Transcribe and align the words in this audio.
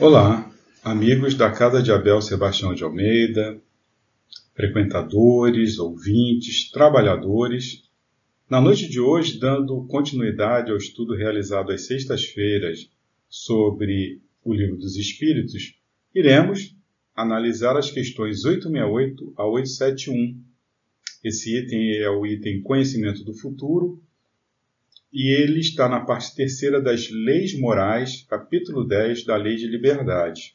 Olá, 0.00 0.48
amigos 0.84 1.34
da 1.34 1.50
Casa 1.50 1.82
de 1.82 1.90
Abel 1.90 2.22
Sebastião 2.22 2.72
de 2.72 2.84
Almeida, 2.84 3.60
frequentadores, 4.54 5.80
ouvintes, 5.80 6.70
trabalhadores. 6.70 7.82
Na 8.48 8.60
noite 8.60 8.88
de 8.88 9.00
hoje, 9.00 9.40
dando 9.40 9.84
continuidade 9.88 10.70
ao 10.70 10.76
estudo 10.76 11.16
realizado 11.16 11.72
às 11.72 11.88
sextas-feiras 11.88 12.88
sobre 13.28 14.20
o 14.44 14.54
Livro 14.54 14.76
dos 14.76 14.94
Espíritos, 14.94 15.74
iremos 16.14 16.76
analisar 17.12 17.76
as 17.76 17.90
questões 17.90 18.44
868 18.44 19.32
a 19.36 19.48
871. 19.48 20.40
Esse 21.24 21.58
item 21.58 21.96
é 21.96 22.08
o 22.08 22.24
item 22.24 22.62
Conhecimento 22.62 23.24
do 23.24 23.34
Futuro 23.34 24.00
e 25.12 25.32
ele 25.34 25.60
está 25.60 25.88
na 25.88 26.00
parte 26.00 26.34
terceira 26.34 26.80
das 26.80 27.10
Leis 27.10 27.58
Morais, 27.58 28.26
capítulo 28.28 28.86
10 28.86 29.24
da 29.24 29.36
Lei 29.36 29.56
de 29.56 29.66
Liberdade. 29.66 30.54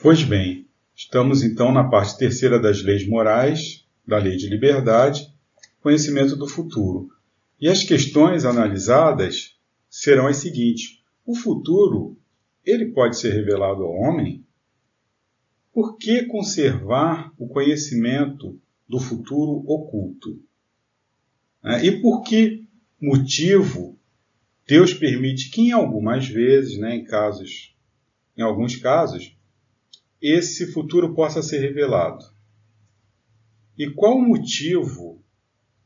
Pois 0.00 0.22
bem, 0.22 0.66
estamos 0.96 1.42
então 1.42 1.70
na 1.70 1.84
parte 1.84 2.16
terceira 2.16 2.58
das 2.58 2.82
Leis 2.82 3.06
Morais, 3.06 3.86
da 4.06 4.16
Lei 4.16 4.36
de 4.36 4.48
Liberdade, 4.48 5.30
conhecimento 5.80 6.34
do 6.34 6.48
futuro. 6.48 7.10
E 7.60 7.68
as 7.68 7.82
questões 7.82 8.44
analisadas 8.44 9.58
serão 9.90 10.26
as 10.26 10.38
seguintes: 10.38 11.02
o 11.26 11.34
futuro, 11.34 12.16
ele 12.64 12.86
pode 12.86 13.18
ser 13.18 13.34
revelado 13.34 13.82
ao 13.82 13.92
homem? 13.92 14.46
Por 15.72 15.98
que 15.98 16.24
conservar 16.24 17.32
o 17.36 17.48
conhecimento 17.48 18.58
do 18.88 18.98
futuro 18.98 19.62
oculto? 19.66 20.47
Né? 21.62 21.84
E 21.84 22.00
por 22.00 22.22
que 22.22 22.66
motivo 23.00 23.98
Deus 24.66 24.92
permite 24.92 25.50
que 25.50 25.62
em 25.62 25.72
algumas 25.72 26.28
vezes, 26.28 26.78
né, 26.78 26.96
em 26.96 27.04
casos, 27.04 27.74
em 28.36 28.42
alguns 28.42 28.76
casos, 28.76 29.36
esse 30.20 30.72
futuro 30.72 31.14
possa 31.14 31.42
ser 31.42 31.60
revelado? 31.60 32.24
E 33.76 33.88
qual 33.90 34.16
o 34.16 34.28
motivo 34.28 35.22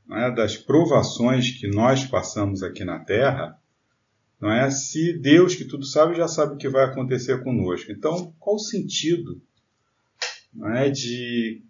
né, 0.06 0.31
das 0.31 0.56
provações 0.56 1.50
que 1.50 1.69
nós 1.69 2.05
passamos 2.05 2.62
aqui 2.62 2.84
na 2.84 2.98
Terra? 2.98 3.59
Não 4.41 4.50
é 4.50 4.70
se 4.70 5.12
Deus 5.12 5.55
que 5.55 5.65
tudo 5.65 5.84
sabe 5.84 6.17
já 6.17 6.27
sabe 6.27 6.55
o 6.55 6.56
que 6.56 6.69
vai 6.69 6.84
acontecer 6.84 7.45
conosco. 7.45 7.93
Então, 7.93 8.34
qual 8.41 8.56
o 8.56 8.59
sentido 8.59 9.41
não 10.53 10.70
é, 10.75 10.91
de 10.91 11.62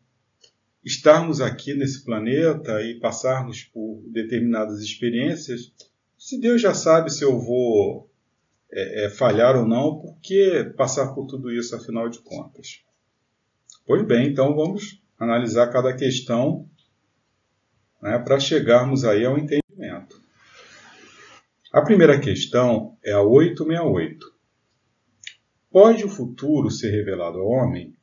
estarmos 0.85 1.41
aqui 1.41 1.75
nesse 1.75 2.05
planeta 2.05 2.83
e 2.83 2.99
passarmos 2.99 3.65
por 3.65 4.03
determinadas 4.09 4.81
experiências, 4.81 5.73
se 6.19 6.41
Deus 6.41 6.61
já 6.61 6.75
sabe 6.75 7.11
se 7.11 7.25
eu 7.25 7.39
vou 7.39 8.11
é, 8.71 9.05
é, 9.05 9.11
falhar 9.11 9.57
ou 9.57 9.67
não, 9.67 9.99
por 9.99 10.19
que 10.21 10.65
passar 10.77 11.13
por 11.15 11.27
tudo 11.27 11.51
isso, 11.51 11.75
afinal 11.77 12.09
de 12.09 12.21
contas? 12.21 12.83
Pois 13.87 14.07
bem, 14.07 14.29
então 14.29 14.55
vamos 14.55 15.03
analisar 15.19 15.69
cada 15.69 15.95
questão 15.95 16.69
né, 18.01 18.19
para 18.19 18.41
chegarmos 18.41 19.05
aí 19.05 19.25
ao 19.25 19.39
entendimento. 19.39 20.21
A 21.73 21.83
primeira 21.83 22.19
questão 22.21 22.99
é 23.05 23.13
a 23.13 23.23
868. 23.23 24.33
Pode 25.71 26.05
o 26.05 26.09
futuro 26.09 26.71
ser 26.71 26.91
revelado 26.91 27.39
ao 27.39 27.47
homem? 27.47 27.97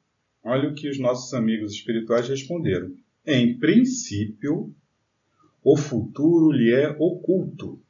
Olha 0.44 0.70
o 0.70 0.74
que 0.74 0.90
os 0.90 1.00
nossos 1.00 1.34
amigos 1.34 1.74
espirituais 1.74 2.28
responderam. 2.28 2.94
Em 3.26 3.58
princípio, 3.60 4.74
o 5.64 5.76
futuro 5.76 6.52
lhe 6.52 6.74
é 6.74 6.90
oculto, 6.98 7.82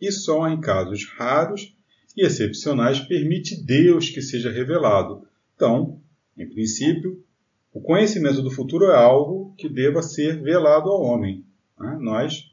e 0.00 0.12
só 0.12 0.48
em 0.48 0.60
casos 0.60 1.06
raros 1.16 1.74
e 2.16 2.24
excepcionais 2.24 3.00
permite 3.00 3.56
Deus 3.64 4.10
que 4.10 4.20
seja 4.20 4.50
revelado. 4.50 5.26
Então, 5.56 6.00
em 6.36 6.48
princípio, 6.48 7.24
o 7.72 7.80
conhecimento 7.80 8.40
do 8.42 8.50
futuro 8.50 8.84
é 8.86 8.96
algo 8.96 9.54
que 9.56 9.68
deva 9.68 10.02
ser 10.02 10.40
velado 10.40 10.90
ao 10.90 11.02
homem. 11.02 11.44
Né? 11.78 11.98
Nós, 12.00 12.52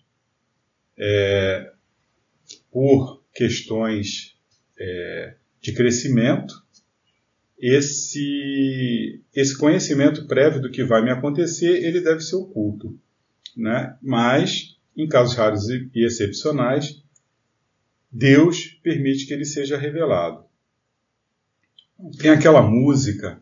é, 0.97 1.71
por 2.71 3.21
questões 3.33 4.35
é, 4.79 5.35
de 5.59 5.73
crescimento, 5.73 6.53
esse, 7.61 9.21
esse 9.35 9.55
conhecimento 9.55 10.25
prévio 10.25 10.59
do 10.59 10.71
que 10.71 10.83
vai 10.83 11.03
me 11.03 11.11
acontecer, 11.11 11.85
ele 11.85 12.01
deve 12.01 12.21
ser 12.21 12.35
oculto. 12.35 12.99
Né? 13.55 13.95
Mas, 14.01 14.79
em 14.97 15.07
casos 15.07 15.35
raros 15.35 15.69
e 15.69 15.89
excepcionais, 16.03 17.03
Deus 18.11 18.79
permite 18.81 19.27
que 19.27 19.33
ele 19.33 19.45
seja 19.45 19.77
revelado. 19.77 20.43
Tem 22.17 22.31
aquela 22.31 22.63
música, 22.63 23.39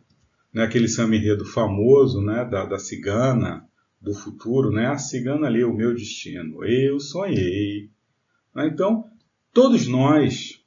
né, 0.52 0.64
aquele 0.64 0.86
samba 0.86 1.16
enredo 1.16 1.46
famoso 1.46 2.20
né, 2.20 2.44
da, 2.44 2.66
da 2.66 2.78
cigana, 2.78 3.66
do 3.98 4.12
futuro, 4.12 4.70
né? 4.70 4.86
a 4.86 4.98
cigana 4.98 5.48
lê 5.48 5.64
o 5.64 5.72
meu 5.72 5.94
destino, 5.94 6.62
eu 6.62 7.00
sonhei. 7.00 7.88
Né? 8.54 8.66
Então, 8.66 9.10
todos 9.50 9.86
nós, 9.86 10.62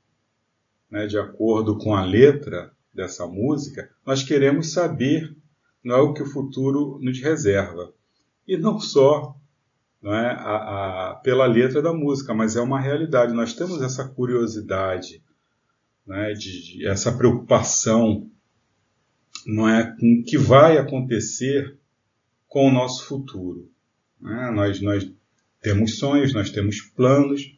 né, 0.89 1.05
de 1.05 1.19
acordo 1.19 1.77
com 1.77 1.95
a 1.95 2.03
letra, 2.03 2.73
dessa 2.93 3.25
música, 3.27 3.89
nós 4.05 4.23
queremos 4.23 4.71
saber 4.71 5.35
não 5.83 5.95
é 5.95 6.01
o 6.01 6.13
que 6.13 6.23
o 6.23 6.29
futuro 6.29 6.97
nos 7.01 7.19
reserva. 7.19 7.93
E 8.47 8.55
não 8.57 8.79
só 8.79 9.35
não 10.01 10.13
é, 10.13 10.31
a, 10.31 11.11
a, 11.11 11.15
pela 11.15 11.45
letra 11.45 11.81
da 11.81 11.93
música, 11.93 12.33
mas 12.33 12.57
é 12.57 12.61
uma 12.61 12.79
realidade. 12.79 13.33
Nós 13.33 13.53
temos 13.53 13.81
essa 13.81 14.07
curiosidade, 14.07 15.23
é, 16.09 16.33
de, 16.33 16.63
de, 16.63 16.87
essa 16.87 17.11
preocupação 17.11 18.29
não 19.45 19.67
é, 19.67 19.95
com 19.97 20.19
o 20.19 20.23
que 20.23 20.37
vai 20.37 20.77
acontecer 20.77 21.77
com 22.47 22.67
o 22.67 22.71
nosso 22.71 23.05
futuro. 23.05 23.69
É? 24.21 24.51
Nós, 24.51 24.81
nós 24.81 25.09
temos 25.61 25.97
sonhos, 25.97 26.33
nós 26.33 26.49
temos 26.49 26.81
planos, 26.81 27.57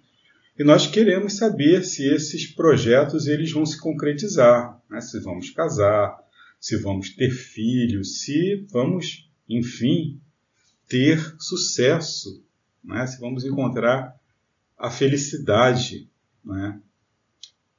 e 0.57 0.63
nós 0.63 0.87
queremos 0.87 1.37
saber 1.37 1.83
se 1.83 2.07
esses 2.07 2.45
projetos 2.45 3.27
eles 3.27 3.51
vão 3.51 3.65
se 3.65 3.79
concretizar, 3.79 4.79
né? 4.95 5.01
se 5.01 5.19
vamos 5.19 5.49
casar, 5.49 6.17
se 6.59 6.77
vamos 6.77 7.09
ter 7.09 7.29
filhos, 7.29 8.21
se 8.21 8.65
vamos, 8.71 9.29
enfim, 9.47 10.21
ter 10.87 11.19
sucesso, 11.37 12.41
né? 12.83 13.05
se 13.05 13.19
vamos 13.19 13.43
encontrar 13.43 14.15
a 14.77 14.89
felicidade, 14.89 16.09
né? 16.43 16.81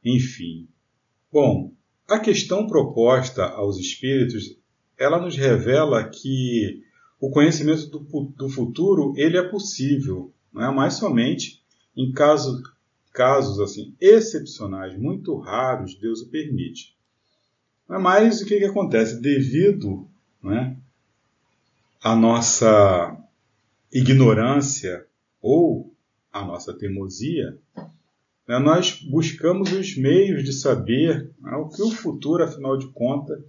enfim. 0.04 0.69
Bom, 1.32 1.72
a 2.06 2.19
questão 2.19 2.66
proposta 2.66 3.44
aos 3.44 3.78
espíritos, 3.78 4.59
ela 4.98 5.19
nos 5.19 5.37
revela 5.37 6.09
que 6.09 6.83
o 7.19 7.31
conhecimento 7.31 7.87
do, 7.87 7.98
do 8.37 8.48
futuro 8.48 9.15
ele 9.16 9.38
é 9.38 9.43
possível, 9.43 10.33
é 10.54 10.71
mais 10.71 10.94
somente 10.94 11.62
em 11.97 12.12
caso, 12.12 12.62
casos 13.12 13.59
assim 13.59 13.94
excepcionais, 13.98 14.98
muito 14.98 15.34
raros, 15.38 15.94
Deus 15.98 16.21
o 16.21 16.28
permite. 16.28 16.96
Mas 17.88 18.41
o 18.41 18.47
que, 18.47 18.58
que 18.58 18.64
acontece? 18.64 19.20
Devido 19.20 20.08
né, 20.42 20.76
à 22.02 22.16
nossa 22.16 23.16
ignorância 23.92 25.06
ou 25.41 25.92
à 26.32 26.44
nossa 26.44 26.76
teimosia, 26.76 27.56
né, 28.47 28.58
nós 28.58 29.00
buscamos 29.02 29.72
os 29.72 29.97
meios 29.97 30.42
de 30.42 30.52
saber 30.52 31.30
né, 31.41 31.56
o 31.56 31.69
que 31.69 31.82
o 31.82 31.91
futuro, 31.91 32.42
afinal 32.42 32.76
de 32.76 32.88
contas, 32.88 33.41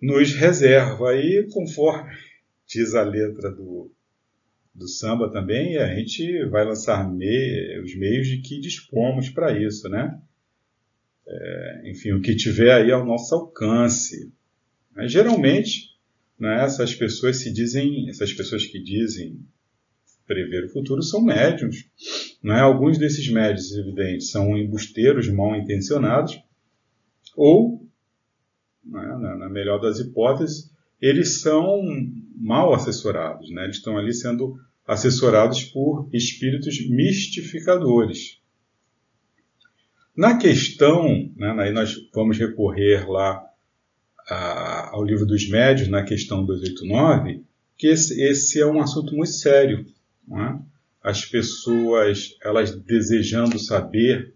nos 0.00 0.34
reserva. 0.34 1.16
E 1.16 1.48
conforme 1.50 2.14
diz 2.66 2.94
a 2.94 3.02
letra 3.02 3.50
do, 3.50 3.90
do 4.74 4.86
samba 4.86 5.30
também, 5.30 5.78
a 5.78 5.94
gente 5.94 6.44
vai 6.46 6.64
lançar 6.64 7.10
me 7.10 7.80
os 7.80 7.96
meios 7.96 8.26
de 8.28 8.38
que 8.42 8.60
dispomos 8.60 9.30
para 9.30 9.58
isso, 9.58 9.88
né? 9.88 10.20
É, 11.28 11.90
enfim, 11.90 12.12
o 12.12 12.20
que 12.20 12.36
tiver 12.36 12.72
aí 12.72 12.90
ao 12.92 13.04
nosso 13.04 13.34
alcance. 13.34 14.32
Mas, 14.94 15.10
geralmente, 15.10 15.96
né, 16.38 16.64
essas 16.64 16.94
pessoas 16.94 17.38
se 17.38 17.52
dizem, 17.52 18.08
essas 18.08 18.32
pessoas 18.32 18.64
que 18.64 18.78
dizem 18.78 19.40
prever 20.26 20.64
o 20.64 20.68
futuro 20.68 21.02
são 21.02 21.22
médiums. 21.22 21.88
Né? 22.42 22.60
Alguns 22.60 22.98
desses 22.98 23.30
médios, 23.30 23.72
evidente, 23.72 24.24
são 24.24 24.56
embusteiros 24.56 25.28
mal 25.28 25.56
intencionados, 25.56 26.38
ou, 27.36 27.86
né, 28.84 29.36
na 29.38 29.48
melhor 29.48 29.80
das 29.80 29.98
hipóteses, 29.98 30.70
eles 31.00 31.40
são 31.40 31.82
mal 32.34 32.74
assessorados, 32.74 33.50
né? 33.50 33.64
eles 33.64 33.76
estão 33.76 33.96
ali 33.98 34.12
sendo 34.12 34.58
assessorados 34.86 35.64
por 35.64 36.08
espíritos 36.12 36.88
mistificadores. 36.88 38.40
Na 40.16 40.38
questão, 40.38 41.30
né, 41.36 41.54
aí 41.58 41.72
nós 41.72 41.94
vamos 42.14 42.38
recorrer 42.38 43.06
lá 43.06 43.44
a, 44.28 44.90
ao 44.94 45.04
livro 45.04 45.26
dos 45.26 45.48
médios, 45.48 45.88
na 45.88 46.02
questão 46.02 46.44
289, 46.44 47.44
que 47.76 47.88
esse, 47.88 48.22
esse 48.22 48.60
é 48.60 48.66
um 48.66 48.80
assunto 48.80 49.14
muito 49.14 49.32
sério. 49.32 49.84
É? 50.32 50.58
As 51.02 51.24
pessoas, 51.24 52.36
elas 52.42 52.74
desejando 52.74 53.58
saber 53.58 54.34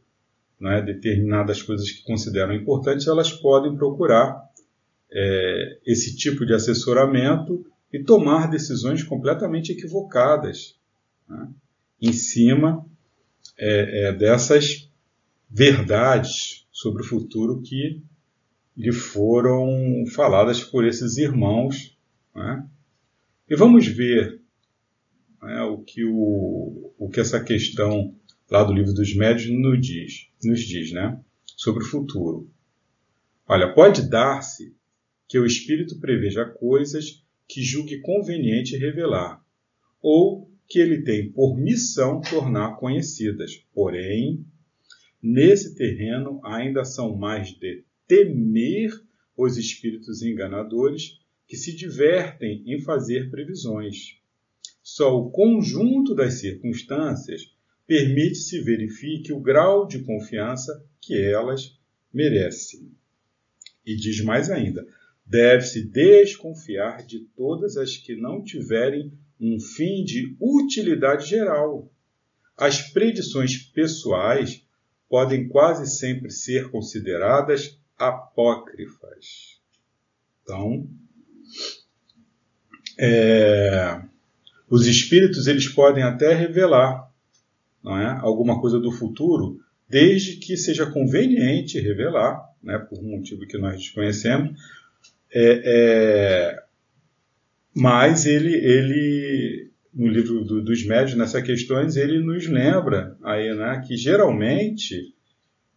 né, 0.60 0.82
determinadas 0.82 1.62
coisas 1.62 1.90
que 1.90 2.02
consideram 2.02 2.52
importantes, 2.52 3.06
elas 3.06 3.32
podem 3.32 3.74
procurar 3.74 4.44
é, 5.10 5.78
esse 5.86 6.14
tipo 6.14 6.44
de 6.44 6.52
assessoramento 6.52 7.64
e 7.90 8.04
tomar 8.04 8.50
decisões 8.50 9.02
completamente 9.02 9.72
equivocadas 9.72 10.76
né, 11.26 11.48
em 12.00 12.12
cima 12.12 12.84
é, 13.58 14.08
é, 14.08 14.12
dessas 14.12 14.89
verdades 15.50 16.66
sobre 16.70 17.02
o 17.02 17.06
futuro 17.06 17.60
que 17.60 18.00
lhe 18.76 18.92
foram 18.92 20.04
faladas 20.14 20.62
por 20.62 20.86
esses 20.86 21.16
irmãos. 21.16 21.98
Né? 22.34 22.66
E 23.48 23.56
vamos 23.56 23.86
ver 23.86 24.40
né, 25.42 25.62
o, 25.62 25.78
que 25.78 26.04
o, 26.04 26.92
o 26.96 27.10
que 27.10 27.20
essa 27.20 27.42
questão 27.42 28.14
lá 28.50 28.62
do 28.62 28.72
livro 28.72 28.92
dos 28.92 29.14
médios 29.14 29.50
nos 29.50 29.80
diz, 29.80 30.28
nos 30.42 30.60
diz 30.60 30.92
né, 30.92 31.20
sobre 31.44 31.82
o 31.82 31.86
futuro. 31.86 32.50
Olha, 33.46 33.72
pode 33.72 34.08
dar-se 34.08 34.74
que 35.28 35.38
o 35.38 35.46
espírito 35.46 35.98
preveja 35.98 36.44
coisas 36.44 37.24
que 37.48 37.62
julgue 37.62 38.00
conveniente 38.00 38.76
revelar, 38.76 39.44
ou 40.00 40.48
que 40.68 40.78
ele 40.78 41.02
tem 41.02 41.30
por 41.32 41.56
missão 41.56 42.20
tornar 42.20 42.76
conhecidas. 42.76 43.64
Porém, 43.74 44.44
nesse 45.22 45.74
terreno 45.74 46.40
ainda 46.44 46.84
são 46.84 47.16
mais 47.16 47.48
de 47.48 47.84
temer 48.06 48.92
os 49.36 49.56
espíritos 49.56 50.22
enganadores 50.22 51.20
que 51.46 51.56
se 51.56 51.74
divertem 51.74 52.62
em 52.66 52.80
fazer 52.80 53.30
previsões. 53.30 54.18
Só 54.82 55.16
o 55.16 55.30
conjunto 55.30 56.14
das 56.14 56.34
circunstâncias 56.34 57.54
permite 57.86 58.36
se 58.36 58.60
verifique 58.60 59.32
o 59.32 59.40
grau 59.40 59.86
de 59.86 60.00
confiança 60.00 60.84
que 61.00 61.16
elas 61.16 61.78
merecem. 62.12 62.92
E 63.84 63.96
diz 63.96 64.20
mais 64.20 64.50
ainda: 64.50 64.86
deve-se 65.26 65.82
desconfiar 65.82 67.04
de 67.04 67.20
todas 67.36 67.76
as 67.76 67.96
que 67.96 68.14
não 68.14 68.42
tiverem 68.42 69.12
um 69.40 69.58
fim 69.58 70.04
de 70.04 70.36
utilidade 70.40 71.28
geral. 71.28 71.92
As 72.56 72.92
predições 72.92 73.56
pessoais 73.56 74.64
podem 75.10 75.48
quase 75.48 75.90
sempre 75.90 76.30
ser 76.30 76.70
consideradas 76.70 77.76
apócrifas. 77.98 79.60
Então, 80.42 80.88
é, 82.96 84.00
os 84.68 84.86
espíritos 84.86 85.48
eles 85.48 85.68
podem 85.68 86.04
até 86.04 86.32
revelar 86.32 87.10
é, 87.84 88.06
alguma 88.20 88.60
coisa 88.60 88.78
do 88.78 88.92
futuro, 88.92 89.58
desde 89.88 90.36
que 90.36 90.56
seja 90.56 90.86
conveniente 90.86 91.80
revelar, 91.80 92.48
né, 92.62 92.78
por 92.78 93.00
um 93.00 93.16
motivo 93.16 93.46
que 93.46 93.58
nós 93.58 93.76
desconhecemos, 93.76 94.56
é, 95.32 95.62
é, 95.64 96.62
mas 97.74 98.26
ele, 98.26 98.54
ele 98.54 99.69
no 99.92 100.06
livro 100.06 100.44
do, 100.44 100.62
dos 100.62 100.84
médios, 100.86 101.16
nessas 101.16 101.42
questões, 101.42 101.96
ele 101.96 102.20
nos 102.20 102.46
lembra 102.46 103.16
aí, 103.22 103.54
né, 103.54 103.82
que 103.86 103.96
geralmente 103.96 105.14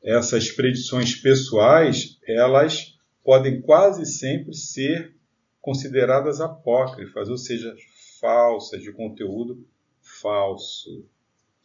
essas 0.03 0.51
predições 0.51 1.15
pessoais, 1.15 2.19
elas 2.27 2.97
podem 3.23 3.61
quase 3.61 4.05
sempre 4.05 4.53
ser 4.53 5.15
consideradas 5.61 6.41
apócrifas, 6.41 7.29
ou 7.29 7.37
seja, 7.37 7.73
falsas, 8.19 8.81
de 8.81 8.91
conteúdo 8.91 9.65
falso. 10.01 11.05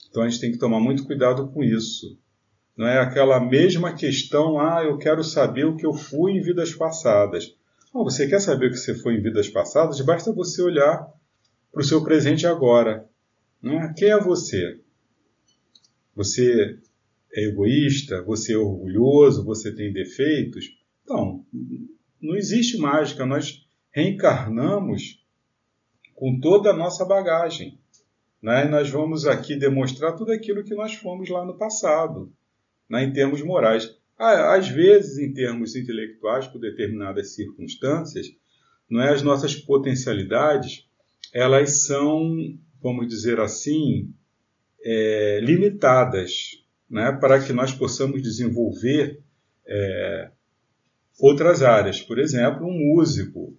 Então 0.08 0.22
a 0.22 0.28
gente 0.28 0.40
tem 0.40 0.52
que 0.52 0.58
tomar 0.58 0.80
muito 0.80 1.04
cuidado 1.04 1.48
com 1.48 1.64
isso. 1.64 2.16
Não 2.76 2.86
é 2.86 3.00
aquela 3.00 3.40
mesma 3.40 3.92
questão, 3.92 4.60
ah, 4.60 4.84
eu 4.84 4.96
quero 4.98 5.24
saber 5.24 5.66
o 5.66 5.76
que 5.76 5.84
eu 5.84 5.92
fui 5.92 6.32
em 6.32 6.40
vidas 6.40 6.72
passadas. 6.72 7.52
Oh, 7.92 8.04
você 8.04 8.28
quer 8.28 8.40
saber 8.40 8.68
o 8.68 8.70
que 8.70 8.76
você 8.76 8.94
foi 8.94 9.14
em 9.14 9.20
vidas 9.20 9.48
passadas? 9.48 10.00
Basta 10.00 10.32
você 10.32 10.62
olhar 10.62 11.12
para 11.78 11.84
o 11.84 11.86
seu 11.86 12.02
presente 12.02 12.44
agora. 12.44 13.08
Né? 13.62 13.94
Quem 13.96 14.10
é 14.10 14.20
você? 14.20 14.80
Você 16.16 16.76
é 17.32 17.44
egoísta? 17.44 18.20
Você 18.24 18.54
é 18.54 18.58
orgulhoso? 18.58 19.44
Você 19.44 19.72
tem 19.72 19.92
defeitos? 19.92 20.76
Então, 21.04 21.46
não 22.20 22.34
existe 22.34 22.76
mágica. 22.78 23.24
Nós 23.24 23.64
reencarnamos 23.92 25.24
com 26.16 26.40
toda 26.40 26.70
a 26.70 26.76
nossa 26.76 27.04
bagagem. 27.04 27.78
Né? 28.42 28.66
E 28.66 28.68
nós 28.68 28.90
vamos 28.90 29.24
aqui 29.24 29.54
demonstrar 29.54 30.16
tudo 30.16 30.32
aquilo 30.32 30.64
que 30.64 30.74
nós 30.74 30.94
fomos 30.94 31.28
lá 31.28 31.44
no 31.44 31.56
passado, 31.56 32.32
né? 32.90 33.04
em 33.04 33.12
termos 33.12 33.40
morais. 33.40 33.96
Às 34.18 34.66
vezes, 34.66 35.16
em 35.18 35.32
termos 35.32 35.76
intelectuais, 35.76 36.48
por 36.48 36.58
determinadas 36.58 37.36
circunstâncias, 37.36 38.26
não 38.90 39.00
é 39.00 39.12
as 39.12 39.22
nossas 39.22 39.54
potencialidades, 39.54 40.87
elas 41.32 41.86
são, 41.86 42.36
vamos 42.82 43.08
dizer 43.08 43.40
assim, 43.40 44.12
é, 44.82 45.40
limitadas, 45.42 46.62
né, 46.88 47.12
para 47.12 47.42
que 47.42 47.52
nós 47.52 47.72
possamos 47.72 48.22
desenvolver 48.22 49.20
é, 49.66 50.30
outras 51.18 51.62
áreas. 51.62 52.00
Por 52.00 52.18
exemplo, 52.18 52.66
um 52.66 52.94
músico, 52.94 53.56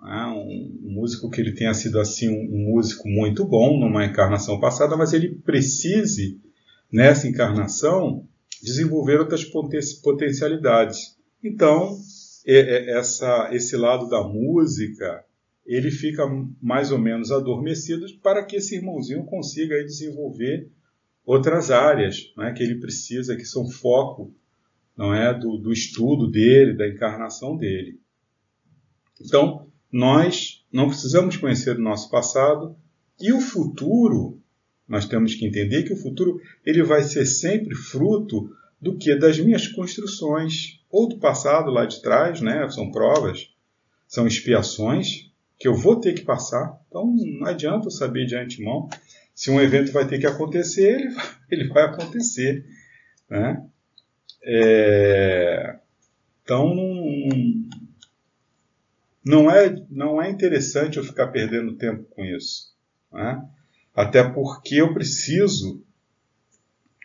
né, 0.00 0.26
um, 0.26 0.78
músico 0.82 1.30
que 1.30 1.40
ele 1.40 1.52
tenha 1.52 1.74
sido 1.74 2.00
assim 2.00 2.28
um, 2.28 2.54
um 2.54 2.72
músico 2.72 3.08
muito 3.08 3.44
bom 3.44 3.78
numa 3.78 4.04
encarnação 4.04 4.58
passada, 4.58 4.96
mas 4.96 5.12
ele 5.12 5.34
precise 5.34 6.40
nessa 6.90 7.28
encarnação 7.28 8.26
desenvolver 8.62 9.20
outras 9.20 9.44
potencialidades. 9.44 11.16
Então, 11.42 11.96
essa, 12.46 13.50
esse 13.52 13.76
lado 13.76 14.08
da 14.08 14.22
música, 14.22 15.22
ele 15.68 15.90
fica 15.90 16.24
mais 16.62 16.90
ou 16.90 16.98
menos 16.98 17.30
adormecido 17.30 18.06
para 18.22 18.42
que 18.42 18.56
esse 18.56 18.76
irmãozinho 18.76 19.22
consiga 19.24 19.84
desenvolver 19.84 20.70
outras 21.26 21.70
áreas 21.70 22.32
né, 22.34 22.52
que 22.52 22.62
ele 22.62 22.76
precisa, 22.76 23.36
que 23.36 23.44
são 23.44 23.68
foco 23.68 24.34
não 24.96 25.14
é 25.14 25.32
do, 25.32 25.58
do 25.58 25.70
estudo 25.70 26.26
dele, 26.26 26.72
da 26.72 26.88
encarnação 26.88 27.54
dele. 27.54 28.00
Então, 29.20 29.68
nós 29.92 30.64
não 30.72 30.88
precisamos 30.88 31.36
conhecer 31.36 31.76
o 31.76 31.82
nosso 31.82 32.10
passado 32.10 32.74
e 33.20 33.30
o 33.30 33.40
futuro 33.40 34.40
nós 34.88 35.06
temos 35.06 35.34
que 35.34 35.46
entender 35.46 35.82
que 35.82 35.92
o 35.92 35.98
futuro 35.98 36.40
ele 36.64 36.82
vai 36.82 37.02
ser 37.02 37.26
sempre 37.26 37.74
fruto 37.74 38.50
do 38.80 38.96
que 38.96 39.14
das 39.14 39.38
minhas 39.38 39.68
construções 39.68 40.80
ou 40.90 41.06
do 41.06 41.18
passado 41.18 41.70
lá 41.70 41.84
de 41.84 42.00
trás, 42.00 42.40
né? 42.40 42.66
São 42.70 42.90
provas, 42.90 43.50
são 44.06 44.26
expiações 44.26 45.27
que 45.58 45.66
eu 45.66 45.74
vou 45.74 46.00
ter 46.00 46.14
que 46.14 46.22
passar. 46.22 46.80
Então 46.88 47.06
não 47.06 47.46
adianta 47.46 47.86
eu 47.86 47.90
saber 47.90 48.26
de 48.26 48.36
antemão 48.36 48.88
se 49.38 49.52
um 49.52 49.60
evento 49.60 49.92
vai 49.92 50.04
ter 50.04 50.18
que 50.18 50.26
acontecer, 50.26 51.00
ele 51.00 51.14
vai, 51.14 51.26
ele 51.50 51.68
vai 51.68 51.84
acontecer, 51.84 52.66
né? 53.30 53.64
É, 54.42 55.78
então 56.42 56.74
não 59.24 59.50
é 59.50 59.84
não 59.90 60.20
é 60.20 60.30
interessante 60.30 60.96
eu 60.96 61.04
ficar 61.04 61.28
perdendo 61.28 61.76
tempo 61.76 62.02
com 62.04 62.24
isso, 62.24 62.74
né? 63.12 63.46
Até 63.94 64.22
porque 64.28 64.76
eu 64.76 64.92
preciso, 64.92 65.84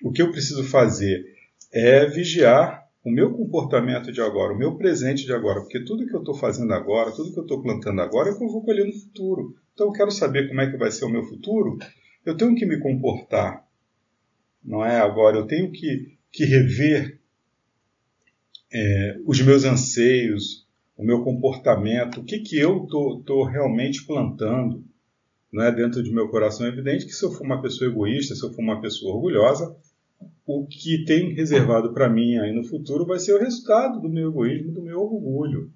o 0.01 0.11
que 0.11 0.21
eu 0.21 0.31
preciso 0.31 0.63
fazer 0.63 1.23
é 1.71 2.05
vigiar 2.05 2.82
o 3.03 3.11
meu 3.11 3.33
comportamento 3.33 4.11
de 4.11 4.21
agora, 4.21 4.53
o 4.53 4.57
meu 4.57 4.77
presente 4.77 5.25
de 5.25 5.33
agora, 5.33 5.61
porque 5.61 5.83
tudo 5.83 6.05
que 6.07 6.15
eu 6.15 6.19
estou 6.19 6.35
fazendo 6.35 6.71
agora, 6.73 7.11
tudo 7.11 7.33
que 7.33 7.39
eu 7.39 7.43
estou 7.43 7.61
plantando 7.61 8.01
agora 8.01 8.29
é 8.29 8.31
eu 8.31 8.37
vou 8.37 8.63
colher 8.63 8.85
no 8.85 8.93
futuro. 8.93 9.55
Então 9.73 9.87
eu 9.87 9.93
quero 9.93 10.11
saber 10.11 10.47
como 10.47 10.61
é 10.61 10.71
que 10.71 10.77
vai 10.77 10.89
ser 10.89 11.05
o 11.05 11.09
meu 11.09 11.23
futuro, 11.23 11.77
eu 12.25 12.37
tenho 12.37 12.55
que 12.55 12.65
me 12.65 12.79
comportar, 12.79 13.67
não 14.63 14.85
é 14.85 14.99
agora, 14.99 15.37
eu 15.37 15.45
tenho 15.45 15.71
que, 15.71 16.17
que 16.31 16.45
rever 16.45 17.19
é, 18.71 19.19
os 19.25 19.41
meus 19.41 19.65
anseios, 19.65 20.65
o 20.95 21.03
meu 21.03 21.23
comportamento, 21.23 22.21
o 22.21 22.23
que, 22.23 22.39
que 22.39 22.57
eu 22.57 22.85
estou 22.85 23.43
realmente 23.43 24.05
plantando 24.05 24.83
é 25.61 25.71
dentro 25.71 26.01
de 26.01 26.11
meu 26.11 26.29
coração 26.29 26.65
é 26.65 26.69
evidente 26.69 27.05
que 27.05 27.11
se 27.11 27.23
eu 27.23 27.31
for 27.31 27.45
uma 27.45 27.61
pessoa 27.61 27.89
egoísta, 27.89 28.33
se 28.33 28.43
eu 28.43 28.51
for 28.51 28.61
uma 28.61 28.81
pessoa 28.81 29.15
orgulhosa, 29.15 29.75
o 30.45 30.65
que 30.65 31.05
tem 31.05 31.33
reservado 31.33 31.93
para 31.93 32.09
mim 32.09 32.37
aí 32.37 32.53
no 32.53 32.63
futuro 32.63 33.05
vai 33.05 33.19
ser 33.19 33.33
o 33.33 33.39
resultado 33.39 34.01
do 34.01 34.09
meu 34.09 34.29
egoísmo, 34.29 34.71
do 34.71 34.81
meu 34.81 35.01
orgulho. 35.01 35.71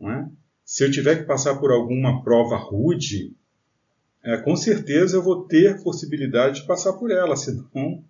É? 0.00 0.26
Se 0.64 0.84
eu 0.84 0.90
tiver 0.90 1.16
que 1.16 1.26
passar 1.26 1.56
por 1.56 1.70
alguma 1.70 2.22
prova 2.22 2.56
rude, 2.56 3.34
é, 4.22 4.36
com 4.36 4.56
certeza 4.56 5.16
eu 5.16 5.22
vou 5.22 5.46
ter 5.46 5.82
possibilidade 5.82 6.60
de 6.60 6.66
passar 6.66 6.94
por 6.94 7.10
ela, 7.10 7.36
senão 7.36 8.04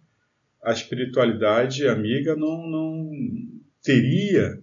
a 0.63 0.73
espiritualidade 0.73 1.87
amiga 1.87 2.37
não, 2.37 2.67
não 2.67 3.11
teria 3.83 4.61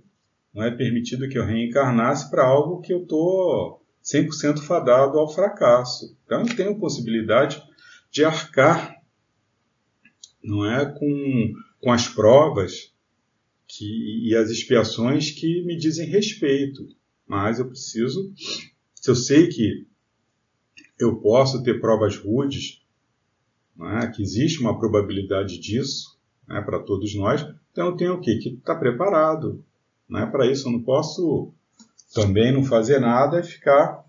não 0.57 0.63
é 0.63 0.71
permitido 0.71 1.29
que 1.29 1.37
eu 1.37 1.45
reencarnasse 1.45 2.31
para 2.31 2.43
algo 2.43 2.81
que 2.81 2.91
eu 2.91 3.03
estou 3.03 3.79
100% 4.03 4.59
fadado 4.61 5.19
ao 5.19 5.31
fracasso. 5.31 6.17
Então 6.25 6.41
eu 6.41 6.55
tenho 6.55 6.79
possibilidade 6.79 7.61
de 8.09 8.25
arcar 8.25 8.96
não 10.43 10.65
é 10.65 10.85
com 10.85 11.53
com 11.79 11.91
as 11.91 12.07
provas 12.07 12.93
que, 13.67 14.27
e 14.27 14.35
as 14.35 14.49
expiações 14.49 15.31
que 15.31 15.63
me 15.63 15.77
dizem 15.77 16.09
respeito. 16.09 16.87
Mas 17.27 17.59
eu 17.59 17.67
preciso, 17.67 18.31
se 18.95 19.09
eu 19.09 19.15
sei 19.15 19.47
que 19.47 19.85
eu 20.97 21.17
posso 21.17 21.61
ter 21.63 21.79
provas 21.79 22.17
rudes, 22.17 22.81
né, 23.75 24.11
que 24.15 24.23
existe 24.23 24.59
uma 24.59 24.79
probabilidade 24.79 25.59
disso 25.59 26.17
né, 26.47 26.61
para 26.61 26.79
todos 26.79 27.13
nós, 27.15 27.45
então 27.71 27.87
eu 27.87 27.95
tenho 27.95 28.13
o 28.13 28.21
quê? 28.21 28.37
Que 28.37 28.49
estar 28.49 28.73
tá 28.73 28.79
preparado. 28.79 29.63
Né? 30.09 30.25
Para 30.25 30.49
isso 30.49 30.67
eu 30.67 30.71
não 30.71 30.81
posso 30.81 31.51
também 32.13 32.51
não 32.51 32.63
fazer 32.63 32.99
nada 32.99 33.39
e 33.39 33.43
ficar 33.43 34.06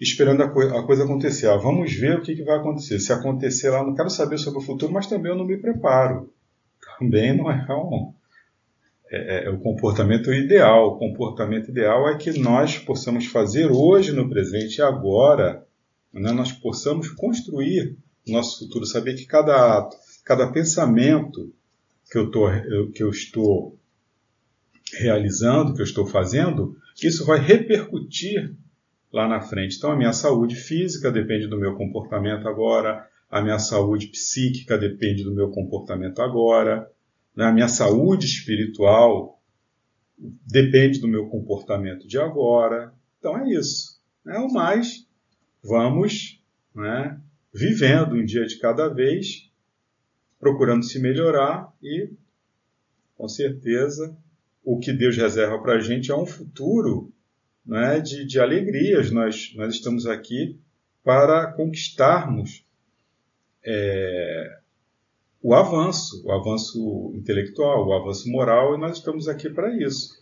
esperando 0.00 0.42
a, 0.42 0.48
co 0.48 0.60
a 0.60 0.86
coisa 0.86 1.04
acontecer. 1.04 1.48
Ah, 1.48 1.56
vamos 1.56 1.92
ver 1.92 2.18
o 2.18 2.22
que, 2.22 2.34
que 2.34 2.42
vai 2.42 2.58
acontecer. 2.58 2.98
Se 2.98 3.12
acontecer 3.12 3.70
lá, 3.70 3.84
não 3.84 3.94
quero 3.94 4.08
saber 4.08 4.38
sobre 4.38 4.60
o 4.60 4.62
futuro, 4.62 4.92
mas 4.92 5.06
também 5.06 5.30
eu 5.30 5.38
não 5.38 5.44
me 5.44 5.58
preparo. 5.58 6.32
Também 6.98 7.36
não 7.36 7.50
é 7.50 7.66
um, 7.74 8.12
é, 9.10 9.44
é, 9.44 9.50
o 9.50 9.58
comportamento 9.58 10.32
ideal. 10.32 10.88
O 10.88 10.98
comportamento 10.98 11.70
ideal 11.70 12.08
é 12.08 12.16
que 12.16 12.38
nós 12.38 12.78
possamos 12.78 13.26
fazer 13.26 13.70
hoje, 13.70 14.12
no 14.12 14.28
presente 14.28 14.78
e 14.78 14.82
agora, 14.82 15.66
né, 16.12 16.32
nós 16.32 16.52
possamos 16.52 17.08
construir 17.10 17.96
o 18.26 18.32
nosso 18.32 18.60
futuro, 18.60 18.86
saber 18.86 19.14
que 19.14 19.26
cada 19.26 19.78
ato, 19.78 19.96
cada 20.24 20.50
pensamento 20.50 21.52
que 22.10 22.18
eu, 22.18 22.30
tô, 22.30 22.48
que 22.92 23.02
eu 23.02 23.10
estou 23.10 23.76
realizando, 24.94 25.74
que 25.74 25.80
eu 25.80 25.84
estou 25.84 26.06
fazendo, 26.06 26.76
isso 27.02 27.24
vai 27.24 27.38
repercutir 27.38 28.54
lá 29.12 29.28
na 29.28 29.40
frente. 29.40 29.76
Então, 29.76 29.90
a 29.90 29.96
minha 29.96 30.12
saúde 30.12 30.56
física 30.56 31.10
depende 31.10 31.46
do 31.46 31.58
meu 31.58 31.74
comportamento 31.74 32.48
agora, 32.48 33.08
a 33.28 33.40
minha 33.40 33.58
saúde 33.58 34.08
psíquica 34.08 34.76
depende 34.76 35.22
do 35.22 35.34
meu 35.34 35.50
comportamento 35.50 36.20
agora, 36.20 36.90
né? 37.34 37.44
a 37.44 37.52
minha 37.52 37.68
saúde 37.68 38.26
espiritual 38.26 39.40
depende 40.46 41.00
do 41.00 41.08
meu 41.08 41.28
comportamento 41.28 42.06
de 42.06 42.18
agora. 42.18 42.92
Então, 43.18 43.38
é 43.38 43.50
isso. 43.50 44.00
É 44.26 44.38
o 44.38 44.52
mais, 44.52 45.06
vamos 45.62 46.42
né, 46.74 47.20
vivendo 47.52 48.14
um 48.14 48.24
dia 48.24 48.44
de 48.46 48.58
cada 48.58 48.88
vez, 48.88 49.50
procurando 50.38 50.84
se 50.84 50.98
melhorar 50.98 51.72
e, 51.82 52.10
com 53.16 53.28
certeza, 53.28 54.16
o 54.62 54.78
que 54.78 54.92
Deus 54.92 55.16
reserva 55.16 55.58
para 55.60 55.74
a 55.74 55.80
gente 55.80 56.10
é 56.10 56.16
um 56.16 56.26
futuro 56.26 57.09
né, 57.70 58.00
de, 58.00 58.24
de 58.26 58.40
alegrias. 58.40 59.12
Nós, 59.12 59.52
nós 59.54 59.74
estamos 59.74 60.04
aqui 60.04 60.58
para 61.04 61.52
conquistarmos 61.52 62.64
é, 63.64 64.58
o 65.40 65.54
avanço, 65.54 66.20
o 66.26 66.32
avanço 66.32 67.12
intelectual, 67.14 67.86
o 67.86 67.92
avanço 67.92 68.28
moral, 68.28 68.74
e 68.74 68.78
nós 68.78 68.98
estamos 68.98 69.28
aqui 69.28 69.48
para 69.48 69.74
isso. 69.76 70.18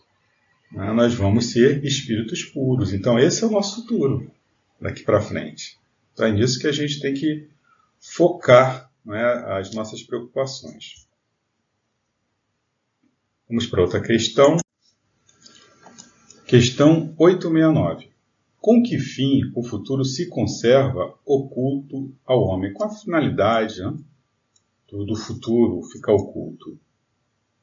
Né? 0.71 0.93
Nós 0.93 1.15
vamos 1.15 1.51
ser 1.51 1.83
espíritos 1.83 2.43
puros. 2.43 2.93
Então, 2.93 3.17
esse 3.17 3.43
é 3.43 3.47
o 3.47 3.51
nosso 3.51 3.81
futuro 3.81 4.31
daqui 4.79 5.03
para 5.03 5.19
frente. 5.19 5.79
Então, 6.13 6.27
é 6.27 6.31
nisso 6.31 6.59
que 6.59 6.67
a 6.67 6.71
gente 6.71 7.01
tem 7.01 7.15
que 7.15 7.49
focar 7.99 8.91
né, 9.03 9.23
as 9.57 9.73
nossas 9.73 10.03
preocupações. 10.03 11.07
Vamos 13.49 13.65
para 13.65 13.81
outra 13.81 13.99
questão. 13.99 14.57
Questão 16.49 17.13
869. 17.15 18.09
Com 18.59 18.81
que 18.81 18.97
fim 18.97 19.41
o 19.55 19.61
futuro 19.61 20.03
se 20.03 20.27
conserva 20.27 21.13
oculto 21.23 22.11
ao 22.25 22.41
homem? 22.41 22.73
Com 22.73 22.85
a 22.85 22.89
finalidade 22.89 23.79
né, 23.79 23.95
do 24.87 25.15
futuro 25.15 25.83
ficar 25.83 26.13
oculto? 26.13 26.79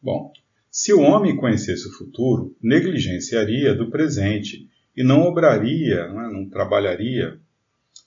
Bom, 0.01 0.33
se 0.71 0.93
o 0.93 1.01
homem 1.01 1.37
conhecesse 1.37 1.89
o 1.89 1.93
futuro, 1.95 2.57
negligenciaria 2.63 3.75
do 3.75 3.91
presente 3.91 4.71
e 4.97 5.03
não 5.03 5.23
obraria, 5.23 6.07
não, 6.07 6.21
é, 6.21 6.33
não 6.33 6.49
trabalharia 6.49 7.41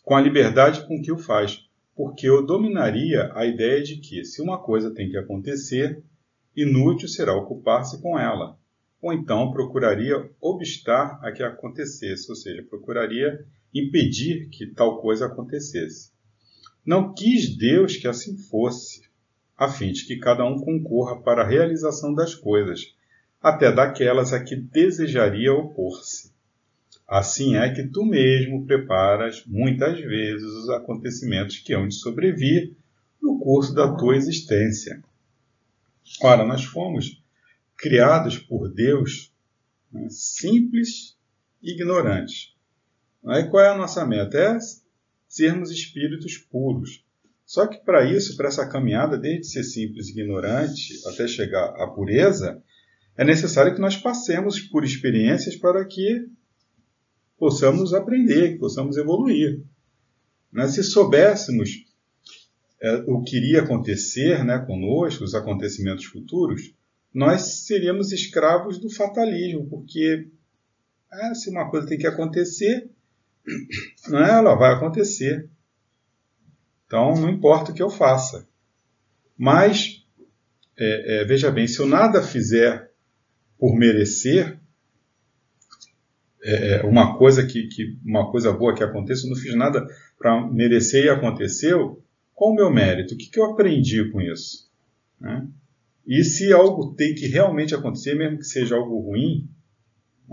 com 0.01 0.15
a 0.15 0.21
liberdade 0.21 0.87
com 0.87 1.01
que 1.01 1.11
o 1.11 1.17
faz, 1.17 1.59
porque 1.93 2.25
eu 2.25 2.45
dominaria 2.45 3.29
a 3.35 3.45
ideia 3.45 3.83
de 3.83 3.97
que, 3.97 4.23
se 4.23 4.41
uma 4.41 4.57
coisa 4.57 4.93
tem 4.93 5.09
que 5.09 5.17
acontecer, 5.17 6.01
inútil 6.55 7.09
será 7.09 7.35
ocupar-se 7.35 8.01
com 8.01 8.17
ela. 8.17 8.57
Ou 9.01 9.13
então 9.13 9.51
procuraria 9.51 10.29
obstar 10.41 11.19
a 11.23 11.31
que 11.31 11.41
acontecesse, 11.41 12.29
ou 12.29 12.35
seja, 12.35 12.63
procuraria 12.63 13.45
impedir 13.73 14.49
que 14.49 14.67
tal 14.67 15.01
coisa 15.01 15.25
acontecesse. 15.25 16.11
Não 16.85 17.13
quis 17.13 17.55
Deus 17.55 17.95
que 17.95 18.07
assim 18.07 18.37
fosse, 18.37 19.03
a 19.57 19.69
fim 19.69 19.91
de 19.91 20.05
que 20.05 20.17
cada 20.17 20.45
um 20.45 20.59
concorra 20.59 21.21
para 21.21 21.43
a 21.43 21.47
realização 21.47 22.13
das 22.13 22.35
coisas, 22.35 22.93
até 23.41 23.71
daquelas 23.71 24.33
a 24.33 24.43
que 24.43 24.55
desejaria 24.55 25.53
opor-se. 25.53 26.31
Assim 27.07 27.55
é 27.55 27.73
que 27.73 27.83
tu 27.83 28.05
mesmo 28.05 28.65
preparas 28.65 29.43
muitas 29.45 29.99
vezes 29.99 30.43
os 30.43 30.69
acontecimentos 30.69 31.57
que 31.59 31.73
hão 31.73 31.87
de 31.87 31.95
sobrevir 31.95 32.75
no 33.21 33.39
curso 33.39 33.73
da 33.73 33.95
tua 33.95 34.15
existência 34.15 35.01
Ora, 36.21 36.43
nós 36.43 36.63
fomos 36.63 37.18
criados 37.79 38.37
por 38.37 38.69
Deus 38.69 39.33
né, 39.91 40.07
simples 40.09 41.17
e 41.63 41.71
ignorantes. 41.71 42.53
Aí 43.25 43.49
qual 43.49 43.63
é 43.63 43.69
a 43.69 43.77
nossa 43.77 44.05
meta? 44.05 44.37
É 44.37 44.57
sermos 45.27 45.71
espíritos 45.71 46.37
puros. 46.37 47.03
Só 47.45 47.65
que 47.65 47.77
para 47.77 48.05
isso, 48.05 48.35
para 48.35 48.49
essa 48.49 48.67
caminhada, 48.67 49.17
desde 49.17 49.47
ser 49.47 49.63
simples 49.63 50.07
e 50.07 50.11
ignorante 50.11 50.99
até 51.07 51.27
chegar 51.27 51.65
à 51.81 51.87
pureza, 51.87 52.61
é 53.17 53.23
necessário 53.23 53.73
que 53.73 53.81
nós 53.81 53.97
passemos 53.97 54.59
por 54.59 54.83
experiências 54.83 55.55
para 55.55 55.83
que 55.85 56.27
possamos 57.37 57.93
aprender, 57.93 58.53
que 58.53 58.59
possamos 58.59 58.97
evoluir. 58.97 59.63
Né? 60.51 60.67
Se 60.67 60.83
soubéssemos 60.83 61.85
é, 62.81 63.03
o 63.07 63.21
que 63.21 63.37
iria 63.37 63.61
acontecer 63.61 64.43
né, 64.43 64.59
conosco, 64.59 65.23
os 65.23 65.33
acontecimentos 65.33 66.05
futuros, 66.05 66.73
nós 67.13 67.65
seríamos 67.65 68.11
escravos 68.11 68.79
do 68.79 68.89
fatalismo, 68.89 69.67
porque 69.67 70.27
é, 71.11 71.33
se 71.33 71.49
uma 71.49 71.69
coisa 71.69 71.87
tem 71.87 71.97
que 71.97 72.07
acontecer, 72.07 72.89
não 74.07 74.19
é, 74.19 74.31
ela 74.31 74.55
vai 74.55 74.73
acontecer. 74.73 75.49
Então, 76.85 77.13
não 77.15 77.29
importa 77.29 77.71
o 77.71 77.73
que 77.73 77.81
eu 77.81 77.89
faça. 77.89 78.47
Mas, 79.37 80.05
é, 80.77 81.21
é, 81.21 81.25
veja 81.25 81.51
bem, 81.51 81.67
se 81.67 81.79
eu 81.79 81.87
nada 81.87 82.21
fizer 82.21 82.91
por 83.57 83.75
merecer, 83.75 84.59
é, 86.41 86.75
é, 86.75 86.83
uma 86.83 87.17
coisa 87.17 87.45
que, 87.45 87.67
que, 87.67 87.97
uma 88.03 88.31
coisa 88.31 88.51
boa 88.51 88.73
que 88.73 88.83
aconteça, 88.83 89.25
eu 89.25 89.29
não 89.31 89.37
fiz 89.37 89.55
nada 89.55 89.85
para 90.17 90.47
merecer 90.47 91.05
e 91.05 91.09
aconteceu, 91.09 92.01
qual 92.33 92.51
o 92.51 92.55
meu 92.55 92.71
mérito? 92.71 93.13
O 93.13 93.17
que, 93.17 93.29
que 93.29 93.39
eu 93.39 93.45
aprendi 93.45 94.09
com 94.11 94.21
isso? 94.21 94.69
Né? 95.19 95.47
E 96.09 96.23
se 96.23 96.51
algo 96.51 96.95
tem 96.95 97.13
que 97.13 97.27
realmente 97.27 97.75
acontecer, 97.75 98.15
mesmo 98.15 98.39
que 98.39 98.45
seja 98.45 98.75
algo 98.75 98.99
ruim, 98.99 99.47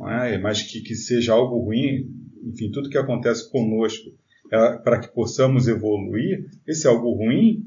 é? 0.09 0.39
mas 0.39 0.63
que, 0.63 0.81
que 0.81 0.95
seja 0.95 1.35
algo 1.35 1.59
ruim, 1.59 2.11
enfim, 2.43 2.71
tudo 2.71 2.89
que 2.89 2.97
acontece 2.97 3.51
conosco 3.51 4.11
é 4.51 4.79
para 4.79 5.01
que 5.01 5.13
possamos 5.13 5.69
evoluir, 5.69 6.47
esse 6.67 6.87
algo 6.87 7.13
ruim, 7.13 7.65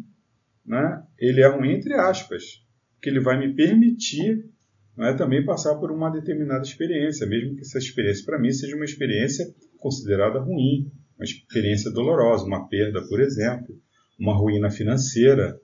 né, 0.65 1.03
ele 1.19 1.41
é 1.41 1.47
ruim 1.47 1.73
entre 1.73 1.93
aspas, 1.93 2.65
porque 2.95 3.09
ele 3.09 3.19
vai 3.19 3.37
me 3.37 3.53
permitir 3.53 4.49
é, 4.97 5.13
também 5.13 5.45
passar 5.45 5.75
por 5.75 5.91
uma 5.91 6.09
determinada 6.09 6.63
experiência, 6.63 7.27
mesmo 7.27 7.55
que 7.55 7.61
essa 7.61 7.77
experiência 7.77 8.25
para 8.25 8.39
mim 8.39 8.51
seja 8.51 8.75
uma 8.75 8.85
experiência 8.85 9.45
considerada 9.77 10.39
ruim, 10.39 10.91
uma 11.17 11.25
experiência 11.25 11.91
dolorosa, 11.91 12.45
uma 12.45 12.67
perda, 12.67 13.05
por 13.07 13.21
exemplo 13.21 13.79
uma 14.19 14.35
ruína 14.35 14.69
financeira, 14.69 15.59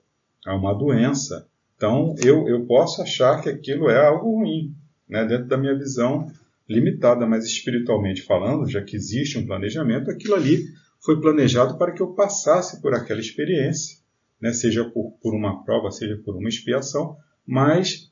uma 0.46 0.72
doença. 0.72 1.46
Então, 1.76 2.14
eu, 2.24 2.48
eu 2.48 2.64
posso 2.66 3.02
achar 3.02 3.40
que 3.40 3.48
aquilo 3.48 3.90
é 3.90 4.06
algo 4.06 4.38
ruim, 4.38 4.74
né, 5.08 5.24
dentro 5.24 5.46
da 5.46 5.58
minha 5.58 5.76
visão 5.76 6.30
limitada, 6.68 7.26
mas 7.26 7.44
espiritualmente 7.44 8.22
falando, 8.22 8.68
já 8.68 8.82
que 8.82 8.96
existe 8.96 9.38
um 9.38 9.46
planejamento, 9.46 10.10
aquilo 10.10 10.34
ali 10.34 10.64
foi 11.00 11.20
planejado 11.20 11.76
para 11.78 11.92
que 11.92 12.02
eu 12.02 12.14
passasse 12.14 12.80
por 12.80 12.94
aquela 12.94 13.20
experiência, 13.20 13.98
né, 14.40 14.52
seja 14.52 14.84
por, 14.84 15.12
por 15.22 15.34
uma 15.34 15.64
prova, 15.64 15.90
seja 15.90 16.16
por 16.24 16.34
uma 16.34 16.48
expiação, 16.48 17.16
mas 17.46 18.10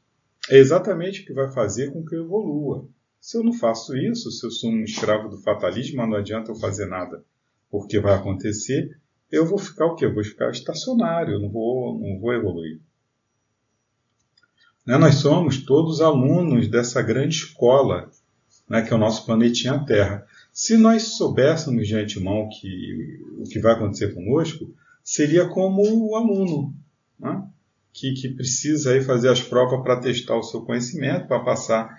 é 0.51 0.59
exatamente 0.59 1.23
o 1.23 1.27
que 1.27 1.33
vai 1.33 1.51
fazer 1.53 1.93
com 1.93 2.05
que 2.05 2.15
eu 2.15 2.25
evolua. 2.25 2.87
Se 3.19 3.39
eu 3.39 3.43
não 3.43 3.55
faço 3.55 3.97
isso, 3.97 4.31
se 4.31 4.47
eu 4.47 4.51
sou 4.51 4.71
um 4.71 4.85
escravo 4.85 5.29
do 5.29 5.39
fatalismo, 5.39 6.07
não 6.07 6.17
adianta 6.17 6.53
eu 6.53 6.57
fazer 6.57 6.87
nada, 6.87 7.25
porque 7.71 7.99
vai 7.99 8.15
acontecer 8.15 8.91
eu 9.35 9.45
vou 9.45 9.59
ficar 9.59 9.87
o 9.87 9.97
quê? 9.97 10.05
Eu 10.05 10.15
vou 10.15 10.23
ficar 10.23 10.51
estacionário, 10.51 11.41
não 11.41 11.51
vou, 11.51 11.99
não 11.99 12.21
vou 12.21 12.33
evoluir. 12.33 12.81
Né? 14.87 14.97
Nós 14.99 15.17
somos 15.17 15.59
todos 15.59 16.01
alunos 16.01 16.69
dessa 16.69 17.01
grande 17.03 17.37
escola, 17.37 18.11
né, 18.69 18.83
que 18.83 18.93
é 18.93 18.97
o 18.97 18.99
nosso 18.99 19.25
planetinha 19.25 19.85
Terra. 19.85 20.27
Se 20.53 20.77
nós 20.77 21.17
soubéssemos 21.17 21.87
de 21.87 21.97
antemão 21.97 22.49
que 22.49 23.21
o 23.39 23.45
que 23.45 23.59
vai 23.59 23.75
acontecer 23.75 24.15
conosco, 24.15 24.73
seria 25.03 25.49
como 25.49 25.83
o 25.83 26.17
aluno, 26.17 26.75
né? 27.19 27.45
que, 27.93 28.13
que 28.13 28.29
precisa 28.29 28.93
aí 28.93 29.01
fazer 29.01 29.29
as 29.29 29.41
provas 29.41 29.83
para 29.83 30.01
testar 30.01 30.37
o 30.37 30.43
seu 30.43 30.63
conhecimento, 30.63 31.29
para 31.29 31.41
passar 31.41 31.97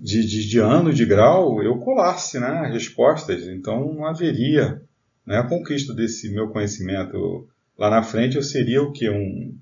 de, 0.00 0.26
de, 0.26 0.48
de, 0.48 0.58
ano 0.58 0.92
de 0.92 1.04
grau, 1.06 1.62
eu 1.62 1.78
colasse 1.78 2.38
né, 2.38 2.70
respostas. 2.72 3.48
Então 3.48 3.94
não 3.94 4.06
haveria 4.06 4.82
né, 5.24 5.38
a 5.38 5.46
conquista 5.46 5.94
desse 5.94 6.30
meu 6.30 6.48
conhecimento. 6.48 7.48
Lá 7.78 7.88
na 7.88 8.02
frente 8.02 8.36
eu 8.36 8.42
seria 8.42 8.82
o 8.82 8.92
que? 8.92 9.08
Um, 9.08 9.56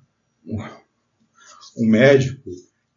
um 1.76 1.86
médico 1.86 2.50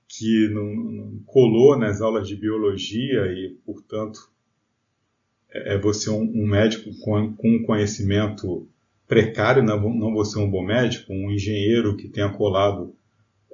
que 0.08 0.50
não, 0.50 0.76
não, 0.76 1.20
colou 1.26 1.78
nas 1.78 2.02
aulas 2.02 2.28
de 2.28 2.36
biologia 2.36 3.26
e, 3.28 3.58
portanto, 3.66 4.30
é, 5.50 5.76
é 5.76 5.78
você 5.78 6.10
um, 6.10 6.22
um 6.22 6.48
médico 6.48 6.90
com, 7.02 7.34
com 7.34 7.64
conhecimento 7.64 8.68
precário, 9.08 9.64
não, 9.64 9.80
não 9.94 10.24
ser 10.24 10.40
um 10.40 10.50
bom 10.50 10.64
médico, 10.64 11.12
um 11.12 11.32
engenheiro 11.32 11.98
que 11.98 12.08
tenha 12.08 12.30
colado 12.30 12.96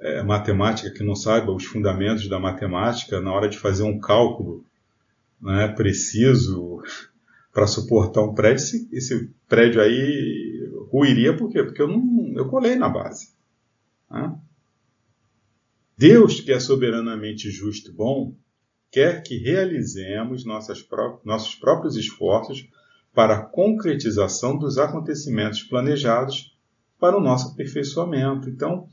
é, 0.00 0.22
matemática, 0.22 0.90
que 0.90 1.02
não 1.02 1.14
saiba 1.14 1.52
os 1.52 1.64
fundamentos 1.64 2.28
da 2.28 2.38
matemática, 2.38 3.20
na 3.20 3.32
hora 3.32 3.48
de 3.48 3.58
fazer 3.58 3.82
um 3.82 3.98
cálculo 3.98 4.64
né, 5.40 5.68
preciso 5.68 6.82
para 7.52 7.66
suportar 7.66 8.22
um 8.22 8.34
prédio, 8.34 8.56
esse, 8.56 8.88
esse, 8.92 9.30
prédio 9.48 9.80
aí 9.80 10.70
ruiria 10.92 11.36
por 11.36 11.50
quê? 11.50 11.64
Porque 11.64 11.82
eu, 11.82 11.88
não, 11.88 12.32
eu 12.36 12.48
colei 12.48 12.76
na 12.76 12.88
base. 12.88 13.32
Né? 14.10 14.32
Deus, 15.98 16.40
que 16.40 16.52
é 16.52 16.60
soberanamente 16.60 17.50
justo 17.50 17.90
e 17.90 17.92
bom, 17.92 18.32
quer 18.88 19.20
que 19.20 19.36
realizemos 19.36 20.44
nossas 20.44 20.86
nossos 21.24 21.56
próprios 21.56 21.96
esforços 21.96 22.68
para 23.12 23.34
a 23.34 23.42
concretização 23.42 24.56
dos 24.56 24.78
acontecimentos 24.78 25.64
planejados 25.64 26.56
para 27.00 27.18
o 27.18 27.20
nosso 27.20 27.48
aperfeiçoamento. 27.48 28.48
Então, 28.48 28.88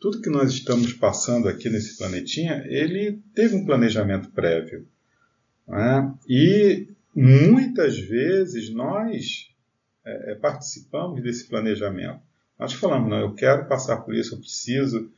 tudo 0.00 0.22
que 0.22 0.30
nós 0.30 0.50
estamos 0.50 0.94
passando 0.94 1.46
aqui 1.46 1.68
nesse 1.68 1.98
planetinha, 1.98 2.64
ele 2.66 3.20
teve 3.34 3.54
um 3.54 3.66
planejamento 3.66 4.30
prévio. 4.30 4.88
Né? 5.68 6.14
E 6.26 6.88
muitas 7.14 7.98
vezes 7.98 8.70
nós 8.70 9.50
é, 10.06 10.32
é, 10.32 10.34
participamos 10.36 11.22
desse 11.22 11.46
planejamento. 11.48 12.20
Nós 12.58 12.72
falamos, 12.72 13.10
não, 13.10 13.18
eu 13.18 13.34
quero 13.34 13.68
passar 13.68 13.98
por 13.98 14.14
isso, 14.14 14.34
eu 14.34 14.38
preciso 14.38 15.10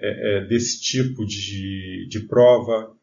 é, 0.00 0.38
é, 0.38 0.44
desse 0.46 0.80
tipo 0.80 1.26
de, 1.26 2.06
de 2.08 2.20
prova, 2.20 2.94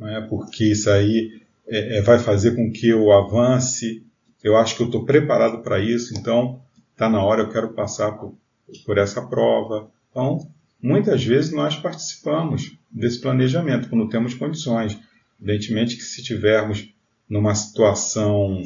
é? 0.00 0.20
porque 0.22 0.64
isso 0.64 0.90
aí 0.90 1.42
é, 1.66 1.98
é, 1.98 2.02
vai 2.02 2.18
fazer 2.18 2.54
com 2.54 2.70
que 2.70 2.88
eu 2.88 3.12
avance. 3.12 4.04
Eu 4.42 4.56
acho 4.56 4.76
que 4.76 4.82
eu 4.82 4.86
estou 4.86 5.04
preparado 5.04 5.62
para 5.62 5.78
isso, 5.78 6.16
então 6.16 6.62
está 6.92 7.08
na 7.08 7.22
hora, 7.22 7.42
eu 7.42 7.50
quero 7.50 7.72
passar 7.72 8.12
por, 8.12 8.36
por 8.84 8.98
essa 8.98 9.26
prova. 9.26 9.90
Então, 10.10 10.50
muitas 10.82 11.24
vezes 11.24 11.52
nós 11.52 11.76
participamos 11.76 12.76
desse 12.90 13.20
planejamento 13.20 13.88
quando 13.88 14.08
temos 14.08 14.34
condições. 14.34 14.98
Evidentemente 15.40 15.96
que 15.96 16.02
se 16.02 16.22
tivermos 16.22 16.92
numa 17.28 17.54
situação 17.54 18.60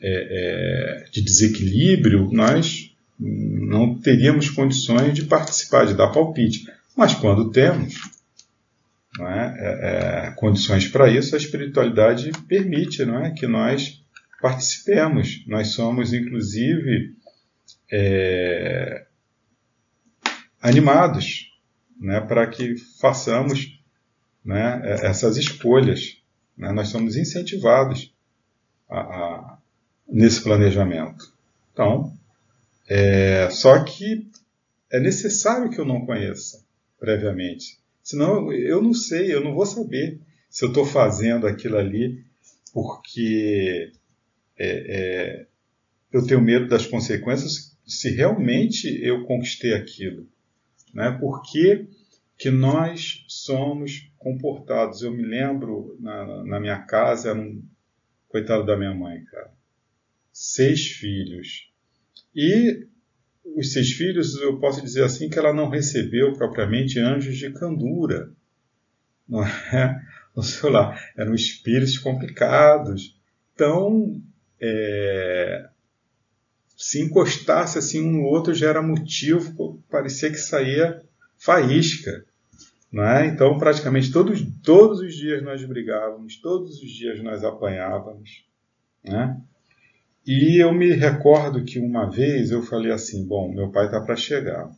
é, 0.00 1.04
é, 1.06 1.10
de 1.10 1.22
desequilíbrio, 1.22 2.30
nós 2.32 2.93
não 3.18 3.98
teríamos 3.98 4.50
condições 4.50 5.14
de 5.14 5.24
participar, 5.24 5.86
de 5.86 5.94
dar 5.94 6.08
palpite. 6.08 6.66
Mas 6.96 7.14
quando 7.14 7.50
temos, 7.50 7.94
é? 9.20 9.54
É, 9.58 10.28
é, 10.28 10.30
condições 10.32 10.88
para 10.88 11.08
isso, 11.08 11.34
a 11.34 11.38
espiritualidade 11.38 12.32
permite 12.48 13.04
não 13.04 13.24
é? 13.24 13.30
que 13.30 13.46
nós 13.46 14.02
participemos. 14.40 15.44
Nós 15.46 15.68
somos, 15.68 16.12
inclusive, 16.12 17.14
é, 17.90 19.06
animados 20.60 21.52
né? 22.00 22.20
para 22.20 22.46
que 22.48 22.76
façamos 23.00 23.80
né? 24.44 24.80
essas 25.02 25.36
escolhas. 25.36 26.20
Né? 26.56 26.72
Nós 26.72 26.88
somos 26.88 27.16
incentivados 27.16 28.12
a, 28.90 28.98
a, 28.98 29.58
nesse 30.08 30.42
planejamento. 30.42 31.32
Então, 31.72 32.13
é, 32.88 33.48
só 33.50 33.82
que 33.84 34.28
é 34.90 35.00
necessário 35.00 35.70
que 35.70 35.78
eu 35.78 35.84
não 35.84 36.04
conheça 36.04 36.64
previamente 36.98 37.78
Senão 38.04 38.52
eu 38.52 38.82
não 38.82 38.92
sei, 38.92 39.32
eu 39.34 39.42
não 39.42 39.54
vou 39.54 39.64
saber 39.64 40.20
se 40.50 40.62
eu 40.62 40.68
estou 40.68 40.84
fazendo 40.84 41.46
aquilo 41.46 41.78
ali 41.78 42.22
porque 42.74 43.90
é, 44.58 44.66
é, 44.68 45.46
eu 46.12 46.26
tenho 46.26 46.42
medo 46.42 46.68
das 46.68 46.86
consequências, 46.86 47.74
se 47.86 48.10
realmente 48.10 48.86
eu 49.02 49.24
conquistei 49.24 49.72
aquilo. 49.72 50.28
Né? 50.92 51.10
Por 51.18 51.40
que, 51.42 51.88
nós 52.50 53.24
somos 53.26 54.10
comportados? 54.18 55.00
Eu 55.00 55.10
me 55.10 55.22
lembro 55.22 55.96
na, 55.98 56.44
na 56.44 56.60
minha 56.60 56.80
casa, 56.80 57.30
era 57.30 57.40
um 57.40 57.62
coitado 58.28 58.66
da 58.66 58.76
minha 58.76 58.94
mãe, 58.94 59.24
cara. 59.24 59.50
Seis 60.30 60.88
filhos. 60.88 61.72
E 62.34 62.86
os 63.56 63.72
seis 63.72 63.92
filhos, 63.92 64.34
eu 64.40 64.58
posso 64.58 64.82
dizer 64.82 65.04
assim 65.04 65.28
que 65.28 65.38
ela 65.38 65.52
não 65.52 65.68
recebeu 65.68 66.32
propriamente 66.32 66.98
anjos 66.98 67.36
de 67.36 67.52
candura. 67.52 68.30
Não 69.28 69.44
é? 69.44 70.02
Sei 70.42 70.68
lá, 70.68 70.98
eram 71.16 71.34
espíritos 71.34 71.96
complicados. 71.96 73.16
Então, 73.54 74.20
é, 74.60 75.68
se 76.76 77.00
encostasse 77.00 77.78
assim 77.78 78.02
um 78.02 78.12
no 78.12 78.22
outro 78.24 78.52
já 78.52 78.68
era 78.68 78.82
motivo, 78.82 79.80
parecia 79.88 80.30
que 80.30 80.38
saía 80.38 81.00
faísca. 81.38 82.24
Não 82.90 83.04
é? 83.04 83.26
Então, 83.26 83.58
praticamente 83.58 84.12
todos, 84.12 84.40
todos 84.62 85.00
os 85.00 85.14
dias 85.14 85.42
nós 85.42 85.64
brigávamos, 85.64 86.36
todos 86.36 86.80
os 86.82 86.90
dias 86.90 87.22
nós 87.22 87.42
apanhávamos. 87.44 88.44
Né? 89.04 89.40
E 90.26 90.62
eu 90.62 90.72
me 90.72 90.92
recordo 90.92 91.64
que 91.64 91.78
uma 91.78 92.10
vez 92.10 92.50
eu 92.50 92.62
falei 92.62 92.92
assim: 92.92 93.26
bom, 93.26 93.52
meu 93.52 93.70
pai 93.70 93.86
está 93.86 94.00
para 94.00 94.16
chegar. 94.16 94.70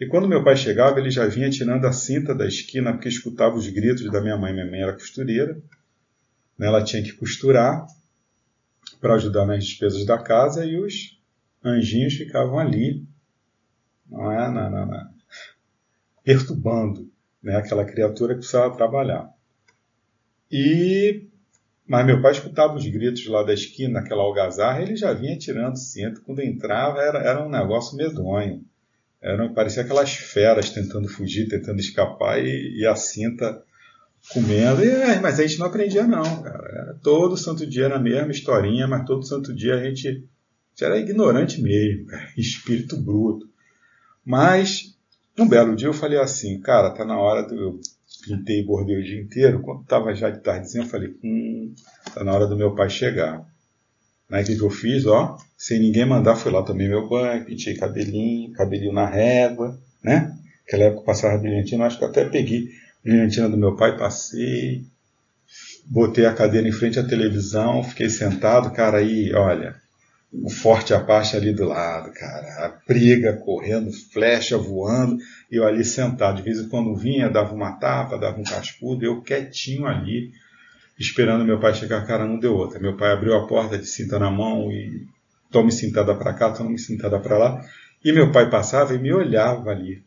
E 0.00 0.06
quando 0.06 0.28
meu 0.28 0.42
pai 0.42 0.56
chegava, 0.56 0.98
ele 0.98 1.10
já 1.10 1.26
vinha 1.26 1.50
tirando 1.50 1.84
a 1.84 1.92
cinta 1.92 2.34
da 2.34 2.46
esquina, 2.46 2.92
porque 2.92 3.08
escutava 3.08 3.56
os 3.56 3.68
gritos 3.68 4.10
da 4.10 4.20
minha 4.20 4.36
mãe. 4.36 4.52
Minha 4.52 4.66
mãe 4.66 4.80
era 4.80 4.92
costureira, 4.92 5.54
né? 6.58 6.66
ela 6.66 6.82
tinha 6.82 7.02
que 7.02 7.12
costurar 7.12 7.86
para 9.00 9.14
ajudar 9.14 9.46
nas 9.46 9.64
despesas 9.64 10.04
da 10.04 10.18
casa 10.18 10.64
e 10.64 10.78
os 10.78 11.18
anjinhos 11.62 12.14
ficavam 12.14 12.58
ali, 12.58 13.06
não 14.10 14.32
é? 14.32 14.50
Na, 14.50 14.70
na, 14.70 14.86
na, 14.86 15.10
perturbando 16.24 17.10
né? 17.42 17.56
aquela 17.56 17.84
criatura 17.84 18.34
que 18.34 18.40
precisava 18.40 18.74
trabalhar. 18.74 19.30
E 20.50 21.28
mas 21.86 22.06
meu 22.06 22.20
pai 22.22 22.32
escutava 22.32 22.74
os 22.74 22.86
gritos 22.86 23.26
lá 23.26 23.42
da 23.42 23.52
esquina, 23.52 24.00
naquela 24.00 24.22
algazarra, 24.22 24.80
ele 24.80 24.96
já 24.96 25.12
vinha 25.12 25.36
tirando 25.36 25.76
cinto. 25.76 26.22
Quando 26.22 26.40
entrava, 26.40 27.00
era, 27.00 27.18
era 27.18 27.44
um 27.44 27.50
negócio 27.50 27.96
medonho. 27.96 28.64
Era, 29.20 29.48
parecia 29.50 29.82
aquelas 29.82 30.14
feras 30.14 30.70
tentando 30.70 31.08
fugir, 31.08 31.48
tentando 31.48 31.80
escapar 31.80 32.42
e, 32.42 32.80
e 32.80 32.86
a 32.86 32.96
cinta 32.96 33.62
comendo. 34.32 34.82
E, 34.82 34.88
é, 34.88 35.20
mas 35.20 35.38
a 35.38 35.46
gente 35.46 35.58
não 35.58 35.66
aprendia, 35.66 36.06
não, 36.06 36.42
cara. 36.42 36.68
Era, 36.72 36.94
todo 37.02 37.36
santo 37.36 37.66
dia 37.66 37.84
era 37.84 37.96
a 37.96 38.02
mesma 38.02 38.32
historinha, 38.32 38.86
mas 38.86 39.04
todo 39.04 39.26
santo 39.26 39.54
dia 39.54 39.74
a 39.74 39.84
gente, 39.84 40.08
a 40.08 40.12
gente 40.12 40.84
era 40.84 40.98
ignorante 40.98 41.60
mesmo, 41.60 42.06
cara, 42.06 42.28
espírito 42.36 42.96
bruto. 42.96 43.46
Mas, 44.24 44.96
um 45.38 45.46
belo 45.46 45.76
dia 45.76 45.88
eu 45.88 45.92
falei 45.94 46.18
assim, 46.18 46.60
cara, 46.60 46.90
tá 46.90 47.04
na 47.04 47.18
hora 47.18 47.42
do. 47.42 47.54
Eu 47.54 47.80
pintei 48.22 48.60
e 48.60 48.64
bordei 48.64 48.96
o 48.96 49.02
dia 49.02 49.20
inteiro. 49.20 49.60
Quando 49.60 49.82
estava 49.82 50.14
já 50.14 50.30
de 50.30 50.40
tardezinha, 50.40 50.84
eu 50.84 50.88
falei, 50.88 51.14
hum, 51.22 51.74
tá 52.14 52.22
na 52.24 52.32
hora 52.32 52.46
do 52.46 52.56
meu 52.56 52.74
pai 52.74 52.90
chegar. 52.90 53.44
Aí 54.30 54.42
o 54.42 54.46
que, 54.46 54.58
eu 54.58 54.70
fiz? 54.70 55.06
Ó, 55.06 55.36
sem 55.56 55.78
ninguém 55.78 56.06
mandar, 56.06 56.36
fui 56.36 56.50
lá, 56.50 56.62
tomei 56.62 56.88
meu 56.88 57.08
banho, 57.08 57.44
pintei 57.44 57.74
cabelinho, 57.74 58.52
cabelinho 58.52 58.92
na 58.92 59.06
régua, 59.06 59.78
né? 60.02 60.36
Naquela 60.64 60.84
época 60.84 61.04
passava 61.04 61.38
brilhantina, 61.38 61.84
acho 61.84 61.98
que 61.98 62.04
até 62.04 62.24
peguei 62.24 62.68
brilhantina 63.02 63.48
do 63.48 63.56
meu 63.56 63.76
pai, 63.76 63.96
passei, 63.96 64.86
botei 65.86 66.24
a 66.24 66.32
cadeira 66.32 66.66
em 66.66 66.72
frente 66.72 66.98
à 66.98 67.06
televisão, 67.06 67.84
fiquei 67.84 68.08
sentado, 68.08 68.72
cara, 68.72 68.98
aí, 68.98 69.32
olha, 69.34 69.76
o 70.42 70.50
forte 70.50 70.92
Apache 70.92 71.36
ali 71.36 71.52
do 71.52 71.64
lado, 71.64 72.12
cara. 72.12 72.66
A 72.66 72.78
briga 72.86 73.34
correndo, 73.36 73.92
flecha 73.92 74.58
voando, 74.58 75.18
e 75.50 75.56
eu 75.56 75.66
ali 75.66 75.84
sentado. 75.84 76.36
De 76.36 76.42
vez 76.42 76.58
em 76.58 76.68
quando 76.68 76.96
vinha, 76.96 77.30
dava 77.30 77.54
uma 77.54 77.72
tapa, 77.72 78.18
dava 78.18 78.40
um 78.40 78.44
cascudo, 78.44 79.04
eu 79.04 79.22
quietinho 79.22 79.86
ali, 79.86 80.32
esperando 80.98 81.44
meu 81.44 81.60
pai 81.60 81.74
chegar, 81.74 82.06
cara, 82.06 82.26
não 82.26 82.38
deu 82.38 82.54
outra. 82.54 82.80
Meu 82.80 82.96
pai 82.96 83.12
abriu 83.12 83.34
a 83.34 83.46
porta 83.46 83.78
de 83.78 83.86
cinta 83.86 84.18
na 84.18 84.30
mão 84.30 84.72
e 84.72 85.06
tome 85.50 85.70
cintada 85.70 86.14
para 86.14 86.34
cá, 86.34 86.50
tome 86.50 86.78
cintada 86.78 87.18
para 87.20 87.38
lá. 87.38 87.64
E 88.04 88.12
meu 88.12 88.32
pai 88.32 88.50
passava 88.50 88.94
e 88.94 88.98
me 88.98 89.12
olhava 89.12 89.70
ali. 89.70 90.02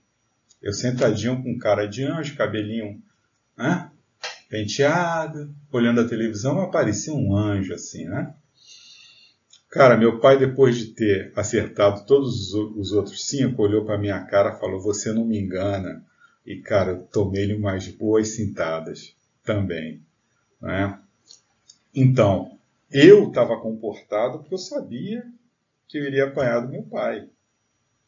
Eu 0.61 0.73
sentadinho 0.73 1.41
com 1.41 1.57
cara 1.57 1.87
de 1.87 2.03
anjo, 2.03 2.35
cabelinho 2.35 3.01
né? 3.57 3.89
penteado, 4.49 5.53
olhando 5.71 6.01
a 6.01 6.07
televisão, 6.07 6.61
aparecia 6.61 7.13
um 7.13 7.35
anjo 7.35 7.73
assim, 7.73 8.05
né? 8.05 8.33
Cara, 9.69 9.97
meu 9.97 10.19
pai, 10.19 10.37
depois 10.37 10.77
de 10.77 10.93
ter 10.93 11.33
acertado 11.35 12.05
todos 12.05 12.53
os 12.53 12.93
outros 12.93 13.27
cinco, 13.27 13.63
olhou 13.63 13.85
para 13.85 13.97
minha 13.97 14.23
cara 14.25 14.55
e 14.55 14.59
falou: 14.59 14.81
Você 14.81 15.11
não 15.11 15.25
me 15.25 15.37
engana. 15.37 16.05
E, 16.45 16.55
cara, 16.61 16.91
eu 16.91 17.03
tomei-lhe 17.03 17.53
umas 17.53 17.87
boas 17.89 18.29
cintadas 18.29 19.13
também. 19.43 20.01
Né? 20.61 20.97
Então, 21.93 22.57
eu 22.89 23.27
estava 23.27 23.59
comportado 23.59 24.39
porque 24.39 24.53
eu 24.53 24.57
sabia 24.57 25.25
que 25.87 25.97
eu 25.97 26.05
iria 26.05 26.25
apanhar 26.25 26.61
do 26.61 26.69
meu 26.69 26.83
pai. 26.83 27.27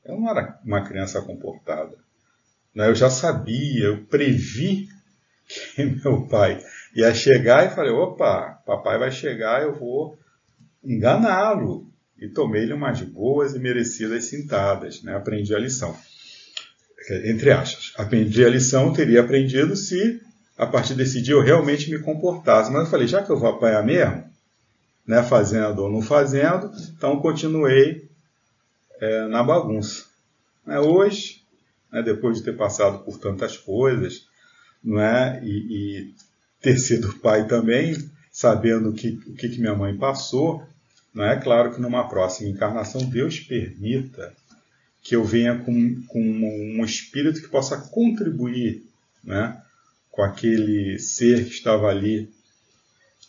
Eu 0.06 0.18
não 0.18 0.30
era 0.30 0.60
uma 0.64 0.86
criança 0.86 1.22
comportada. 1.22 1.98
Né? 2.74 2.88
Eu 2.88 2.96
já 2.96 3.10
sabia, 3.10 3.88
eu 3.88 4.06
previ 4.06 4.88
que 5.76 5.84
meu 5.84 6.26
pai 6.28 6.64
ia 6.96 7.14
chegar 7.14 7.66
e 7.66 7.76
falei: 7.76 7.92
opa, 7.92 8.62
papai 8.66 8.98
vai 8.98 9.12
chegar, 9.12 9.62
eu 9.62 9.78
vou 9.78 10.19
enganá-lo. 10.84 11.88
E 12.18 12.28
tomei-lhe 12.28 12.74
umas 12.74 13.02
boas 13.02 13.56
e 13.56 13.60
merecidas 13.60 14.26
cintadas. 14.26 15.02
Né? 15.02 15.16
Aprendi 15.16 15.56
a 15.56 15.60
lição. 15.60 15.96
Entre 17.26 17.52
aspas. 17.52 17.94
Aprendi 17.98 18.44
a 18.44 18.50
lição, 18.50 18.94
teria 18.94 19.22
aprendido 19.22 19.76
se 19.76 20.22
a 20.58 20.66
partir 20.66 20.94
desse 20.94 21.22
dia 21.22 21.34
eu 21.34 21.42
realmente 21.42 21.90
me 21.90 22.00
comportasse. 22.00 22.70
Mas 22.72 22.84
eu 22.84 22.92
falei, 22.92 23.08
já 23.08 23.24
que 23.24 23.30
eu 23.30 23.40
vou 23.40 23.50
apanhar 23.50 23.84
mesmo, 23.84 24.26
né, 25.08 25.24
fazendo 25.24 25.84
ou 25.84 25.90
não 25.90 26.02
fazendo, 26.02 26.70
então 26.96 27.20
continuei 27.22 28.10
é, 29.00 29.26
na 29.28 29.42
bagunça. 29.42 30.06
É, 30.68 30.80
hoje, 30.80 31.42
né, 31.92 32.04
depois 32.04 32.38
de 32.38 32.44
ter 32.44 32.58
passado 32.58 33.00
por 33.00 33.18
tantas 33.18 33.58
coisas, 33.58 34.28
não 34.84 35.00
é, 35.00 35.42
e, 35.44 35.50
e 35.50 36.14
ter 36.62 36.78
sido 36.78 37.18
pai 37.20 37.48
também, 37.48 37.98
sabendo 38.30 38.94
que, 38.94 39.10
o 39.28 39.34
que, 39.34 39.50
que 39.50 39.60
minha 39.60 39.76
mãe 39.76 39.98
passou, 39.98 40.64
não 41.14 41.26
é 41.26 41.36
claro 41.40 41.74
que 41.74 41.82
numa 41.82 42.08
próxima 42.08 42.50
encarnação 42.50 43.02
Deus 43.02 43.40
permita 43.40 44.34
que 45.02 45.16
eu 45.16 45.24
venha 45.24 45.58
com, 45.58 46.02
com 46.08 46.22
um 46.22 46.84
espírito 46.84 47.42
que 47.42 47.48
possa 47.48 47.78
contribuir 47.78 48.84
né, 49.24 49.60
com 50.12 50.22
aquele 50.22 51.00
ser 51.00 51.46
que 51.46 51.52
estava 51.52 51.88
ali 51.88 52.30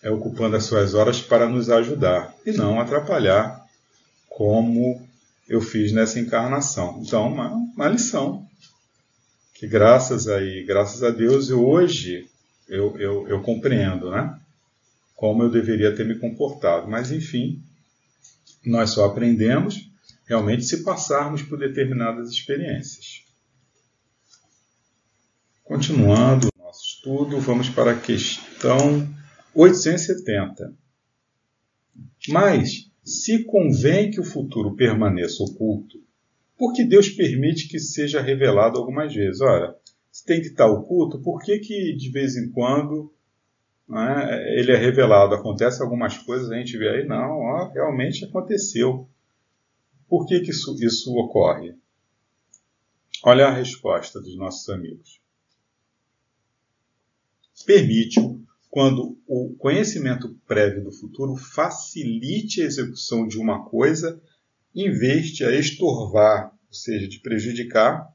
é, 0.02 0.10
ocupando 0.10 0.56
as 0.56 0.64
suas 0.64 0.94
horas 0.94 1.20
para 1.20 1.48
nos 1.48 1.70
ajudar 1.70 2.34
e 2.44 2.52
não 2.52 2.80
atrapalhar 2.80 3.64
como 4.28 5.00
eu 5.48 5.60
fiz 5.60 5.92
nessa 5.92 6.20
encarnação. 6.20 7.02
Então, 7.04 7.26
uma, 7.28 7.48
uma 7.48 7.88
lição 7.88 8.46
que 9.54 9.66
graças 9.66 10.26
aí, 10.28 10.64
graças 10.64 11.02
a 11.02 11.10
Deus, 11.10 11.50
eu, 11.50 11.66
hoje 11.66 12.26
eu, 12.68 12.98
eu, 12.98 13.28
eu 13.28 13.42
compreendo, 13.42 14.10
né? 14.10 14.38
Como 15.14 15.42
eu 15.42 15.50
deveria 15.50 15.94
ter 15.94 16.06
me 16.06 16.14
comportado. 16.14 16.88
Mas, 16.88 17.10
enfim, 17.12 17.62
nós 18.64 18.90
só 18.90 19.06
aprendemos 19.06 19.90
realmente 20.26 20.64
se 20.64 20.84
passarmos 20.84 21.42
por 21.42 21.58
determinadas 21.58 22.30
experiências. 22.30 23.24
Continuando 25.64 26.48
o 26.48 26.62
nosso 26.62 26.84
estudo, 26.84 27.40
vamos 27.40 27.68
para 27.68 27.92
a 27.92 28.00
questão 28.00 29.08
870. 29.54 30.72
Mas, 32.28 32.90
se 33.04 33.44
convém 33.44 34.10
que 34.10 34.20
o 34.20 34.24
futuro 34.24 34.76
permaneça 34.76 35.42
oculto, 35.42 35.98
por 36.56 36.72
que 36.74 36.84
Deus 36.84 37.08
permite 37.08 37.66
que 37.66 37.78
seja 37.80 38.20
revelado 38.20 38.78
algumas 38.78 39.12
vezes? 39.12 39.40
Ora, 39.40 39.74
se 40.12 40.24
tem 40.24 40.40
que 40.40 40.48
estar 40.48 40.66
oculto, 40.66 41.20
por 41.20 41.42
que, 41.42 41.58
que 41.58 41.96
de 41.96 42.10
vez 42.10 42.36
em 42.36 42.50
quando 42.50 43.12
né, 43.90 44.58
ele 44.58 44.70
é 44.70 44.76
revelado? 44.76 45.34
Acontece 45.34 45.82
algumas 45.82 46.16
coisas, 46.16 46.50
a 46.50 46.56
gente 46.56 46.78
vê 46.78 46.88
aí, 46.88 47.06
não, 47.06 47.40
ó, 47.40 47.68
realmente 47.72 48.24
aconteceu. 48.24 49.08
Por 50.08 50.26
que, 50.26 50.40
que 50.40 50.50
isso, 50.50 50.76
isso 50.80 51.12
ocorre? 51.16 51.74
Olha 53.24 53.48
a 53.48 53.52
resposta 53.52 54.20
dos 54.20 54.36
nossos 54.36 54.68
amigos. 54.68 55.20
Permite-o 57.66 58.40
quando 58.70 59.18
o 59.26 59.54
conhecimento 59.58 60.34
prévio 60.46 60.84
do 60.84 60.92
futuro 60.92 61.34
facilite 61.34 62.62
a 62.62 62.64
execução 62.64 63.26
de 63.26 63.38
uma 63.38 63.64
coisa 63.64 64.22
em 64.74 64.90
vez 64.90 65.26
de 65.26 65.44
a 65.44 65.52
estorvar, 65.52 66.52
ou 66.52 66.74
seja, 66.74 67.08
de 67.08 67.18
prejudicar, 67.18 68.08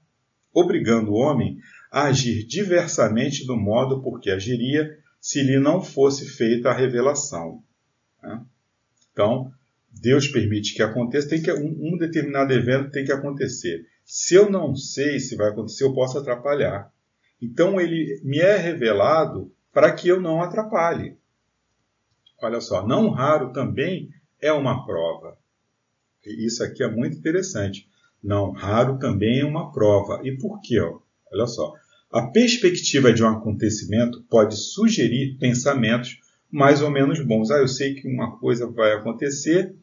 obrigando 0.53 1.11
o 1.11 1.15
homem 1.15 1.59
a 1.91 2.03
agir 2.03 2.45
diversamente 2.47 3.45
do 3.45 3.57
modo 3.57 4.01
por 4.01 4.21
que 4.21 4.31
agiria 4.31 4.97
se 5.25 5.41
lhe 5.41 5.59
não 5.59 5.81
fosse 5.81 6.23
feita 6.23 6.69
a 6.69 6.73
revelação. 6.73 7.63
Né? 8.21 8.45
Então, 9.11 9.51
Deus 9.89 10.27
permite 10.27 10.75
que 10.75 10.83
aconteça, 10.83 11.27
tem 11.27 11.41
que 11.41 11.51
um, 11.51 11.93
um, 11.93 11.97
determinado 11.97 12.53
evento 12.53 12.91
tem 12.91 13.03
que 13.03 13.11
acontecer. 13.11 13.87
Se 14.05 14.35
eu 14.35 14.51
não 14.51 14.75
sei 14.75 15.19
se 15.19 15.35
vai 15.35 15.49
acontecer, 15.49 15.83
eu 15.83 15.95
posso 15.95 16.19
atrapalhar. 16.19 16.93
Então 17.41 17.81
ele 17.81 18.21
me 18.23 18.37
é 18.37 18.55
revelado 18.55 19.51
para 19.73 19.91
que 19.93 20.07
eu 20.07 20.21
não 20.21 20.43
atrapalhe. 20.43 21.17
Olha 22.39 22.61
só, 22.61 22.85
não 22.85 23.09
raro 23.09 23.51
também 23.51 24.11
é 24.39 24.53
uma 24.53 24.85
prova. 24.85 25.39
Isso 26.23 26.63
aqui 26.63 26.83
é 26.83 26.87
muito 26.87 27.17
interessante. 27.17 27.89
Não 28.23 28.51
raro 28.51 28.99
também 28.99 29.39
é 29.39 29.45
uma 29.45 29.71
prova. 29.71 30.21
E 30.23 30.37
por 30.37 30.61
quê? 30.61 30.79
Olha 31.33 31.47
só. 31.47 31.73
A 32.11 32.27
perspectiva 32.27 33.11
de 33.11 33.23
um 33.23 33.27
acontecimento 33.27 34.23
pode 34.29 34.55
sugerir 34.55 35.37
pensamentos 35.39 36.19
mais 36.51 36.81
ou 36.81 36.89
menos 36.89 37.19
bons. 37.19 37.51
Ah, 37.51 37.57
eu 37.57 37.67
sei 37.67 37.95
que 37.95 38.07
uma 38.07 38.37
coisa 38.37 38.67
vai 38.67 38.93
acontecer, 38.93 39.75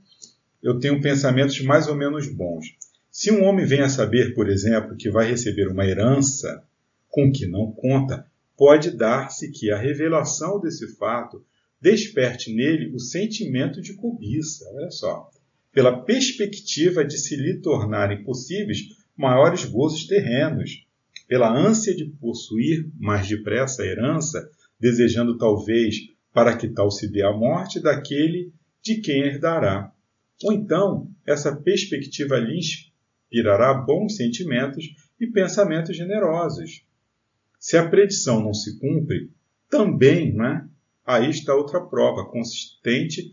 eu 0.63 0.79
tenho 0.79 1.01
pensamentos 1.01 1.61
mais 1.61 1.89
ou 1.89 1.95
menos 1.95 2.29
bons. 2.29 2.67
Se 3.11 3.31
um 3.31 3.45
homem 3.45 3.67
vem 3.67 3.81
a 3.81 3.89
saber, 3.89 4.35
por 4.35 4.49
exemplo, 4.49 4.97
que 4.97 5.11
vai 5.11 5.29
receber 5.29 5.69
uma 5.69 5.85
herança 5.85 6.65
com 7.11 7.31
que 7.31 7.47
não 7.47 7.71
conta, 7.71 8.27
pode 8.57 8.91
dar-se 8.97 9.51
que 9.51 9.71
a 9.71 9.77
revelação 9.77 10.61
desse 10.61 10.97
fato 10.97 11.45
desperte 11.81 12.55
nele 12.55 12.95
o 12.95 12.99
sentimento 12.99 13.83
de 13.83 13.95
cobiça. 13.95 14.65
Olha 14.73 14.91
só. 14.91 15.29
Pela 15.73 16.03
perspectiva 16.05 17.05
de 17.05 17.19
se 17.19 17.35
lhe 17.35 17.55
tornarem 17.55 18.23
possíveis 18.23 18.81
maiores 19.17 19.65
gozos 19.65 20.07
terrenos, 20.07 20.87
pela 21.33 21.51
ânsia 21.51 21.97
de 21.97 22.05
possuir 22.21 22.93
mais 23.01 23.27
depressa 23.27 23.83
a 23.83 23.87
herança, 23.87 24.51
desejando 24.79 25.39
talvez 25.39 25.97
para 26.31 26.55
que 26.55 26.69
tal 26.69 26.91
se 26.91 27.11
dê 27.11 27.23
a 27.23 27.33
morte 27.33 27.81
daquele 27.81 28.53
de 28.83 28.97
quem 28.97 29.23
herdará. 29.23 29.91
Ou 30.45 30.53
então, 30.53 31.09
essa 31.27 31.57
perspectiva 31.57 32.37
lhe 32.39 32.59
inspirará 32.59 33.73
bons 33.73 34.17
sentimentos 34.17 34.85
e 35.19 35.27
pensamentos 35.27 35.97
generosos. 35.97 36.85
Se 37.59 37.79
a 37.79 37.89
predição 37.89 38.45
não 38.45 38.53
se 38.53 38.79
cumpre, 38.79 39.31
também 39.71 40.35
né, 40.35 40.69
aí 41.03 41.31
está 41.31 41.55
outra 41.55 41.81
prova 41.81 42.27
consistente 42.27 43.33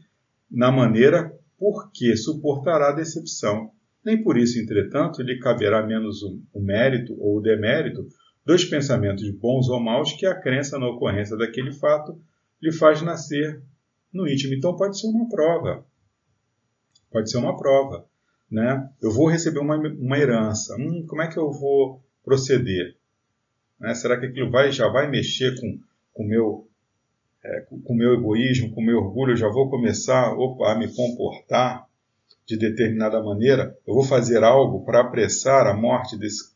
na 0.49 0.71
maneira 0.71 1.37
por 1.57 1.91
que 1.91 2.15
suportará 2.15 2.91
a 2.91 2.95
decepção. 2.95 3.73
Nem 4.03 4.23
por 4.23 4.37
isso, 4.37 4.59
entretanto, 4.59 5.21
lhe 5.21 5.39
caberá 5.39 5.85
menos 5.85 6.21
o 6.23 6.59
mérito 6.59 7.13
ou 7.19 7.37
o 7.37 7.41
demérito 7.41 8.07
dos 8.45 8.65
pensamentos 8.65 9.29
bons 9.29 9.69
ou 9.69 9.79
maus 9.79 10.13
que 10.13 10.25
a 10.25 10.33
crença 10.33 10.79
na 10.79 10.87
ocorrência 10.87 11.37
daquele 11.37 11.71
fato 11.71 12.19
lhe 12.61 12.71
faz 12.71 13.01
nascer 13.01 13.61
no 14.11 14.27
íntimo. 14.27 14.53
Então 14.53 14.75
pode 14.75 14.99
ser 14.99 15.07
uma 15.07 15.27
prova. 15.29 15.85
Pode 17.11 17.29
ser 17.29 17.37
uma 17.37 17.57
prova. 17.57 18.05
Né? 18.49 18.89
Eu 19.01 19.11
vou 19.11 19.27
receber 19.27 19.59
uma, 19.59 19.77
uma 19.77 20.17
herança. 20.17 20.75
Hum, 20.79 21.05
como 21.07 21.21
é 21.21 21.27
que 21.27 21.37
eu 21.37 21.51
vou 21.51 22.03
proceder? 22.23 22.95
Né? 23.79 23.93
Será 23.93 24.19
que 24.19 24.25
aquilo 24.25 24.49
vai, 24.49 24.71
já 24.71 24.87
vai 24.87 25.09
mexer 25.09 25.53
com 25.59 25.79
o 26.15 26.27
meu, 26.27 26.67
é, 27.43 27.61
com 27.83 27.93
meu 27.93 28.13
egoísmo, 28.13 28.73
com 28.73 28.81
o 28.81 28.85
meu 28.85 28.97
orgulho? 28.97 29.33
Eu 29.33 29.37
já 29.37 29.47
vou 29.47 29.69
começar 29.69 30.33
opa, 30.33 30.71
a 30.71 30.77
me 30.77 30.93
comportar 30.93 31.87
de 32.49 32.57
determinada 32.57 33.21
maneira? 33.21 33.77
Eu 33.85 33.93
vou 33.93 34.03
fazer 34.03 34.43
algo 34.43 34.83
para 34.83 35.01
apressar 35.01 35.67
a 35.67 35.73
morte 35.75 36.17
desse, 36.17 36.51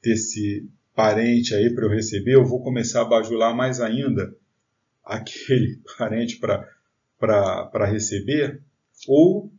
desse 0.00 0.70
parente 0.94 1.52
aí 1.52 1.74
para 1.74 1.84
eu 1.84 1.90
receber? 1.90 2.36
Eu 2.36 2.44
vou 2.44 2.62
começar 2.62 3.02
a 3.02 3.06
bajular 3.06 3.54
mais 3.54 3.80
ainda 3.80 4.32
aquele 5.04 5.80
parente 5.98 6.38
para 6.38 7.86
receber? 7.86 8.62
Ou 9.08 9.50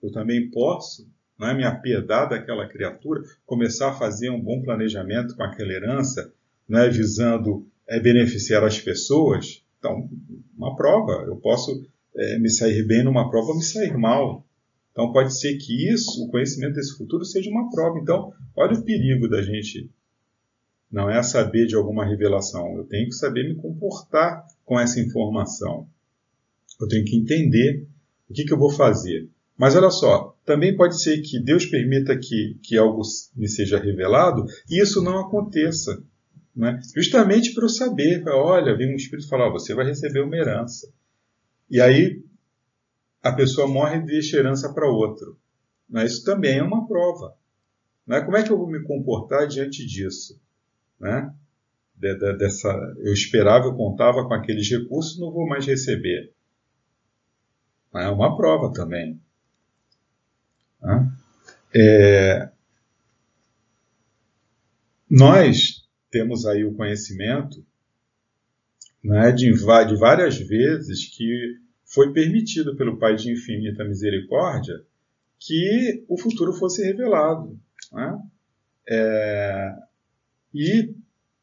eu 0.00 0.12
também 0.12 0.48
posso 0.50 1.04
não 1.36 1.48
é, 1.48 1.54
me 1.54 1.64
apiedar 1.64 2.28
daquela 2.28 2.68
criatura, 2.68 3.22
começar 3.44 3.90
a 3.90 3.94
fazer 3.94 4.30
um 4.30 4.40
bom 4.40 4.62
planejamento 4.62 5.36
com 5.36 5.42
aquela 5.42 5.72
herança, 5.72 6.32
né, 6.68 6.88
visando 6.88 7.66
é, 7.88 7.98
beneficiar 8.00 8.62
as 8.64 8.80
pessoas. 8.80 9.64
Então, 9.78 10.08
uma 10.56 10.74
prova, 10.76 11.24
eu 11.26 11.36
posso 11.36 11.86
é, 12.16 12.38
me 12.38 12.50
sair 12.50 12.84
bem 12.84 13.04
numa 13.04 13.30
prova 13.30 13.54
me 13.54 13.62
sair 13.62 13.96
mal. 13.96 14.44
Então, 14.98 15.12
pode 15.12 15.38
ser 15.38 15.56
que 15.58 15.88
isso, 15.88 16.24
o 16.24 16.28
conhecimento 16.28 16.74
desse 16.74 16.96
futuro, 16.96 17.24
seja 17.24 17.48
uma 17.50 17.70
prova. 17.70 18.00
Então, 18.00 18.32
olha 18.56 18.76
o 18.76 18.82
perigo 18.82 19.28
da 19.28 19.40
gente. 19.40 19.88
Não 20.90 21.08
é 21.08 21.22
saber 21.22 21.68
de 21.68 21.76
alguma 21.76 22.04
revelação. 22.04 22.76
Eu 22.76 22.82
tenho 22.82 23.06
que 23.06 23.14
saber 23.14 23.48
me 23.48 23.54
comportar 23.54 24.44
com 24.64 24.76
essa 24.76 24.98
informação. 24.98 25.86
Eu 26.80 26.88
tenho 26.88 27.04
que 27.04 27.16
entender 27.16 27.86
o 28.28 28.34
que, 28.34 28.42
que 28.42 28.52
eu 28.52 28.58
vou 28.58 28.72
fazer. 28.72 29.28
Mas 29.56 29.76
olha 29.76 29.90
só, 29.90 30.36
também 30.44 30.76
pode 30.76 31.00
ser 31.00 31.22
que 31.22 31.38
Deus 31.38 31.64
permita 31.64 32.18
que, 32.18 32.58
que 32.60 32.76
algo 32.76 33.02
me 33.36 33.48
seja 33.48 33.78
revelado 33.78 34.46
e 34.68 34.82
isso 34.82 35.00
não 35.00 35.20
aconteça. 35.20 36.02
Né? 36.56 36.80
Justamente 36.96 37.54
para 37.54 37.66
eu 37.66 37.68
saber, 37.68 38.26
olha, 38.26 38.76
vem 38.76 38.92
um 38.92 38.96
espírito 38.96 39.28
falar, 39.28 39.48
você 39.48 39.76
vai 39.76 39.86
receber 39.86 40.22
uma 40.22 40.36
herança. 40.36 40.92
E 41.70 41.80
aí 41.80 42.20
a 43.22 43.32
pessoa 43.32 43.66
morre 43.66 43.98
e 43.98 44.06
deixa 44.06 44.36
herança 44.36 44.72
para 44.72 44.90
outro. 44.90 45.38
Né? 45.88 46.04
Isso 46.04 46.24
também 46.24 46.58
é 46.58 46.62
uma 46.62 46.86
prova. 46.86 47.36
Né? 48.06 48.20
Como 48.20 48.36
é 48.36 48.42
que 48.42 48.50
eu 48.50 48.58
vou 48.58 48.70
me 48.70 48.82
comportar 48.82 49.46
diante 49.46 49.84
disso? 49.86 50.40
Né? 51.00 51.32
De, 51.96 52.14
de, 52.14 52.36
dessa, 52.36 52.68
eu 52.98 53.12
esperava, 53.12 53.66
eu 53.66 53.74
contava 53.74 54.26
com 54.26 54.34
aqueles 54.34 54.68
recursos, 54.70 55.18
não 55.18 55.32
vou 55.32 55.46
mais 55.46 55.66
receber. 55.66 56.32
É 57.94 58.08
uma 58.08 58.36
prova 58.36 58.72
também. 58.72 59.20
Né? 60.80 61.12
É, 61.74 62.50
nós 65.10 65.86
temos 66.10 66.46
aí 66.46 66.64
o 66.64 66.74
conhecimento 66.74 67.64
né, 69.02 69.32
de, 69.32 69.50
de 69.52 69.96
várias 69.96 70.38
vezes 70.38 71.06
que 71.06 71.58
foi 71.88 72.12
permitido 72.12 72.76
pelo 72.76 72.98
Pai 72.98 73.16
de 73.16 73.32
infinita 73.32 73.84
misericórdia 73.84 74.84
que 75.38 76.04
o 76.08 76.18
futuro 76.18 76.52
fosse 76.52 76.84
revelado. 76.84 77.58
Né? 77.92 78.18
É, 78.88 79.74
e 80.54 80.94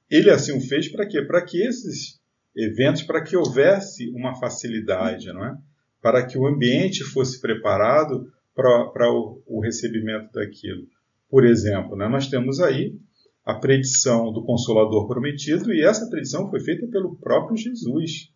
ele 0.10 0.30
assim 0.30 0.56
o 0.56 0.62
fez 0.62 0.88
para 0.88 1.08
quê? 1.08 1.22
Para 1.22 1.44
que 1.44 1.62
esses 1.62 2.22
eventos, 2.56 3.04
para 3.04 3.24
que 3.24 3.36
houvesse 3.36 4.10
uma 4.10 4.36
facilidade, 4.40 5.28
não 5.34 5.44
é? 5.44 5.58
para 6.02 6.26
que 6.26 6.38
o 6.38 6.46
ambiente 6.46 7.04
fosse 7.04 7.42
preparado 7.42 8.32
para 8.54 9.12
o, 9.12 9.42
o, 9.48 9.60
recebimento 9.60 10.32
daquilo. 10.32 10.88
Por 11.28 11.44
exemplo, 11.44 11.98
né, 11.98 12.08
nós 12.08 12.28
temos 12.28 12.60
aí 12.60 12.96
a 13.44 13.56
predição 13.56 14.32
do 14.32 14.44
Consolador 14.44 15.08
prometido, 15.08 15.74
e 15.74 15.84
essa 15.84 16.08
predição 16.10 16.50
foi 16.50 16.60
feita 16.60 16.88
pelo 16.88 17.16
próprio 17.18 17.58
Jesus. 17.58 18.32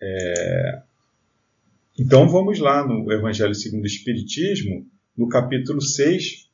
É... 0.00 0.82
Então 1.98 2.28
vamos 2.28 2.58
lá 2.58 2.86
no 2.86 3.10
Evangelho 3.12 3.54
segundo 3.54 3.84
o 3.84 3.86
Espiritismo, 3.86 4.86
no 5.16 5.28
capítulo 5.28 5.80
6, 5.80 6.50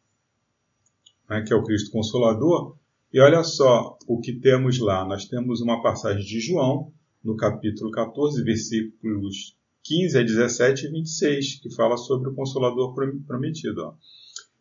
né, 1.28 1.42
que 1.42 1.52
é 1.52 1.56
o 1.56 1.62
Cristo 1.62 1.90
Consolador, 1.90 2.76
e 3.12 3.20
olha 3.20 3.42
só 3.42 3.98
o 4.06 4.20
que 4.20 4.32
temos 4.32 4.78
lá. 4.78 5.04
Nós 5.04 5.24
temos 5.24 5.60
uma 5.60 5.82
passagem 5.82 6.24
de 6.24 6.40
João, 6.40 6.92
no 7.24 7.36
capítulo 7.36 7.90
14, 7.90 8.42
versículos 8.42 9.56
15 9.82 10.18
a 10.18 10.22
17 10.22 10.86
e 10.86 10.90
26, 10.90 11.60
que 11.60 11.74
fala 11.74 11.96
sobre 11.96 12.28
o 12.28 12.34
Consolador 12.34 12.94
prometido. 13.26 13.82
Ó. 13.82 13.94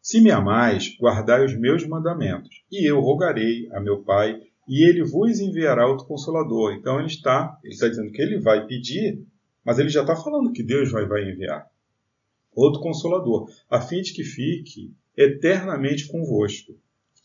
Se 0.01 0.21
me 0.21 0.31
amais, 0.31 0.95
guardai 0.99 1.45
os 1.45 1.57
meus 1.57 1.85
mandamentos, 1.85 2.63
e 2.71 2.89
eu 2.89 2.99
rogarei 2.99 3.69
a 3.73 3.79
meu 3.79 4.01
Pai, 4.01 4.41
e 4.69 4.87
ele 4.87 5.03
vos 5.03 5.39
enviará 5.39 5.87
outro 5.87 6.05
Consolador. 6.05 6.73
Então 6.73 6.99
ele 6.99 7.07
está, 7.07 7.59
ele 7.63 7.73
está 7.73 7.89
dizendo 7.89 8.11
que 8.11 8.21
ele 8.21 8.39
vai 8.39 8.65
pedir, 8.67 9.25
mas 9.65 9.79
ele 9.79 9.89
já 9.89 10.01
está 10.01 10.15
falando 10.15 10.53
que 10.53 10.63
Deus 10.63 10.91
vai, 10.91 11.05
vai 11.05 11.29
enviar 11.29 11.67
outro 12.55 12.81
Consolador, 12.81 13.49
a 13.69 13.79
fim 13.79 14.01
de 14.01 14.13
que 14.13 14.23
fique 14.23 14.93
eternamente 15.15 16.07
convosco. 16.07 16.77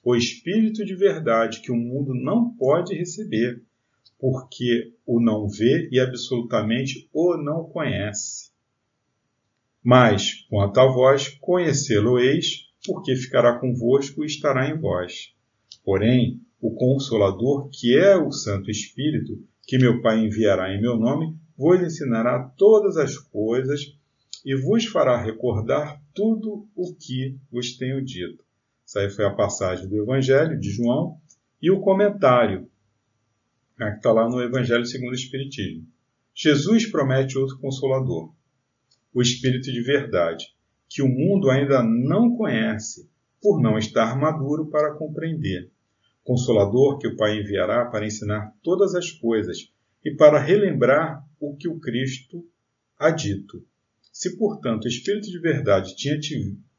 O 0.05 0.15
Espírito 0.15 0.85
de 0.85 0.95
verdade 0.95 1.61
que 1.61 1.73
o 1.73 1.77
mundo 1.77 2.15
não 2.15 2.51
pode 2.55 2.95
receber, 2.95 3.63
porque 4.19 4.93
o 5.07 5.21
não 5.21 5.49
vê 5.49 5.89
e 5.91 5.99
absolutamente 5.99 7.09
o 7.13 7.37
não 7.37 7.65
conhece. 7.65 8.51
Mas, 9.83 10.47
quanto 10.49 10.79
a 10.81 10.87
vós, 10.87 11.29
conhecê-lo-eis, 11.41 12.71
porque 12.87 13.17
ficará 13.17 13.59
convosco 13.59 14.23
e 14.23 14.27
estará 14.27 14.69
em 14.69 14.79
vós. 14.79 15.35
Porém, 15.85 16.41
o 16.65 16.75
Consolador, 16.75 17.69
que 17.69 17.95
é 17.95 18.17
o 18.17 18.33
Santo 18.33 18.71
Espírito, 18.71 19.39
que 19.67 19.77
meu 19.77 20.01
Pai 20.01 20.25
enviará 20.25 20.75
em 20.75 20.81
meu 20.81 20.97
nome, 20.97 21.37
vos 21.55 21.79
ensinará 21.79 22.43
todas 22.57 22.97
as 22.97 23.19
coisas 23.19 23.95
e 24.43 24.57
vos 24.57 24.87
fará 24.87 25.23
recordar 25.23 26.01
tudo 26.15 26.67
o 26.75 26.95
que 26.95 27.37
vos 27.53 27.77
tenho 27.77 28.03
dito. 28.03 28.43
Essa 28.89 29.01
aí 29.01 29.11
foi 29.11 29.27
a 29.27 29.35
passagem 29.35 29.87
do 29.87 30.03
Evangelho 30.03 30.59
de 30.59 30.71
João 30.71 31.19
e 31.61 31.71
o 31.71 31.81
comentário 31.81 32.67
né, 33.79 33.91
que 33.91 33.97
está 33.99 34.11
lá 34.11 34.27
no 34.27 34.43
Evangelho 34.43 34.87
segundo 34.87 35.11
o 35.11 35.15
Espiritismo. 35.15 35.87
Jesus 36.35 36.91
promete 36.91 37.37
outro 37.37 37.59
consolador, 37.59 38.33
o 39.13 39.21
Espírito 39.21 39.71
de 39.71 39.83
verdade, 39.83 40.47
que 40.89 41.03
o 41.03 41.09
mundo 41.09 41.51
ainda 41.51 41.83
não 41.83 42.35
conhece, 42.35 43.07
por 43.43 43.61
não 43.61 43.77
estar 43.77 44.19
maduro 44.19 44.65
para 44.71 44.95
compreender. 44.95 45.74
Consolador 46.25 46.99
que 46.99 47.07
o 47.07 47.17
Pai 47.17 47.39
enviará 47.39 47.85
para 47.85 48.07
ensinar 48.07 48.53
todas 48.63 48.95
as 48.95 49.11
coisas 49.11 49.71
e 50.05 50.11
para 50.11 50.41
relembrar 50.41 51.23
o 51.39 51.55
que 51.55 51.69
o 51.69 51.79
Cristo 51.79 52.45
há 52.99 53.11
dito. 53.11 53.65
Se, 54.11 54.37
portanto, 54.37 54.85
o 54.85 54.89
Espírito 54.89 55.31
de 55.31 55.39
verdade 55.39 55.95
tinha, 55.95 56.19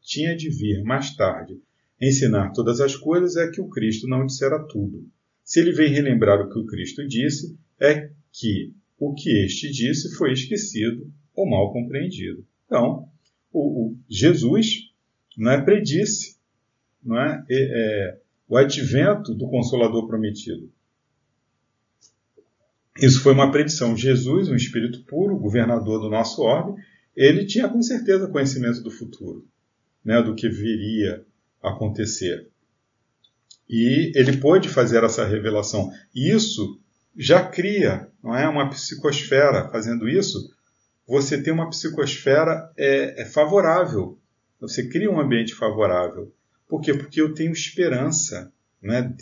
tinha 0.01 0.35
de 0.35 0.49
vir 0.49 0.83
mais 0.83 1.15
tarde 1.15 1.61
ensinar 2.01 2.51
todas 2.51 2.81
as 2.81 2.95
coisas, 2.95 3.35
é 3.37 3.49
que 3.49 3.61
o 3.61 3.69
Cristo 3.69 4.07
não 4.07 4.25
dissera 4.25 4.59
tudo. 4.67 5.07
Se 5.43 5.59
ele 5.59 5.71
vem 5.71 5.91
relembrar 5.91 6.41
o 6.41 6.49
que 6.49 6.59
o 6.59 6.65
Cristo 6.65 7.07
disse, 7.07 7.57
é 7.79 8.09
que 8.31 8.73
o 8.97 9.13
que 9.13 9.45
este 9.45 9.71
disse 9.71 10.15
foi 10.15 10.33
esquecido 10.33 11.11
ou 11.35 11.47
mal 11.47 11.71
compreendido. 11.71 12.45
Então, 12.65 13.07
o, 13.51 13.89
o 13.89 13.97
Jesus 14.09 14.91
não 15.37 15.51
é 15.51 15.61
predisse 15.61 16.35
não 17.05 17.21
é, 17.21 17.45
é, 17.49 17.55
é, 17.57 18.17
o 18.47 18.57
advento 18.57 19.33
do 19.33 19.47
Consolador 19.47 20.07
prometido. 20.07 20.71
Isso 22.97 23.21
foi 23.21 23.33
uma 23.33 23.51
predição. 23.51 23.95
Jesus, 23.95 24.49
um 24.49 24.55
espírito 24.55 25.03
puro, 25.03 25.37
governador 25.37 25.99
do 25.99 26.09
nosso 26.09 26.41
orbe, 26.41 26.81
ele 27.15 27.45
tinha 27.45 27.67
com 27.67 27.81
certeza 27.81 28.27
conhecimento 28.27 28.81
do 28.81 28.91
futuro, 28.91 29.45
né, 30.03 30.21
do 30.21 30.35
que 30.35 30.47
viria 30.47 31.25
a 31.61 31.71
acontecer. 31.71 32.49
E 33.67 34.11
ele 34.15 34.37
pôde 34.37 34.69
fazer 34.69 35.03
essa 35.03 35.25
revelação. 35.25 35.91
E 36.13 36.31
isso 36.31 36.79
já 37.17 37.43
cria, 37.43 38.09
não 38.23 38.35
é, 38.35 38.47
uma 38.47 38.69
psicosfera. 38.69 39.69
Fazendo 39.69 40.07
isso, 40.07 40.53
você 41.07 41.41
tem 41.41 41.53
uma 41.53 41.69
psicosfera 41.69 42.71
é, 42.77 43.23
é 43.23 43.25
favorável. 43.25 44.19
Você 44.59 44.87
cria 44.87 45.09
um 45.09 45.19
ambiente 45.19 45.55
favorável. 45.55 46.31
Por 46.67 46.81
quê? 46.81 46.93
Porque 46.93 47.21
eu 47.21 47.33
tenho 47.33 47.51
esperança, 47.51 48.51
né, 48.81 49.15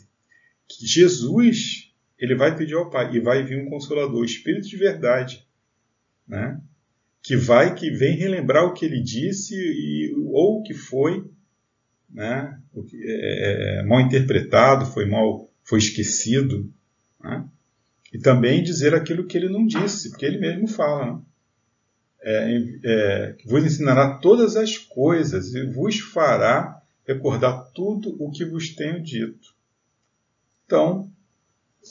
que 0.67 0.85
Jesus 0.85 1.91
ele 2.17 2.35
vai 2.35 2.55
pedir 2.55 2.75
ao 2.75 2.89
Pai 2.89 3.13
e 3.13 3.19
vai 3.19 3.43
vir 3.43 3.61
um 3.61 3.69
consolador, 3.69 4.21
o 4.21 4.25
Espírito 4.25 4.67
de 4.67 4.77
verdade, 4.77 5.45
né? 6.27 6.61
Que 7.21 7.35
vai, 7.35 7.75
que 7.75 7.89
vem 7.89 8.15
relembrar 8.15 8.65
o 8.65 8.73
que 8.73 8.85
ele 8.85 9.01
disse 9.01 9.55
e, 9.55 10.13
ou 10.27 10.59
o 10.59 10.63
que 10.63 10.73
foi 10.73 11.25
né? 12.13 12.59
É, 12.75 12.79
é, 12.79 13.79
é, 13.79 13.83
mal 13.83 13.99
interpretado, 14.01 14.85
foi 14.85 15.05
mal, 15.05 15.49
foi 15.63 15.79
esquecido, 15.79 16.71
né? 17.21 17.45
e 18.13 18.19
também 18.19 18.61
dizer 18.61 18.93
aquilo 18.93 19.25
que 19.25 19.35
ele 19.35 19.49
não 19.49 19.65
disse, 19.65 20.11
porque 20.11 20.25
ele 20.25 20.37
mesmo 20.37 20.67
fala, 20.67 21.13
né? 21.13 21.21
é, 22.21 22.63
é, 22.83 23.35
vos 23.45 23.65
ensinará 23.65 24.19
todas 24.19 24.55
as 24.55 24.77
coisas 24.77 25.55
e 25.55 25.65
vos 25.65 25.99
fará 25.99 26.81
recordar 27.05 27.69
tudo 27.73 28.15
o 28.19 28.31
que 28.31 28.45
vos 28.45 28.69
tenho 28.69 29.01
dito. 29.01 29.53
Então, 30.65 31.09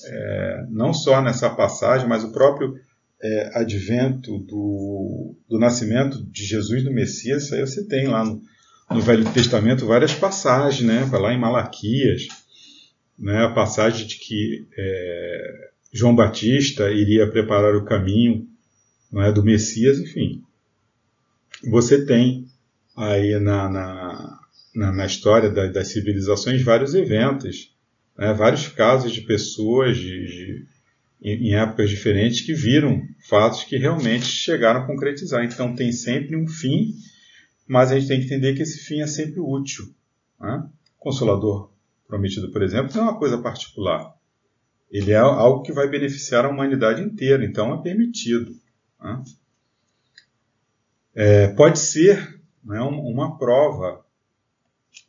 é, 0.05 0.67
não 0.71 0.93
só 0.95 1.21
nessa 1.21 1.51
passagem, 1.51 2.09
mas 2.09 2.25
o 2.25 2.33
próprio 2.33 2.75
é, 3.23 3.51
advento 3.55 4.39
do, 4.39 5.35
do 5.49 5.59
nascimento 5.59 6.23
de 6.25 6.45
Jesus, 6.45 6.83
do 6.83 6.93
Messias, 6.93 7.53
aí 7.53 7.61
você 7.61 7.85
tem 7.85 8.09
lá 8.09 8.25
no, 8.25 8.43
no 8.91 9.01
Velho 9.01 9.31
Testamento 9.33 9.87
várias 9.87 10.15
passagens, 10.15 10.87
né? 10.87 11.05
Vai 11.05 11.21
lá 11.21 11.33
em 11.33 11.39
Malaquias, 11.39 12.27
né? 13.19 13.45
A 13.45 13.51
passagem 13.51 14.07
de 14.07 14.17
que 14.17 14.67
é, 14.77 15.71
João 15.93 16.17
Batista 16.17 16.91
iria 16.91 17.31
preparar 17.31 17.77
o 17.77 17.85
caminho 17.85 18.49
não 19.11 19.23
é, 19.23 19.31
do 19.31 19.45
Messias, 19.45 19.99
enfim. 19.99 20.43
Você 21.71 22.05
tem 22.05 22.49
aí 22.97 23.39
na, 23.39 23.69
na, 23.69 24.41
na, 24.75 24.93
na 24.93 25.07
história 25.07 25.51
da, 25.51 25.67
das 25.67 25.89
civilizações 25.89 26.63
vários 26.63 26.95
eventos, 26.95 27.75
né? 28.17 28.33
vários 28.33 28.69
casos 28.69 29.13
de 29.13 29.23
pessoas 29.23 29.97
de, 29.97 30.27
de, 30.27 30.67
em, 31.23 31.55
épocas 31.55 31.91
diferentes 31.91 32.41
que 32.41 32.55
viram 32.55 33.03
fatos 33.29 33.65
que 33.65 33.77
realmente 33.77 34.27
chegaram 34.27 34.81
a 34.81 34.87
concretizar. 34.87 35.45
Então 35.45 35.75
tem 35.75 35.93
sempre 35.93 36.37
um 36.37 36.47
fim 36.47 36.95
mas 37.67 37.91
a 37.91 37.99
gente 37.99 38.09
tem 38.09 38.21
que 38.21 38.27
entender 38.27 38.55
que 38.55 38.63
esse 38.63 38.81
fim 38.81 39.01
é 39.01 39.07
sempre 39.07 39.41
útil. 39.41 39.95
Né? 40.39 40.69
Consolador 40.99 41.71
prometido, 42.07 42.53
por 42.53 42.63
exemplo, 42.63 42.95
não 42.95 43.03
é 43.03 43.11
uma 43.11 43.19
coisa 43.19 43.39
particular. 43.39 44.15
Ele 44.91 45.13
é 45.13 45.17
algo 45.17 45.63
que 45.63 45.73
vai 45.73 45.89
beneficiar 45.89 46.45
a 46.45 46.51
humanidade 46.51 47.01
inteira, 47.01 47.43
então 47.43 47.73
é 47.73 47.83
permitido. 47.83 48.55
Né? 49.01 49.23
é, 51.15 51.49
pode 51.49 51.79
ser 51.79 52.41
né, 52.63 52.81
uma 52.83 53.39
prova, 53.39 54.02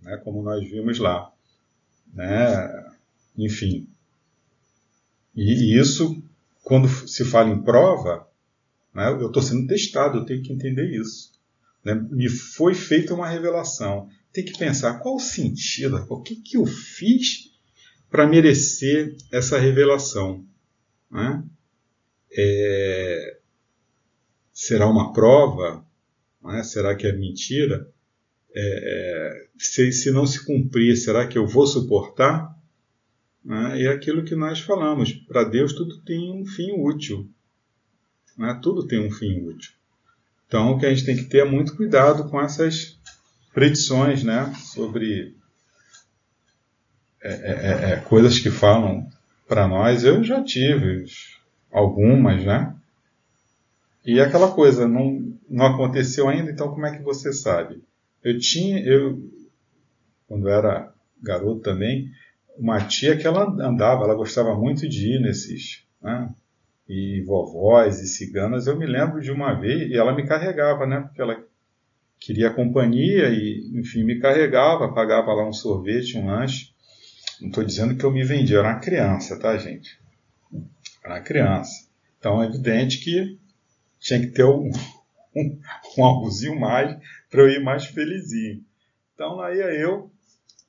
né, 0.02 0.18
como 0.18 0.44
nós 0.44 0.64
vimos 0.70 1.00
lá. 1.00 1.32
Né? 2.14 2.92
Enfim. 3.38 3.88
E, 5.36 5.80
isso, 5.80 6.22
quando 6.64 6.88
se 6.88 7.26
fala 7.26 7.50
em 7.50 7.62
prova, 7.62 8.28
né, 8.94 9.10
eu 9.10 9.28
estou 9.28 9.42
sendo 9.42 9.68
testado, 9.68 10.20
eu 10.20 10.26
tenho 10.26 10.44
que 10.44 10.54
entender 10.54 10.90
isso. 10.96 11.32
Né? 11.84 11.96
Me 11.96 12.30
foi 12.30 12.74
feita 12.74 13.14
uma 13.14 13.28
revelação. 13.28 14.10
Tem 14.32 14.44
que 14.44 14.58
pensar 14.58 15.00
qual 15.00 15.16
o 15.16 15.20
sentido, 15.20 16.06
o 16.10 16.22
que, 16.22 16.36
que 16.36 16.58
eu 16.58 16.66
fiz 16.66 17.52
para 18.10 18.28
merecer 18.28 19.16
essa 19.32 19.58
revelação. 19.58 20.46
Né? 21.10 21.44
É, 22.32 23.38
será 24.52 24.88
uma 24.88 25.12
prova? 25.14 25.86
Né? 26.44 26.64
Será 26.64 26.96
que 26.96 27.08
é 27.08 27.12
mentira? 27.12 27.92
É, 28.56 28.62
é, 28.62 29.48
se, 29.58 29.92
se, 29.92 30.12
não 30.12 30.28
se 30.28 30.46
cumprir, 30.46 30.96
será 30.96 31.28
que 31.28 31.38
eu 31.38 31.48
vou 31.48 31.66
suportar? 31.66 32.56
Né? 33.44 33.82
E 33.82 33.88
é 33.88 33.90
aquilo 33.90 34.24
que 34.24 34.36
nós 34.36 34.60
falamos: 34.60 35.12
para 35.12 35.44
Deus 35.44 35.74
tudo 35.74 36.00
tem 36.02 36.32
um 36.32 36.46
fim 36.46 36.72
útil. 36.80 37.28
Né? 38.38 38.60
Tudo 38.62 38.88
tem 38.88 39.06
um 39.06 39.12
fim 39.12 39.42
útil. 39.48 39.72
Então, 40.48 40.72
o 40.72 40.80
que 40.80 40.86
a 40.86 40.90
gente 40.90 41.06
tem 41.06 41.16
que 41.16 41.26
ter 41.26 41.40
é 41.40 41.46
muito 41.46 41.76
cuidado 41.76 42.30
com 42.30 42.40
essas 42.40 43.00
predições 43.54 44.24
né? 44.24 44.54
sobre 44.56 45.36
é, 47.22 47.34
é, 47.34 47.52
é, 47.52 47.92
é 47.94 47.96
coisas 47.98 48.38
que 48.38 48.52
falam 48.52 49.08
para 49.48 49.68
nós. 49.68 50.04
Eu 50.04 50.24
já 50.24 50.44
tive 50.44 51.06
algumas, 51.72 52.44
né? 52.46 52.76
E 54.06 54.20
aquela 54.20 54.52
coisa, 54.52 54.88
não, 54.88 55.34
não 55.50 55.66
aconteceu 55.66 56.28
ainda, 56.28 56.52
então 56.52 56.70
como 56.70 56.86
é 56.86 56.96
que 56.96 57.02
você 57.02 57.32
sabe? 57.32 57.82
Eu 58.24 58.40
tinha, 58.40 58.80
eu, 58.80 59.22
quando 60.28 60.48
era 60.48 60.94
garoto 61.22 61.62
também, 61.62 62.10
uma 62.58 62.86
tia 62.86 63.18
que 63.18 63.28
ela 63.28 63.44
andava, 63.44 64.04
ela 64.04 64.16
gostava 64.16 64.56
muito 64.56 64.88
de 64.88 65.16
ir 65.16 65.22
nesses, 65.22 65.84
né? 66.02 66.30
E 66.88 67.22
vovós 67.22 68.00
e 68.02 68.08
ciganas, 68.08 68.68
eu 68.68 68.78
me 68.78 68.86
lembro 68.86 69.22
de 69.22 69.32
uma 69.32 69.54
vez, 69.54 69.90
e 69.90 69.96
ela 69.96 70.14
me 70.14 70.26
carregava, 70.28 70.86
né? 70.86 71.02
Porque 71.02 71.22
ela 71.22 71.44
queria 72.20 72.54
companhia 72.54 73.30
e, 73.30 73.72
enfim, 73.74 74.04
me 74.04 74.20
carregava, 74.20 74.94
pagava 74.94 75.34
lá 75.34 75.48
um 75.48 75.54
sorvete, 75.54 76.18
um 76.18 76.28
lanche. 76.28 76.74
Não 77.42 77.50
estou 77.50 77.64
dizendo 77.64 77.96
que 77.96 78.04
eu 78.04 78.12
me 78.12 78.24
vendia, 78.24 78.60
era 78.60 78.70
uma 78.70 78.80
criança, 78.80 79.38
tá, 79.38 79.58
gente? 79.58 80.00
Era 81.04 81.16
uma 81.16 81.22
criança. 81.22 81.88
Então 82.18 82.42
é 82.42 82.48
evidente 82.48 83.00
que 83.00 83.38
tinha 84.00 84.20
que 84.20 84.28
ter 84.28 84.46
um, 84.46 84.70
um, 85.36 85.60
um 85.98 86.60
mais 86.60 86.98
para 87.34 87.42
eu 87.42 87.50
ir 87.50 87.64
mais 87.64 87.88
felizinho. 87.88 88.64
Então 89.16 89.38
lá 89.38 89.52
ia 89.52 89.74
eu. 89.74 90.12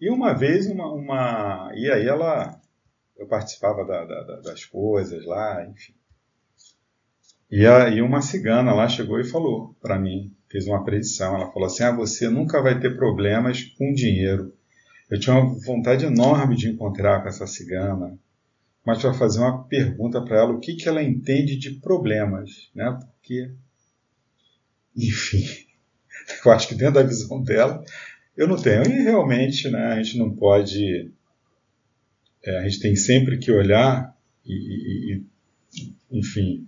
E 0.00 0.08
uma 0.08 0.32
vez, 0.32 0.66
uma, 0.66 0.90
uma 0.90 1.70
e 1.74 1.90
aí 1.90 2.08
ela, 2.08 2.58
eu 3.18 3.26
participava 3.26 3.84
da, 3.84 4.02
da, 4.06 4.40
das 4.40 4.64
coisas 4.64 5.26
lá, 5.26 5.62
enfim. 5.66 5.92
E 7.50 7.66
aí 7.66 8.00
uma 8.00 8.22
cigana 8.22 8.72
lá 8.72 8.88
chegou 8.88 9.20
e 9.20 9.28
falou 9.28 9.76
para 9.78 9.98
mim, 9.98 10.34
fez 10.48 10.66
uma 10.66 10.82
predição. 10.82 11.34
Ela 11.34 11.52
falou 11.52 11.66
assim: 11.66 11.82
ah, 11.82 11.92
você 11.92 12.30
nunca 12.30 12.62
vai 12.62 12.80
ter 12.80 12.96
problemas 12.96 13.62
com 13.62 13.92
dinheiro. 13.92 14.50
Eu 15.10 15.20
tinha 15.20 15.36
uma 15.36 15.54
vontade 15.66 16.06
enorme 16.06 16.56
de 16.56 16.70
encontrar 16.70 17.20
com 17.20 17.28
essa 17.28 17.46
cigana, 17.46 18.18
mas 18.86 19.02
para 19.02 19.12
fazer 19.12 19.40
uma 19.40 19.64
pergunta 19.64 20.22
para 20.24 20.38
ela, 20.38 20.52
o 20.54 20.60
que, 20.60 20.76
que 20.76 20.88
ela 20.88 21.02
entende 21.02 21.56
de 21.58 21.72
problemas, 21.72 22.70
né? 22.74 22.98
Porque, 22.98 23.52
enfim, 24.96 25.44
eu 26.44 26.52
acho 26.52 26.68
que 26.68 26.74
dentro 26.74 26.94
da 26.94 27.02
visão 27.02 27.42
dela, 27.42 27.84
eu 28.36 28.48
não 28.48 28.56
tenho. 28.56 28.84
E 28.86 29.02
realmente, 29.02 29.70
né, 29.70 29.92
a 29.92 30.02
gente 30.02 30.18
não 30.18 30.30
pode. 30.30 31.10
É, 32.44 32.58
a 32.58 32.62
gente 32.64 32.80
tem 32.80 32.96
sempre 32.96 33.38
que 33.38 33.50
olhar 33.50 34.14
e, 34.44 35.14
e 35.14 35.22
enfim, 36.10 36.66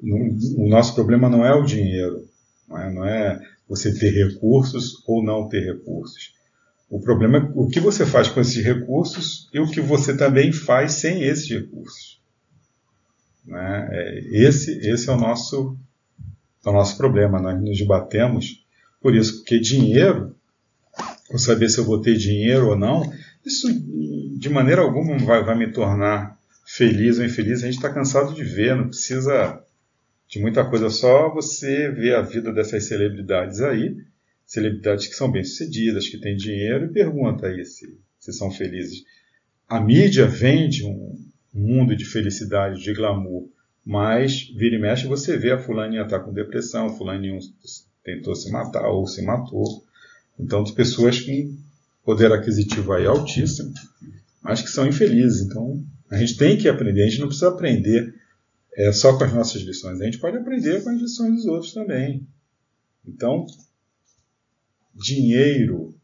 o 0.00 0.68
nosso 0.68 0.94
problema 0.94 1.28
não 1.28 1.44
é 1.44 1.54
o 1.54 1.64
dinheiro, 1.64 2.28
não 2.68 2.78
é, 2.78 2.92
não 2.92 3.04
é 3.04 3.40
você 3.68 3.98
ter 3.98 4.10
recursos 4.10 5.02
ou 5.06 5.24
não 5.24 5.48
ter 5.48 5.64
recursos. 5.64 6.34
O 6.90 7.00
problema 7.00 7.38
é 7.38 7.52
o 7.54 7.66
que 7.66 7.80
você 7.80 8.04
faz 8.04 8.28
com 8.28 8.40
esses 8.40 8.62
recursos 8.62 9.48
e 9.52 9.58
o 9.58 9.70
que 9.70 9.80
você 9.80 10.16
também 10.16 10.52
faz 10.52 10.92
sem 10.92 11.22
esses 11.22 11.48
recursos. 11.48 12.20
Né? 13.44 13.88
É, 13.90 14.18
esse, 14.30 14.78
esse 14.86 15.08
é 15.08 15.12
o 15.12 15.16
nosso, 15.16 15.76
é 16.64 16.68
o 16.68 16.72
nosso 16.72 16.96
problema. 16.96 17.40
Nós 17.40 17.60
nos 17.60 17.78
debatemos 17.78 18.63
por 19.04 19.14
isso, 19.14 19.36
porque 19.36 19.60
dinheiro, 19.60 20.34
ou 21.30 21.38
saber 21.38 21.68
se 21.68 21.76
eu 21.76 21.84
vou 21.84 22.00
ter 22.00 22.16
dinheiro 22.16 22.68
ou 22.68 22.76
não, 22.76 23.12
isso 23.44 23.68
de 24.38 24.48
maneira 24.48 24.80
alguma 24.80 25.18
vai, 25.18 25.44
vai 25.44 25.58
me 25.58 25.70
tornar 25.70 26.38
feliz 26.64 27.18
ou 27.18 27.24
infeliz. 27.26 27.62
A 27.62 27.66
gente 27.66 27.76
está 27.76 27.92
cansado 27.92 28.34
de 28.34 28.42
ver, 28.42 28.74
não 28.74 28.88
precisa 28.88 29.62
de 30.26 30.40
muita 30.40 30.64
coisa, 30.64 30.88
só 30.88 31.28
você 31.28 31.90
ver 31.90 32.14
a 32.14 32.22
vida 32.22 32.50
dessas 32.50 32.84
celebridades 32.84 33.60
aí 33.60 33.94
celebridades 34.46 35.06
que 35.06 35.14
são 35.14 35.30
bem-sucedidas, 35.30 36.08
que 36.08 36.16
têm 36.16 36.34
dinheiro, 36.34 36.86
e 36.86 36.92
pergunta 36.92 37.46
aí 37.46 37.62
se, 37.66 37.98
se 38.18 38.32
são 38.32 38.50
felizes. 38.50 39.04
A 39.68 39.82
mídia 39.82 40.26
vende 40.26 40.82
um 40.82 41.14
mundo 41.52 41.94
de 41.94 42.06
felicidade, 42.06 42.82
de 42.82 42.94
glamour, 42.94 43.50
mas 43.84 44.48
vira 44.56 44.76
e 44.76 44.80
mexe 44.80 45.06
você 45.06 45.36
vê 45.36 45.52
a 45.52 45.58
fulaninha 45.58 46.04
estar 46.04 46.20
tá 46.20 46.24
com 46.24 46.32
depressão, 46.32 46.96
fulaninho 46.96 47.38
tentou 48.04 48.36
se 48.36 48.50
matar 48.50 48.88
ou 48.88 49.06
se 49.06 49.22
matou. 49.22 49.84
Então, 50.38 50.62
pessoas 50.74 51.20
com 51.20 51.56
poder 52.04 52.30
aquisitivo 52.30 52.92
aí 52.92 53.06
altíssimo, 53.06 53.72
mas 54.42 54.60
que 54.60 54.68
são 54.68 54.86
infelizes. 54.86 55.46
Então, 55.46 55.82
a 56.10 56.16
gente 56.18 56.36
tem 56.36 56.56
que 56.56 56.68
aprender, 56.68 57.02
a 57.02 57.08
gente 57.08 57.20
não 57.20 57.28
precisa 57.28 57.48
aprender 57.48 58.14
é, 58.76 58.92
só 58.92 59.16
com 59.16 59.24
as 59.24 59.32
nossas 59.32 59.62
lições, 59.62 60.00
a 60.00 60.04
gente 60.04 60.18
pode 60.18 60.36
aprender 60.36 60.82
com 60.82 60.90
as 60.90 61.00
lições 61.00 61.36
dos 61.36 61.46
outros 61.46 61.72
também. 61.72 62.26
Então, 63.06 63.46
dinheiro 64.94 65.94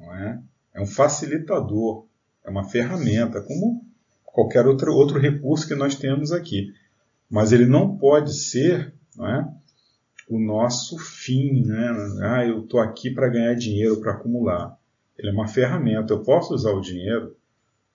é? 0.00 0.38
é 0.74 0.80
um 0.80 0.86
facilitador, 0.86 2.06
é 2.44 2.50
uma 2.50 2.68
ferramenta, 2.68 3.40
como 3.40 3.84
qualquer 4.24 4.66
outro, 4.66 4.92
outro 4.92 5.18
recurso 5.18 5.66
que 5.66 5.74
nós 5.74 5.94
temos 5.94 6.32
aqui. 6.32 6.72
Mas 7.30 7.52
ele 7.52 7.66
não 7.66 7.96
pode 7.96 8.36
ser 8.36 8.94
não 9.16 9.26
é? 9.26 9.48
O 10.28 10.38
nosso 10.38 10.98
fim. 10.98 11.62
Né? 11.64 11.90
Ah, 12.22 12.46
eu 12.46 12.64
estou 12.64 12.80
aqui 12.80 13.10
para 13.10 13.28
ganhar 13.28 13.54
dinheiro, 13.54 14.00
para 14.00 14.12
acumular. 14.12 14.78
Ele 15.18 15.30
é 15.30 15.32
uma 15.32 15.48
ferramenta. 15.48 16.12
Eu 16.12 16.22
posso 16.22 16.54
usar 16.54 16.72
o 16.72 16.80
dinheiro, 16.80 17.36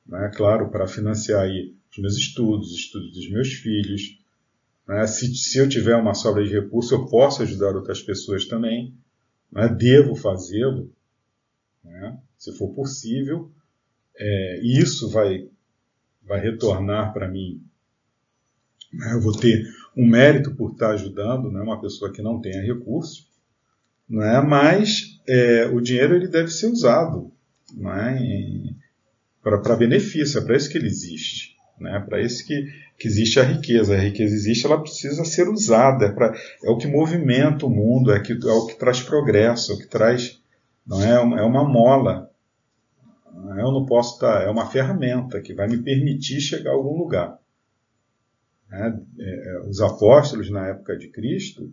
né, 0.06 0.32
claro, 0.36 0.70
para 0.70 0.88
financiar 0.88 1.41
aí 1.41 1.76
os 1.91 1.98
meus 1.98 2.17
estudos, 2.17 2.72
os 2.72 2.78
estudos 2.78 3.13
dos 3.13 3.30
meus 3.30 3.50
filhos. 3.54 4.20
Né? 4.88 5.06
Se, 5.08 5.34
se 5.36 5.58
eu 5.58 5.70
tiver 5.70 5.96
uma 5.96 6.13
sobra 6.13 6.44
de 6.44 6.50
recurso, 6.50 6.94
eu 6.96 7.06
posso 7.06 7.44
ajudar 7.44 7.76
outras 7.76 8.02
pessoas 8.02 8.46
também 8.46 8.94
né? 9.52 9.67
devo 9.67 10.15
fazê-lo, 10.15 10.91
né? 11.84 12.17
se 12.38 12.56
for 12.58 12.74
possível, 12.74 13.52
é, 14.15 14.60
isso 14.63 15.10
vai, 15.10 15.50
vai 16.24 16.39
retornar 16.39 17.13
para 17.13 17.28
mim. 17.28 17.62
Né? 18.94 19.13
Eu 19.13 19.22
vou 19.22 19.38
ter 19.38 19.65
um 19.95 20.08
mérito 20.08 20.56
por 20.56 20.71
estar 20.71 20.91
ajudando 20.91 21.51
né? 21.51 21.62
uma 21.62 21.80
pessoa 21.80 22.12
que 22.12 22.21
não 22.21 22.39
tenha 22.39 22.62
recursos, 22.62 23.27
né? 24.10 24.41
mas 24.41 25.19
é, 25.27 25.65
o 25.65 25.82
dinheiro 25.82 26.15
ele 26.15 26.27
deve 26.27 26.49
ser 26.49 26.67
usado 26.67 27.32
né? 27.75 28.73
para 29.41 29.75
benefício, 29.75 30.39
é 30.39 30.43
para 30.43 30.56
isso 30.56 30.69
que 30.69 30.77
ele 30.77 30.88
existe. 30.88 31.51
Né? 31.80 31.99
Para 31.99 32.21
isso 32.21 32.45
que, 32.45 32.67
que 32.97 33.08
existe 33.08 33.39
a 33.39 33.43
riqueza. 33.43 33.95
A 33.95 33.99
riqueza 33.99 34.36
existe, 34.36 34.65
ela 34.65 34.80
precisa 34.80 35.25
ser 35.25 35.49
usada. 35.49 36.06
É, 36.06 36.12
pra, 36.12 36.34
é 36.63 36.69
o 36.69 36.77
que 36.77 36.88
movimenta 36.88 37.65
o 37.65 37.69
mundo, 37.69 38.13
é, 38.13 38.19
que, 38.19 38.34
é 38.34 38.51
o 38.51 38.67
que 38.67 38.77
traz 38.77 39.02
progresso, 39.02 39.71
é 39.71 39.75
o 39.75 39.79
que 39.79 39.87
traz. 39.87 40.39
Não 40.85 41.02
é, 41.02 41.13
é 41.13 41.44
uma 41.44 41.67
mola. 41.67 42.29
Eu 43.58 43.71
não 43.71 43.85
posso 43.85 44.15
estar. 44.15 44.44
É 44.44 44.50
uma 44.50 44.69
ferramenta 44.69 45.42
que 45.42 45.54
vai 45.54 45.67
me 45.67 45.77
permitir 45.77 46.39
chegar 46.39 46.71
a 46.71 46.73
algum 46.73 46.98
lugar. 46.98 47.39
É, 48.72 48.94
é, 49.19 49.60
os 49.67 49.82
apóstolos 49.82 50.50
na 50.50 50.67
época 50.69 50.98
de 50.98 51.10
Cristo, 51.10 51.72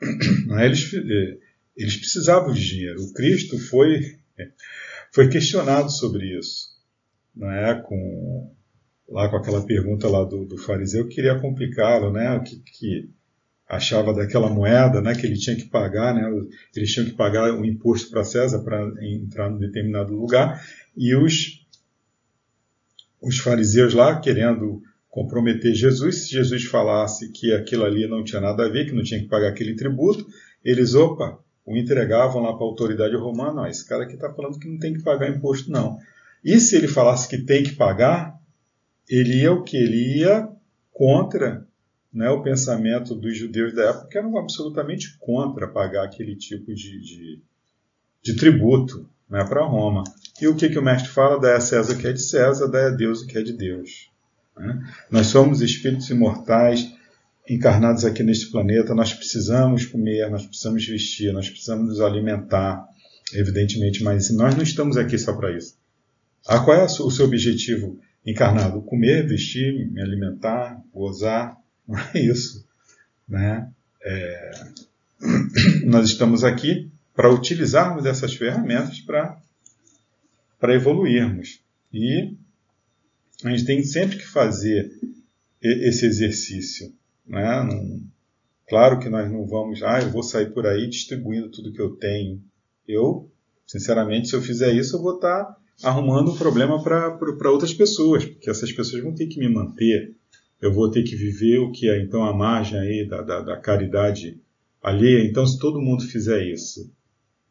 né, 0.46 0.66
eles, 0.66 0.92
é, 0.92 1.38
eles 1.76 1.96
precisavam 1.96 2.52
de 2.52 2.66
dinheiro. 2.66 3.02
O 3.02 3.12
Cristo 3.12 3.58
foi, 3.58 4.00
foi 5.12 5.28
questionado 5.28 5.90
sobre 5.90 6.38
isso. 6.38 6.74
Não 7.34 7.50
é? 7.50 7.80
com, 7.82 8.54
lá 9.08 9.28
com 9.28 9.36
aquela 9.36 9.64
pergunta 9.64 10.08
lá 10.08 10.24
do, 10.24 10.44
do 10.44 10.56
fariseu, 10.56 11.06
queria 11.06 11.38
complicá-lo, 11.38 12.10
né? 12.10 12.36
O 12.36 12.42
que, 12.42 12.56
que, 12.56 13.10
achava 13.68 14.14
daquela 14.14 14.48
moeda, 14.48 15.02
né? 15.02 15.14
Que 15.14 15.26
ele 15.26 15.36
tinha 15.36 15.56
que 15.56 15.64
pagar, 15.64 16.14
né? 16.14 16.22
Eles 16.74 16.92
tinham 16.92 17.06
que 17.06 17.14
pagar 17.14 17.52
o 17.52 17.64
imposto 17.64 18.10
para 18.10 18.24
César 18.24 18.60
para 18.60 18.80
entrar 19.04 19.50
num 19.50 19.58
determinado 19.58 20.14
lugar 20.14 20.64
e 20.96 21.14
os 21.14 21.66
os 23.20 23.38
fariseus 23.38 23.92
lá 23.92 24.20
querendo 24.20 24.82
comprometer 25.16 25.74
Jesus, 25.74 26.24
se 26.26 26.30
Jesus 26.32 26.64
falasse 26.64 27.32
que 27.32 27.50
aquilo 27.50 27.86
ali 27.86 28.06
não 28.06 28.22
tinha 28.22 28.38
nada 28.38 28.66
a 28.66 28.68
ver, 28.68 28.84
que 28.84 28.92
não 28.92 29.02
tinha 29.02 29.18
que 29.18 29.26
pagar 29.26 29.48
aquele 29.48 29.74
tributo, 29.74 30.26
eles, 30.62 30.94
opa, 30.94 31.38
o 31.64 31.74
entregavam 31.74 32.42
lá 32.42 32.52
para 32.52 32.66
a 32.66 32.68
autoridade 32.68 33.16
romana, 33.16 33.62
ó, 33.62 33.66
esse 33.66 33.88
cara 33.88 34.04
aqui 34.04 34.12
está 34.12 34.30
falando 34.30 34.58
que 34.58 34.68
não 34.68 34.78
tem 34.78 34.92
que 34.92 35.02
pagar 35.02 35.30
imposto, 35.30 35.70
não. 35.70 35.96
E 36.44 36.60
se 36.60 36.76
ele 36.76 36.86
falasse 36.86 37.26
que 37.30 37.38
tem 37.38 37.62
que 37.64 37.72
pagar, 37.72 38.38
ele 39.08 39.40
ia 39.40 39.52
o 39.52 39.62
que? 39.62 39.78
Ele 39.78 40.18
ia 40.18 40.50
contra 40.92 41.66
né, 42.12 42.28
o 42.28 42.42
pensamento 42.42 43.14
dos 43.14 43.38
judeus 43.38 43.74
da 43.74 43.88
época, 43.88 44.08
que 44.08 44.18
eram 44.18 44.36
absolutamente 44.36 45.16
contra 45.18 45.66
pagar 45.66 46.04
aquele 46.04 46.36
tipo 46.36 46.74
de, 46.74 47.00
de, 47.00 47.42
de 48.22 48.36
tributo 48.36 49.08
né, 49.30 49.42
para 49.44 49.64
Roma. 49.64 50.04
E 50.38 50.46
o 50.46 50.54
que, 50.54 50.68
que 50.68 50.78
o 50.78 50.84
mestre 50.84 51.08
fala? 51.08 51.40
Dá 51.40 51.56
a 51.56 51.60
César 51.60 51.94
o 51.94 51.98
que 51.98 52.06
é 52.06 52.12
de 52.12 52.20
César, 52.20 52.68
dá 52.68 52.88
a 52.88 52.90
Deus 52.90 53.22
o 53.22 53.26
que 53.26 53.38
é 53.38 53.42
de 53.42 53.54
Deus. 53.54 54.14
Né? 54.56 54.92
Nós 55.10 55.26
somos 55.26 55.60
espíritos 55.60 56.08
imortais, 56.10 56.92
encarnados 57.48 58.04
aqui 58.04 58.22
neste 58.22 58.50
planeta, 58.50 58.94
nós 58.94 59.12
precisamos 59.12 59.86
comer, 59.86 60.28
nós 60.30 60.46
precisamos 60.46 60.84
vestir, 60.86 61.32
nós 61.32 61.48
precisamos 61.48 61.88
nos 61.88 62.00
alimentar, 62.00 62.84
evidentemente, 63.32 64.02
mas 64.02 64.30
nós 64.30 64.54
não 64.54 64.62
estamos 64.62 64.96
aqui 64.96 65.16
só 65.18 65.32
para 65.32 65.56
isso. 65.56 65.76
Ah, 66.46 66.60
qual 66.60 66.76
é 66.76 66.84
o 66.84 67.10
seu 67.10 67.24
objetivo 67.24 67.98
encarnado? 68.24 68.80
Comer, 68.82 69.26
vestir, 69.26 69.90
me 69.90 70.00
alimentar, 70.00 70.80
gozar, 70.92 71.56
não 71.86 71.98
é 71.98 72.18
isso. 72.18 72.64
Né? 73.28 73.68
É... 74.02 74.50
Nós 75.86 76.08
estamos 76.08 76.44
aqui 76.44 76.90
para 77.14 77.32
utilizarmos 77.32 78.04
essas 78.06 78.34
ferramentas 78.34 79.00
para 79.00 80.74
evoluirmos. 80.74 81.60
E 81.92 82.34
a 83.44 83.50
gente 83.50 83.64
tem 83.64 83.82
sempre 83.82 84.16
que 84.16 84.26
fazer 84.26 84.90
esse 85.60 86.06
exercício. 86.06 86.92
Né? 87.26 87.68
Claro 88.68 88.98
que 88.98 89.08
nós 89.08 89.30
não 89.30 89.46
vamos, 89.46 89.82
ah, 89.82 90.00
eu 90.00 90.10
vou 90.10 90.22
sair 90.22 90.52
por 90.52 90.66
aí 90.66 90.88
distribuindo 90.88 91.50
tudo 91.50 91.72
que 91.72 91.80
eu 91.80 91.96
tenho. 91.96 92.42
Eu, 92.86 93.30
sinceramente, 93.66 94.28
se 94.28 94.36
eu 94.36 94.42
fizer 94.42 94.72
isso, 94.72 94.96
eu 94.96 95.02
vou 95.02 95.16
estar 95.16 95.56
arrumando 95.82 96.32
um 96.32 96.36
problema 96.36 96.82
para 96.82 97.50
outras 97.50 97.74
pessoas, 97.74 98.24
porque 98.24 98.50
essas 98.50 98.72
pessoas 98.72 99.02
vão 99.02 99.14
ter 99.14 99.26
que 99.26 99.38
me 99.38 99.48
manter. 99.48 100.14
Eu 100.60 100.72
vou 100.72 100.90
ter 100.90 101.02
que 101.02 101.14
viver 101.14 101.58
o 101.58 101.70
que 101.70 101.88
é 101.88 102.00
então 102.00 102.24
a 102.24 102.34
margem 102.34 102.78
aí 102.78 103.06
da, 103.06 103.22
da, 103.22 103.40
da 103.40 103.56
caridade 103.58 104.40
alheia. 104.82 105.24
Então, 105.28 105.46
se 105.46 105.58
todo 105.58 105.82
mundo 105.82 106.04
fizer 106.04 106.42
isso, 106.46 106.90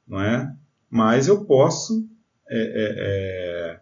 não 0.07 0.21
é? 0.21 0.51
Mas 0.89 1.27
eu 1.27 1.45
posso 1.45 2.07
é, 2.49 2.57
é, 2.57 2.93
é, 2.97 3.79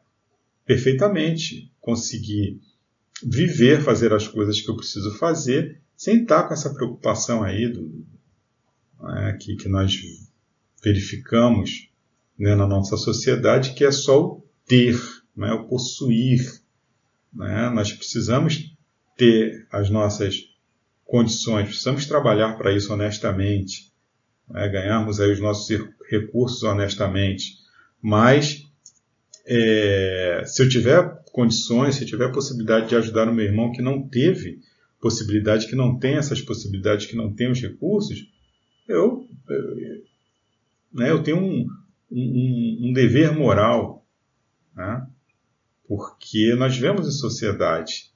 perfeitamente 0.65 1.72
conseguir 1.83 2.61
viver, 3.21 3.81
fazer 3.81 4.13
as 4.13 4.25
coisas 4.25 4.59
que 4.61 4.71
eu 4.71 4.75
preciso 4.75 5.17
fazer, 5.17 5.81
sem 5.95 6.21
estar 6.23 6.47
com 6.47 6.53
essa 6.53 6.73
preocupação 6.73 7.43
aí 7.43 7.67
do, 7.67 8.05
é, 9.17 9.33
que, 9.33 9.55
que 9.57 9.67
nós 9.67 10.01
verificamos 10.81 11.89
né, 12.39 12.55
na 12.55 12.65
nossa 12.65 12.95
sociedade, 12.95 13.73
que 13.73 13.83
é 13.83 13.91
só 13.91 14.23
o 14.23 14.47
ter, 14.65 14.97
né, 15.35 15.51
o 15.51 15.67
possuir. 15.67 16.61
Né? 17.33 17.69
Nós 17.69 17.91
precisamos 17.91 18.73
ter 19.17 19.67
as 19.69 19.89
nossas 19.89 20.37
condições, 21.05 21.67
precisamos 21.67 22.05
trabalhar 22.05 22.53
para 22.57 22.73
isso 22.73 22.93
honestamente, 22.93 23.91
né, 24.49 24.69
ganharmos 24.69 25.19
aí 25.19 25.33
os 25.33 25.39
nossos 25.39 25.67
recursos 26.09 26.63
honestamente. 26.63 27.57
Mas 28.01 28.65
é, 29.45 30.43
se 30.45 30.63
eu 30.63 30.69
tiver 30.69 31.12
condições, 31.33 31.95
se 31.95 32.05
tiver 32.05 32.31
possibilidade 32.31 32.87
de 32.87 32.95
ajudar 32.95 33.27
o 33.27 33.33
meu 33.33 33.43
irmão 33.43 33.71
que 33.71 33.81
não 33.81 34.07
teve 34.07 34.61
possibilidade, 35.01 35.67
que 35.67 35.75
não 35.75 35.97
tem 35.97 36.15
essas 36.15 36.39
possibilidades, 36.39 37.07
que 37.07 37.15
não 37.15 37.33
tem 37.33 37.51
os 37.51 37.59
recursos, 37.59 38.31
eu, 38.87 39.27
eu, 39.49 40.03
né, 40.93 41.09
eu 41.09 41.23
tenho 41.23 41.37
um, 41.37 41.67
um, 42.09 42.77
um 42.83 42.93
dever 42.93 43.35
moral, 43.35 44.05
né, 44.75 45.05
porque 45.87 46.53
nós 46.55 46.75
vivemos 46.75 47.07
em 47.07 47.11
sociedade. 47.11 48.13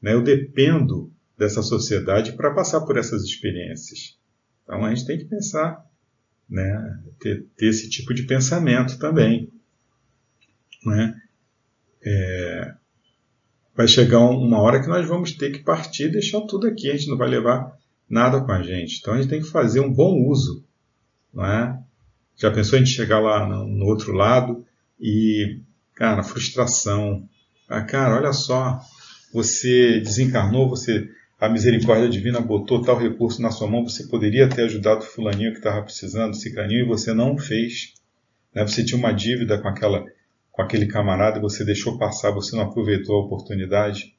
Né, 0.00 0.12
eu 0.12 0.22
dependo 0.22 1.10
dessa 1.36 1.62
sociedade 1.62 2.32
para 2.32 2.54
passar 2.54 2.82
por 2.82 2.98
essas 2.98 3.24
experiências. 3.24 4.18
Então 4.62 4.84
a 4.84 4.94
gente 4.94 5.06
tem 5.06 5.16
que 5.16 5.24
pensar, 5.24 5.84
né, 6.48 7.02
ter, 7.18 7.46
ter 7.56 7.66
esse 7.66 7.88
tipo 7.88 8.12
de 8.12 8.24
pensamento 8.24 8.98
também. 8.98 9.50
Né? 10.84 11.20
É, 12.04 12.74
vai 13.76 13.86
chegar 13.86 14.20
uma 14.20 14.60
hora 14.60 14.80
que 14.80 14.88
nós 14.88 15.06
vamos 15.06 15.32
ter 15.32 15.52
que 15.52 15.60
partir 15.60 16.04
e 16.04 16.12
deixar 16.12 16.40
tudo 16.42 16.66
aqui, 16.66 16.90
a 16.90 16.96
gente 16.96 17.08
não 17.08 17.16
vai 17.16 17.28
levar 17.28 17.76
nada 18.08 18.40
com 18.40 18.52
a 18.52 18.62
gente. 18.62 18.98
Então 18.98 19.14
a 19.14 19.16
gente 19.18 19.28
tem 19.28 19.40
que 19.40 19.48
fazer 19.48 19.80
um 19.80 19.92
bom 19.92 20.26
uso. 20.28 20.64
Não 21.32 21.44
é? 21.44 21.78
Já 22.36 22.50
pensou 22.50 22.76
a 22.76 22.78
gente 22.78 22.94
chegar 22.94 23.20
lá 23.20 23.46
no, 23.46 23.84
outro 23.86 24.12
lado 24.12 24.64
e, 25.00 25.60
cara, 25.94 26.22
frustração. 26.22 27.28
Ah, 27.68 27.82
cara, 27.82 28.16
olha 28.16 28.32
só, 28.32 28.80
você 29.32 30.00
desencarnou, 30.00 30.68
você 30.68 31.08
a 31.40 31.48
misericórdia 31.48 32.08
divina 32.08 32.40
botou 32.40 32.82
tal 32.82 32.98
recurso 32.98 33.40
na 33.40 33.52
sua 33.52 33.70
mão, 33.70 33.84
você 33.84 34.08
poderia 34.08 34.48
ter 34.48 34.62
ajudado 34.62 35.02
o 35.02 35.06
fulaninho 35.06 35.52
que 35.52 35.58
estava 35.58 35.82
precisando, 35.82 36.34
cicaninho, 36.34 36.84
e 36.84 36.88
você 36.88 37.14
não 37.14 37.38
fez. 37.38 37.94
Né? 38.52 38.66
Você 38.66 38.84
tinha 38.84 38.98
uma 38.98 39.12
dívida 39.12 39.56
com, 39.60 39.68
aquela, 39.68 40.04
com 40.58 40.62
aquele 40.62 40.86
camarada 40.86 41.38
você 41.38 41.64
deixou 41.64 41.96
passar, 41.96 42.32
você 42.32 42.56
não 42.56 42.64
aproveitou 42.64 43.14
a 43.14 43.24
oportunidade. 43.24 44.12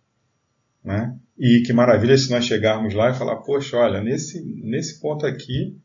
Né? 0.81 1.13
E 1.37 1.63
que 1.65 1.73
maravilha 1.73 2.17
se 2.17 2.31
nós 2.31 2.45
chegarmos 2.45 2.93
lá 2.93 3.09
e 3.09 3.13
falar, 3.13 3.35
poxa, 3.41 3.75
olha, 3.75 4.01
nesse, 4.01 4.41
nesse 4.41 5.01
ponto 5.01 5.25
aqui, 5.25 5.75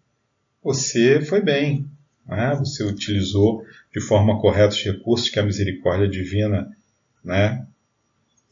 você 0.63 1.21
foi 1.21 1.41
bem. 1.41 1.91
Né? 2.25 2.55
Você 2.61 2.85
utilizou 2.85 3.65
de 3.93 4.01
forma 4.01 4.41
correta 4.41 4.69
os 4.69 4.81
recursos 4.81 5.29
que 5.29 5.41
a 5.41 5.45
misericórdia 5.45 6.07
divina 6.07 6.71
né, 7.25 7.67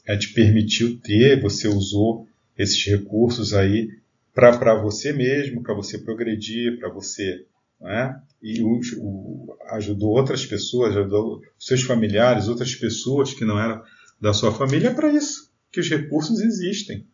é, 0.04 0.16
te 0.16 0.32
permitiu 0.32 0.98
ter, 0.98 1.40
você 1.40 1.68
usou 1.68 2.26
esses 2.58 2.84
recursos 2.84 3.54
aí 3.54 3.88
para 4.34 4.74
você 4.74 5.12
mesmo, 5.12 5.62
para 5.62 5.72
você 5.72 5.98
progredir, 5.98 6.80
para 6.80 6.88
você. 6.88 7.46
Né? 7.82 8.20
E 8.40 8.62
o, 8.62 8.80
o, 8.98 9.56
ajudou 9.70 10.10
outras 10.10 10.46
pessoas, 10.46 10.96
ajudou 10.96 11.42
seus 11.58 11.82
familiares, 11.82 12.48
outras 12.48 12.74
pessoas 12.74 13.34
que 13.34 13.44
não 13.44 13.58
eram 13.58 13.82
da 14.20 14.32
sua 14.32 14.52
família, 14.52 14.88
é 14.88 14.94
para 14.94 15.12
isso 15.12 15.52
que 15.70 15.80
os 15.80 15.88
recursos 15.88 16.40
existem. 16.40 17.06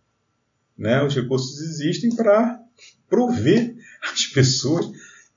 Né? 0.77 1.03
Os 1.03 1.15
recursos 1.15 1.61
existem 1.61 2.15
para 2.15 2.61
prover 3.09 3.75
as 4.13 4.27
pessoas 4.27 4.91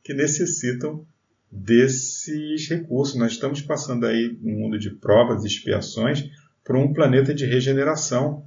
que 0.03 0.13
necessitam 0.13 1.05
desses 1.51 2.67
recursos. 2.67 3.15
Nós 3.15 3.33
estamos 3.33 3.61
passando 3.61 4.05
aí 4.05 4.37
um 4.43 4.59
mundo 4.59 4.77
de 4.77 4.89
provas 4.89 5.43
e 5.43 5.47
expiações 5.47 6.29
para 6.63 6.77
um 6.77 6.93
planeta 6.93 7.33
de 7.33 7.45
regeneração. 7.45 8.45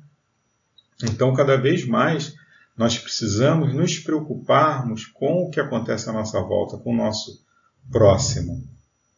Então, 1.02 1.34
cada 1.34 1.56
vez 1.56 1.84
mais, 1.84 2.34
nós 2.76 2.98
precisamos 2.98 3.72
nos 3.72 3.98
preocuparmos 3.98 5.06
com 5.06 5.44
o 5.44 5.50
que 5.50 5.60
acontece 5.60 6.08
à 6.08 6.12
nossa 6.12 6.40
volta, 6.40 6.76
com 6.76 6.92
o 6.92 6.96
nosso 6.96 7.44
próximo, 7.90 8.66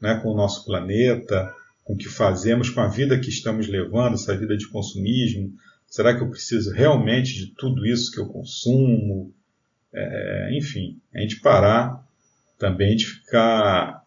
né? 0.01 0.21
com 0.21 0.33
o 0.33 0.37
nosso 0.37 0.65
planeta, 0.65 1.55
com 1.85 1.95
o 1.95 1.97
que 1.97 2.09
fazemos, 2.09 2.69
com 2.69 2.81
a 2.81 2.89
vida 2.89 3.19
que 3.19 3.31
estamos 3.31 3.67
levando, 3.67 4.15
essa 4.15 4.37
vida 4.37 4.57
de 4.57 4.69
consumismo. 4.69 5.53
Será 5.89 6.15
que 6.15 6.23
eu 6.23 6.29
preciso 6.29 6.73
realmente 6.73 7.35
de 7.35 7.47
tudo 7.55 7.87
isso 7.87 8.11
que 8.13 8.21
eu 8.21 8.27
consumo? 8.27 9.33
É, 9.93 10.51
enfim, 10.53 11.01
a 11.15 11.21
gente 11.21 11.41
parar 11.41 12.05
também 12.59 12.97
de 12.97 13.07
ficar 13.07 14.05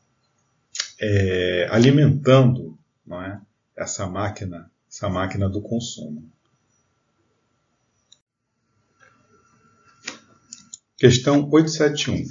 é, 0.99 1.67
alimentando 1.71 2.77
não 3.05 3.23
é? 3.23 3.41
essa 3.75 4.05
máquina, 4.05 4.69
essa 4.87 5.09
máquina 5.09 5.49
do 5.49 5.61
consumo. 5.61 6.29
Questão 10.99 11.49
871. 11.49 12.27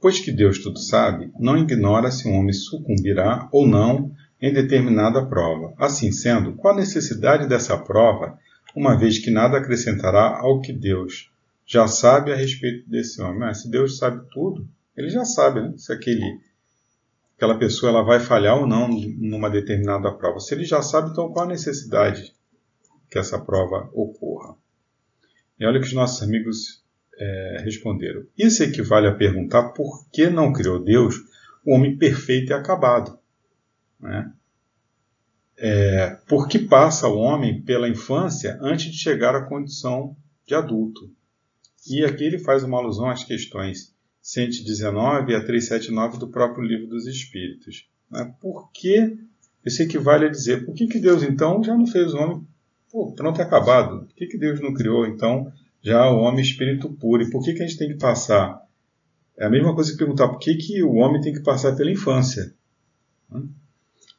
Pois 0.00 0.18
que 0.18 0.32
Deus 0.32 0.60
tudo 0.60 0.78
sabe, 0.78 1.30
não 1.38 1.58
ignora 1.58 2.10
se 2.10 2.26
um 2.26 2.36
homem 2.36 2.54
sucumbirá 2.54 3.46
ou 3.52 3.68
não 3.68 4.10
em 4.40 4.50
determinada 4.50 5.26
prova. 5.26 5.74
Assim 5.76 6.10
sendo, 6.10 6.54
qual 6.54 6.72
a 6.72 6.78
necessidade 6.78 7.46
dessa 7.46 7.76
prova, 7.76 8.38
uma 8.74 8.96
vez 8.96 9.18
que 9.18 9.30
nada 9.30 9.58
acrescentará 9.58 10.38
ao 10.38 10.62
que 10.62 10.72
Deus 10.72 11.30
já 11.66 11.86
sabe 11.86 12.32
a 12.32 12.34
respeito 12.34 12.88
desse 12.88 13.20
homem? 13.20 13.40
Mas 13.40 13.60
se 13.60 13.70
Deus 13.70 13.98
sabe 13.98 14.26
tudo, 14.32 14.66
ele 14.96 15.10
já 15.10 15.26
sabe 15.26 15.60
né? 15.60 15.74
se 15.76 15.92
aquele, 15.92 16.40
aquela 17.36 17.58
pessoa 17.58 17.90
ela 17.90 18.02
vai 18.02 18.20
falhar 18.20 18.56
ou 18.56 18.66
não 18.66 18.88
numa 18.88 19.50
determinada 19.50 20.10
prova. 20.12 20.40
Se 20.40 20.54
ele 20.54 20.64
já 20.64 20.80
sabe, 20.80 21.10
então 21.10 21.30
qual 21.30 21.44
a 21.44 21.48
necessidade 21.48 22.32
que 23.10 23.18
essa 23.18 23.38
prova 23.38 23.90
ocorra? 23.92 24.54
E 25.60 25.66
olha 25.66 25.78
que 25.78 25.88
os 25.88 25.92
nossos 25.92 26.22
amigos 26.22 26.87
é, 27.18 27.60
responderam: 27.64 28.24
Isso 28.36 28.62
equivale 28.62 29.06
a 29.06 29.14
perguntar 29.14 29.70
por 29.70 30.08
que 30.10 30.28
não 30.30 30.52
criou 30.52 30.82
Deus 30.82 31.16
o 31.64 31.74
homem 31.74 31.96
perfeito 31.96 32.50
e 32.50 32.54
acabado. 32.54 33.18
Né? 34.00 34.32
É, 35.56 36.10
por 36.28 36.46
que 36.46 36.58
passa 36.58 37.08
o 37.08 37.18
homem 37.18 37.60
pela 37.62 37.88
infância 37.88 38.58
antes 38.62 38.92
de 38.92 38.98
chegar 38.98 39.34
à 39.34 39.42
condição 39.42 40.16
de 40.46 40.54
adulto? 40.54 41.10
E 41.90 42.04
aqui 42.04 42.24
ele 42.24 42.38
faz 42.38 42.62
uma 42.62 42.78
alusão 42.78 43.10
às 43.10 43.24
questões 43.24 43.92
119 44.22 45.34
a 45.34 45.44
379 45.44 46.18
do 46.18 46.28
próprio 46.28 46.64
Livro 46.64 46.86
dos 46.86 47.06
Espíritos. 47.06 47.88
Né? 48.10 48.32
Por 48.40 48.70
que 48.72 49.18
isso 49.64 49.82
equivale 49.82 50.26
a 50.26 50.30
dizer, 50.30 50.64
por 50.64 50.74
que, 50.74 50.86
que 50.86 51.00
Deus 51.00 51.22
então 51.22 51.62
já 51.62 51.76
não 51.76 51.86
fez 51.86 52.14
o 52.14 52.18
homem? 52.18 52.46
Pô, 52.90 53.12
pronto, 53.12 53.40
é 53.40 53.44
acabado. 53.44 54.06
Por 54.06 54.14
que, 54.14 54.26
que 54.26 54.38
Deus 54.38 54.60
não 54.60 54.72
criou 54.72 55.06
então 55.06 55.52
já 55.82 56.10
o 56.10 56.18
homem 56.18 56.42
espírito 56.42 56.90
puro? 56.92 57.22
E 57.22 57.30
por 57.30 57.42
que, 57.42 57.54
que 57.54 57.62
a 57.62 57.66
gente 57.66 57.78
tem 57.78 57.88
que 57.88 57.98
passar? 57.98 58.60
É 59.36 59.46
a 59.46 59.50
mesma 59.50 59.74
coisa 59.74 59.92
que 59.92 59.98
perguntar 59.98 60.28
por 60.28 60.38
que, 60.38 60.54
que 60.56 60.82
o 60.82 60.94
homem 60.94 61.20
tem 61.20 61.32
que 61.32 61.42
passar 61.42 61.76
pela 61.76 61.90
infância. 61.90 62.52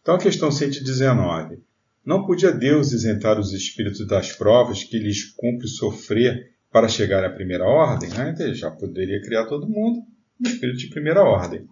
Então 0.01 0.15
a 0.15 0.19
questão 0.19 0.51
119. 0.51 1.61
Não 2.05 2.25
podia 2.25 2.51
Deus 2.51 2.91
isentar 2.93 3.39
os 3.39 3.53
espíritos 3.53 4.07
das 4.07 4.31
provas 4.31 4.83
que 4.83 4.97
lhes 4.97 5.25
cumpre 5.25 5.67
sofrer 5.67 6.53
para 6.71 6.87
chegar 6.87 7.23
à 7.23 7.29
primeira 7.29 7.65
ordem? 7.65 8.09
Né? 8.09 8.35
Ele 8.39 8.55
já 8.55 8.71
poderia 8.71 9.21
criar 9.21 9.45
todo 9.45 9.67
mundo 9.67 9.99
um 10.39 10.47
espírito 10.47 10.79
de 10.79 10.89
primeira 10.89 11.21
ordem. 11.21 11.67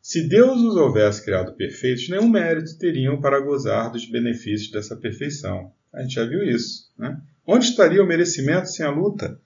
Se 0.00 0.26
Deus 0.26 0.62
os 0.62 0.76
houvesse 0.76 1.22
criado 1.22 1.54
perfeitos, 1.54 2.08
nenhum 2.08 2.28
mérito 2.28 2.78
teriam 2.78 3.20
para 3.20 3.40
gozar 3.40 3.90
dos 3.90 4.08
benefícios 4.08 4.70
dessa 4.70 4.96
perfeição. 4.96 5.72
A 5.92 6.02
gente 6.02 6.14
já 6.14 6.24
viu 6.24 6.42
isso. 6.42 6.90
Né? 6.96 7.20
Onde 7.50 7.64
estaria 7.64 8.02
o 8.02 8.06
merecimento 8.06 8.68
sem 8.68 8.84
a 8.84 8.90
luta? 8.90 9.40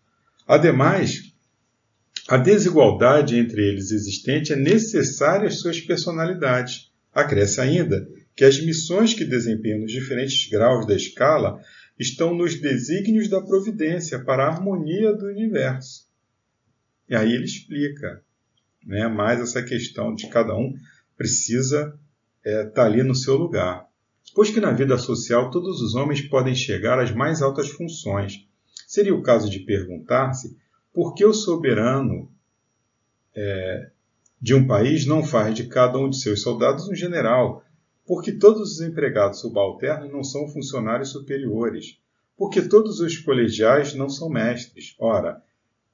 Ademais, 0.45 1.33
a 2.29 2.37
desigualdade 2.37 3.37
entre 3.37 3.63
eles 3.63 3.93
existente 3.93 4.53
é 4.53 4.57
necessária 4.57 5.47
às 5.47 5.61
suas 5.61 5.81
personalidades. 5.81 6.91
Acresce 7.15 7.61
ainda 7.61 8.09
que 8.35 8.45
as 8.45 8.61
missões 8.61 9.15
que 9.15 9.25
desempenham 9.25 9.79
nos 9.79 9.93
diferentes 9.93 10.51
graus 10.51 10.85
da 10.85 10.97
escala 10.97 11.61
estão 11.97 12.35
nos 12.35 12.61
desígnios 12.61 13.29
da 13.29 13.41
providência 13.41 14.19
para 14.19 14.47
a 14.47 14.49
harmonia 14.49 15.13
do 15.13 15.27
universo. 15.27 16.09
E 17.09 17.15
aí 17.15 17.33
ele 17.33 17.45
explica 17.45 18.21
né? 18.85 19.07
mas 19.07 19.41
essa 19.41 19.63
questão 19.63 20.13
de 20.13 20.29
cada 20.29 20.57
um 20.57 20.75
precisa 21.17 21.97
estar 22.45 22.51
é, 22.51 22.65
tá 22.65 22.85
ali 22.85 23.05
no 23.05 23.15
seu 23.15 23.37
lugar. 23.37 23.87
Pois 24.35 24.51
que 24.51 24.61
na 24.61 24.73
vida 24.73 24.97
social 24.97 25.51
todos 25.51 25.81
os 25.83 25.95
homens 25.95 26.21
podem 26.23 26.55
chegar 26.55 26.99
às 26.99 27.11
mais 27.11 27.43
altas 27.43 27.69
funções, 27.69 28.47
seria 28.87 29.15
o 29.15 29.23
caso 29.23 29.51
de 29.51 29.61
perguntar-se 29.61 30.57
por 30.93 31.15
que 31.15 31.25
o 31.25 31.33
soberano 31.33 32.31
é, 33.35 33.91
de 34.41 34.55
um 34.55 34.67
país 34.67 35.07
não 35.07 35.23
faz 35.23 35.55
de 35.55 35.67
cada 35.67 35.99
um 35.99 36.11
de 36.11 36.19
seus 36.19 36.43
soldados 36.43 36.89
um 36.89 36.95
general, 36.95 37.65
porque 38.07 38.33
todos 38.33 38.73
os 38.73 38.81
empregados 38.81 39.41
subalternos 39.41 40.13
não 40.13 40.25
são 40.25 40.49
funcionários 40.49 41.11
superiores, 41.11 41.99
porque 42.37 42.61
todos 42.61 43.01
os 43.01 43.19
colegiais 43.19 43.95
não 43.95 44.09
são 44.09 44.29
mestres. 44.29 44.95
Ora, 44.99 45.43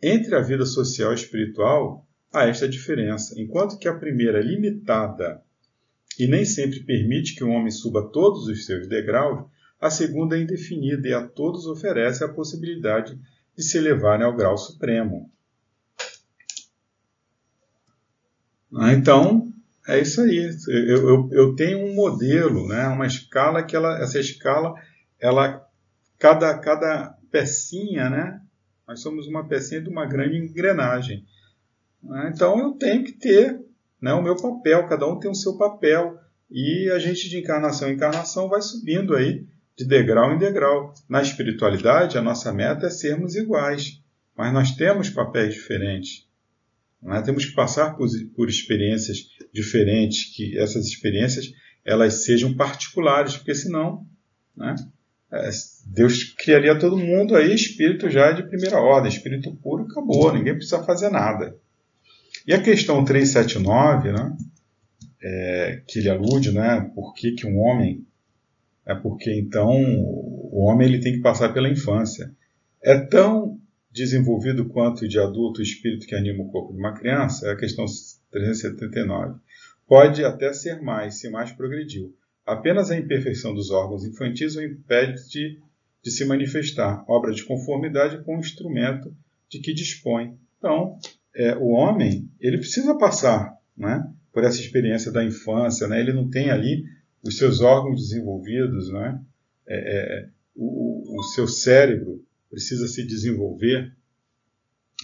entre 0.02 0.34
a 0.34 0.40
vida 0.40 0.64
social 0.64 1.12
e 1.12 1.16
espiritual 1.16 2.06
há 2.32 2.46
esta 2.46 2.68
diferença. 2.68 3.34
Enquanto 3.40 3.78
que 3.78 3.88
a 3.88 3.94
primeira 3.94 4.38
é 4.38 4.42
limitada 4.42 5.42
e 6.18 6.26
nem 6.26 6.44
sempre 6.44 6.80
permite 6.80 7.34
que 7.34 7.44
o 7.44 7.50
homem 7.50 7.70
suba 7.70 8.10
todos 8.10 8.48
os 8.48 8.66
seus 8.66 8.88
degraus, 8.88 9.46
a 9.80 9.88
segunda 9.88 10.36
é 10.36 10.42
indefinida 10.42 11.06
e 11.06 11.14
a 11.14 11.26
todos 11.26 11.66
oferece 11.66 12.24
a 12.24 12.28
possibilidade 12.28 13.18
de 13.56 13.62
se 13.62 13.78
elevarem 13.78 14.26
ao 14.26 14.34
grau 14.34 14.58
supremo. 14.58 15.30
Ah, 18.74 18.92
então, 18.92 19.52
é 19.86 20.00
isso 20.00 20.20
aí. 20.20 20.50
Eu, 20.68 21.08
eu, 21.08 21.28
eu, 21.32 21.56
tenho 21.56 21.78
um 21.78 21.94
modelo, 21.94 22.66
né? 22.66 22.88
uma 22.88 23.06
escala 23.06 23.62
que 23.62 23.76
ela, 23.76 23.98
essa 24.02 24.18
escala, 24.18 24.74
ela, 25.20 25.64
cada, 26.18 26.58
cada 26.58 27.16
pecinha, 27.30 28.10
né? 28.10 28.42
nós 28.86 29.00
somos 29.00 29.26
uma 29.28 29.46
pecinha 29.46 29.80
de 29.80 29.88
uma 29.88 30.04
grande 30.04 30.36
engrenagem. 30.36 31.24
Né? 32.02 32.32
Então 32.34 32.58
eu 32.58 32.72
tenho 32.72 33.04
que 33.04 33.12
ter 33.12 33.60
né, 34.00 34.12
o 34.12 34.22
meu 34.22 34.36
papel, 34.36 34.86
cada 34.86 35.06
um 35.06 35.18
tem 35.18 35.30
o 35.30 35.34
seu 35.34 35.56
papel. 35.56 36.18
E 36.50 36.90
a 36.90 36.98
gente 36.98 37.28
de 37.28 37.38
encarnação 37.38 37.90
em 37.90 37.94
encarnação 37.94 38.48
vai 38.48 38.62
subindo 38.62 39.14
aí 39.14 39.46
de 39.76 39.84
degrau 39.84 40.32
em 40.32 40.38
degrau. 40.38 40.94
Na 41.08 41.20
espiritualidade, 41.20 42.16
a 42.16 42.22
nossa 42.22 42.52
meta 42.52 42.86
é 42.86 42.90
sermos 42.90 43.36
iguais, 43.36 44.00
mas 44.36 44.52
nós 44.52 44.72
temos 44.72 45.10
papéis 45.10 45.54
diferentes. 45.54 46.26
Nós 47.02 47.24
temos 47.24 47.44
que 47.44 47.54
passar 47.54 47.96
por, 47.96 48.08
por 48.34 48.48
experiências 48.48 49.28
diferentes, 49.52 50.34
que 50.34 50.58
essas 50.58 50.86
experiências 50.86 51.52
elas 51.84 52.24
sejam 52.24 52.54
particulares, 52.54 53.36
porque 53.36 53.54
senão 53.54 54.06
né, 54.56 54.74
é, 55.30 55.48
Deus 55.86 56.24
criaria 56.34 56.78
todo 56.78 56.98
mundo 56.98 57.36
aí 57.36 57.54
espírito 57.54 58.10
já 58.10 58.32
de 58.32 58.42
primeira 58.42 58.78
ordem, 58.78 59.10
espírito 59.10 59.54
puro, 59.62 59.84
acabou, 59.84 60.32
ninguém 60.32 60.54
precisa 60.54 60.82
fazer 60.82 61.10
nada. 61.10 61.56
E 62.48 62.54
a 62.54 62.62
questão 62.62 63.04
379, 63.04 64.10
né, 64.10 64.34
é, 65.22 65.82
que 65.86 65.98
ele 65.98 66.08
alude, 66.08 66.50
né, 66.50 66.90
por 66.94 67.12
que, 67.12 67.32
que 67.32 67.46
um 67.46 67.58
homem, 67.58 68.06
é 68.86 68.94
porque 68.94 69.30
então 69.38 69.68
o 69.70 70.64
homem 70.64 70.88
ele 70.88 70.98
tem 70.98 71.12
que 71.12 71.20
passar 71.20 71.52
pela 71.52 71.68
infância. 71.68 72.34
É 72.82 72.98
tão 72.98 73.60
desenvolvido 73.92 74.66
quanto 74.66 75.06
de 75.06 75.18
adulto 75.18 75.60
o 75.60 75.62
espírito 75.62 76.06
que 76.06 76.14
anima 76.14 76.42
o 76.42 76.50
corpo 76.50 76.72
de 76.72 76.78
uma 76.78 76.94
criança? 76.94 77.48
É 77.48 77.52
a 77.52 77.56
questão 77.56 77.84
379. 78.30 79.38
Pode 79.86 80.24
até 80.24 80.50
ser 80.54 80.80
mais, 80.80 81.20
se 81.20 81.28
mais 81.28 81.52
progrediu. 81.52 82.16
Apenas 82.46 82.90
a 82.90 82.96
imperfeição 82.96 83.54
dos 83.54 83.70
órgãos 83.70 84.06
infantis 84.06 84.56
o 84.56 84.62
impede 84.62 85.28
de, 85.28 85.60
de 86.02 86.10
se 86.10 86.24
manifestar, 86.24 87.04
obra 87.06 87.30
de 87.30 87.44
conformidade 87.44 88.24
com 88.24 88.36
o 88.36 88.40
instrumento 88.40 89.14
de 89.50 89.58
que 89.58 89.74
dispõe. 89.74 90.34
Então, 90.56 90.98
é, 91.34 91.56
o 91.56 91.68
homem 91.68 92.30
ele 92.40 92.58
precisa 92.58 92.96
passar 92.96 93.56
né, 93.76 94.08
por 94.32 94.44
essa 94.44 94.60
experiência 94.60 95.12
da 95.12 95.24
infância, 95.24 95.86
né? 95.86 96.00
ele 96.00 96.12
não 96.12 96.28
tem 96.28 96.50
ali 96.50 96.84
os 97.22 97.36
seus 97.36 97.60
órgãos 97.60 98.00
desenvolvidos, 98.00 98.92
né? 98.92 99.20
É, 99.66 99.76
é, 99.76 100.28
o, 100.54 101.18
o, 101.18 101.22
seu 101.34 101.46
cérebro 101.46 102.24
precisa 102.50 102.88
se 102.88 103.06
desenvolver, 103.06 103.92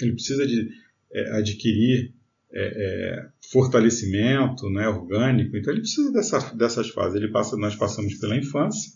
ele 0.01 0.13
precisa 0.13 0.47
de 0.47 0.71
é, 1.13 1.37
adquirir 1.37 2.15
é, 2.51 2.63
é, 2.63 3.29
fortalecimento 3.53 4.71
né, 4.71 4.89
orgânico, 4.89 5.57
então 5.57 5.73
ele 5.73 5.83
precisa 5.83 6.11
dessa, 6.13 6.55
dessas 6.55 6.89
fases. 6.89 7.17
Ele 7.17 7.31
passa, 7.31 7.57
nós 7.57 7.77
passamos 7.77 8.15
pela 8.15 8.37
infância, 8.37 8.93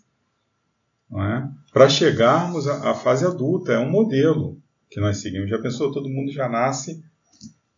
para 1.72 1.88
chegarmos 1.88 2.66
à, 2.66 2.94
fase 2.94 3.24
adulta, 3.24 3.72
é 3.72 3.78
um 3.78 3.90
modelo 3.90 4.60
que 4.90 5.00
nós 5.00 5.18
seguimos. 5.18 5.48
Já 5.48 5.58
pensou, 5.58 5.90
todo 5.90 6.08
mundo 6.08 6.30
já 6.32 6.48
nasce 6.48 7.02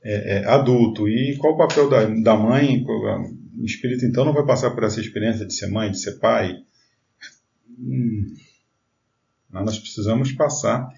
é, 0.03 0.39
é, 0.39 0.45
adulto. 0.47 1.09
E 1.09 1.37
qual 1.37 1.55
o 1.55 1.59
papel 1.59 1.89
da, 1.89 2.05
da 2.07 2.37
mãe? 2.37 2.85
O 2.85 3.65
espírito, 3.65 4.05
então, 4.05 4.25
não 4.25 4.33
vai 4.33 4.45
passar 4.47 4.71
por 4.71 4.85
essa 4.85 5.01
experiência 5.01 5.47
de 5.47 5.55
ser 5.55 5.69
mãe, 5.69 5.91
de 5.91 6.01
ser 6.01 6.19
pai? 6.19 6.63
Hum, 7.79 8.35
nós 9.51 9.79
precisamos 9.79 10.33
passar 10.33 10.89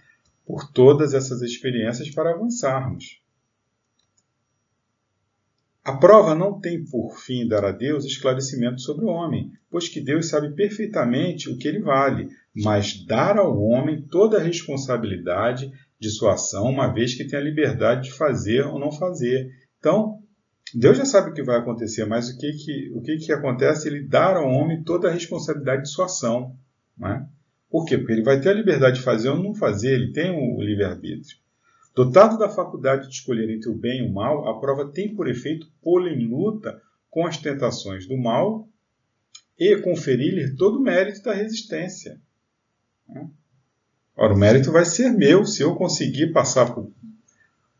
por 0.44 0.70
todas 0.72 1.14
essas 1.14 1.42
experiências 1.42 2.10
para 2.10 2.30
avançarmos. 2.30 3.22
A 5.84 5.96
prova 5.96 6.34
não 6.34 6.60
tem 6.60 6.84
por 6.84 7.18
fim 7.18 7.46
dar 7.46 7.64
a 7.64 7.72
Deus 7.72 8.04
esclarecimento 8.04 8.80
sobre 8.80 9.04
o 9.04 9.08
homem, 9.08 9.50
pois 9.68 9.88
que 9.88 10.00
Deus 10.00 10.28
sabe 10.28 10.54
perfeitamente 10.54 11.50
o 11.50 11.58
que 11.58 11.66
ele 11.66 11.80
vale, 11.80 12.28
mas 12.54 13.04
dar 13.04 13.36
ao 13.36 13.60
homem 13.60 14.00
toda 14.02 14.38
a 14.38 14.42
responsabilidade 14.42 15.72
de 16.02 16.10
sua 16.10 16.34
ação, 16.34 16.64
uma 16.64 16.92
vez 16.92 17.14
que 17.14 17.24
tem 17.24 17.38
a 17.38 17.42
liberdade 17.42 18.08
de 18.08 18.12
fazer 18.12 18.66
ou 18.66 18.76
não 18.76 18.90
fazer. 18.90 19.48
Então, 19.78 20.18
Deus 20.74 20.98
já 20.98 21.04
sabe 21.04 21.30
o 21.30 21.32
que 21.32 21.44
vai 21.44 21.56
acontecer, 21.56 22.04
mas 22.06 22.28
o 22.28 22.36
que, 22.36 22.52
que, 22.54 22.92
o 22.92 23.00
que, 23.00 23.18
que 23.18 23.32
acontece? 23.32 23.86
Ele 23.86 24.02
dá 24.02 24.34
ao 24.34 24.48
homem 24.48 24.82
toda 24.82 25.08
a 25.08 25.12
responsabilidade 25.12 25.82
de 25.82 25.90
sua 25.90 26.06
ação. 26.06 26.56
Não 26.98 27.08
é? 27.08 27.24
Por 27.70 27.84
quê? 27.84 27.96
Porque 27.96 28.12
ele 28.12 28.24
vai 28.24 28.40
ter 28.40 28.48
a 28.48 28.54
liberdade 28.54 28.96
de 28.96 29.04
fazer 29.04 29.28
ou 29.28 29.40
não 29.40 29.54
fazer, 29.54 29.94
ele 29.94 30.12
tem 30.12 30.30
o 30.32 30.60
livre-arbítrio. 30.60 31.38
Dotado 31.94 32.36
da 32.36 32.48
faculdade 32.48 33.06
de 33.06 33.14
escolher 33.14 33.48
entre 33.48 33.70
o 33.70 33.78
bem 33.78 34.00
e 34.00 34.08
o 34.08 34.12
mal, 34.12 34.48
a 34.48 34.58
prova 34.58 34.90
tem 34.90 35.14
por 35.14 35.28
efeito 35.28 35.70
pô-lo 35.80 36.08
em 36.08 36.26
luta 36.26 36.82
com 37.08 37.24
as 37.24 37.36
tentações 37.36 38.08
do 38.08 38.16
mal 38.16 38.68
e 39.56 39.76
conferir-lhe 39.76 40.56
todo 40.56 40.78
o 40.78 40.82
mérito 40.82 41.22
da 41.22 41.32
resistência. 41.32 42.20
Ora, 44.16 44.34
o 44.34 44.38
mérito 44.38 44.70
vai 44.70 44.84
ser 44.84 45.10
meu 45.10 45.44
se 45.44 45.62
eu 45.62 45.74
conseguir 45.74 46.32
passar 46.32 46.74
por, 46.74 46.90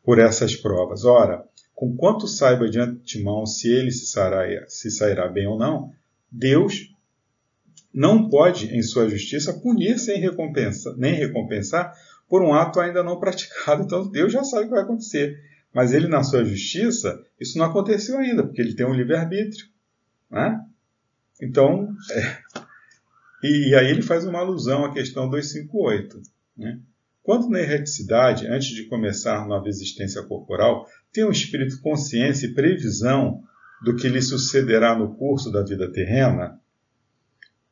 por 0.02 0.18
essas 0.18 0.56
provas. 0.56 1.04
Ora, 1.04 1.44
com 1.74 1.94
quanto 1.96 2.26
saiba 2.26 2.68
de 2.68 2.78
antemão 2.78 3.44
se 3.46 3.68
ele 3.68 3.90
se 3.90 4.06
sairá, 4.06 4.64
se 4.68 4.90
sairá 4.90 5.28
bem 5.28 5.46
ou 5.46 5.58
não, 5.58 5.92
Deus 6.30 6.94
não 7.92 8.28
pode, 8.28 8.74
em 8.74 8.82
sua 8.82 9.08
justiça, 9.08 9.52
punir 9.52 9.98
sem 9.98 10.18
recompensa, 10.18 10.94
nem 10.96 11.14
recompensar 11.14 11.92
por 12.28 12.42
um 12.42 12.54
ato 12.54 12.80
ainda 12.80 13.02
não 13.02 13.20
praticado. 13.20 13.82
Então 13.82 14.08
Deus 14.08 14.32
já 14.32 14.42
sabe 14.42 14.62
o 14.62 14.68
que 14.68 14.74
vai 14.74 14.82
acontecer. 14.82 15.38
Mas 15.74 15.92
ele, 15.92 16.06
na 16.06 16.22
sua 16.22 16.44
justiça, 16.44 17.22
isso 17.40 17.58
não 17.58 17.64
aconteceu 17.64 18.18
ainda, 18.18 18.42
porque 18.42 18.60
ele 18.60 18.74
tem 18.74 18.86
um 18.86 18.94
livre-arbítrio. 18.94 19.66
Né? 20.30 20.60
Então, 21.40 21.88
é, 22.10 22.38
e, 23.42 23.74
aí 23.74 23.90
ele 23.90 24.02
faz 24.02 24.24
uma 24.24 24.38
alusão 24.38 24.84
à 24.84 24.92
questão 24.92 25.28
258. 25.28 26.22
Né? 26.56 26.78
Quanto 27.22 27.48
na 27.48 27.60
erreticidade, 27.60 28.46
antes 28.46 28.68
de 28.68 28.84
começar 28.84 29.46
nova 29.46 29.68
existência 29.68 30.22
corporal, 30.22 30.86
tem 31.12 31.24
um 31.24 31.30
espírito 31.30 31.80
consciência 31.80 32.46
e 32.46 32.54
previsão 32.54 33.42
do 33.84 33.96
que 33.96 34.08
lhe 34.08 34.22
sucederá 34.22 34.96
no 34.96 35.14
curso 35.14 35.50
da 35.50 35.62
vida 35.62 35.90
terrena? 35.90 36.60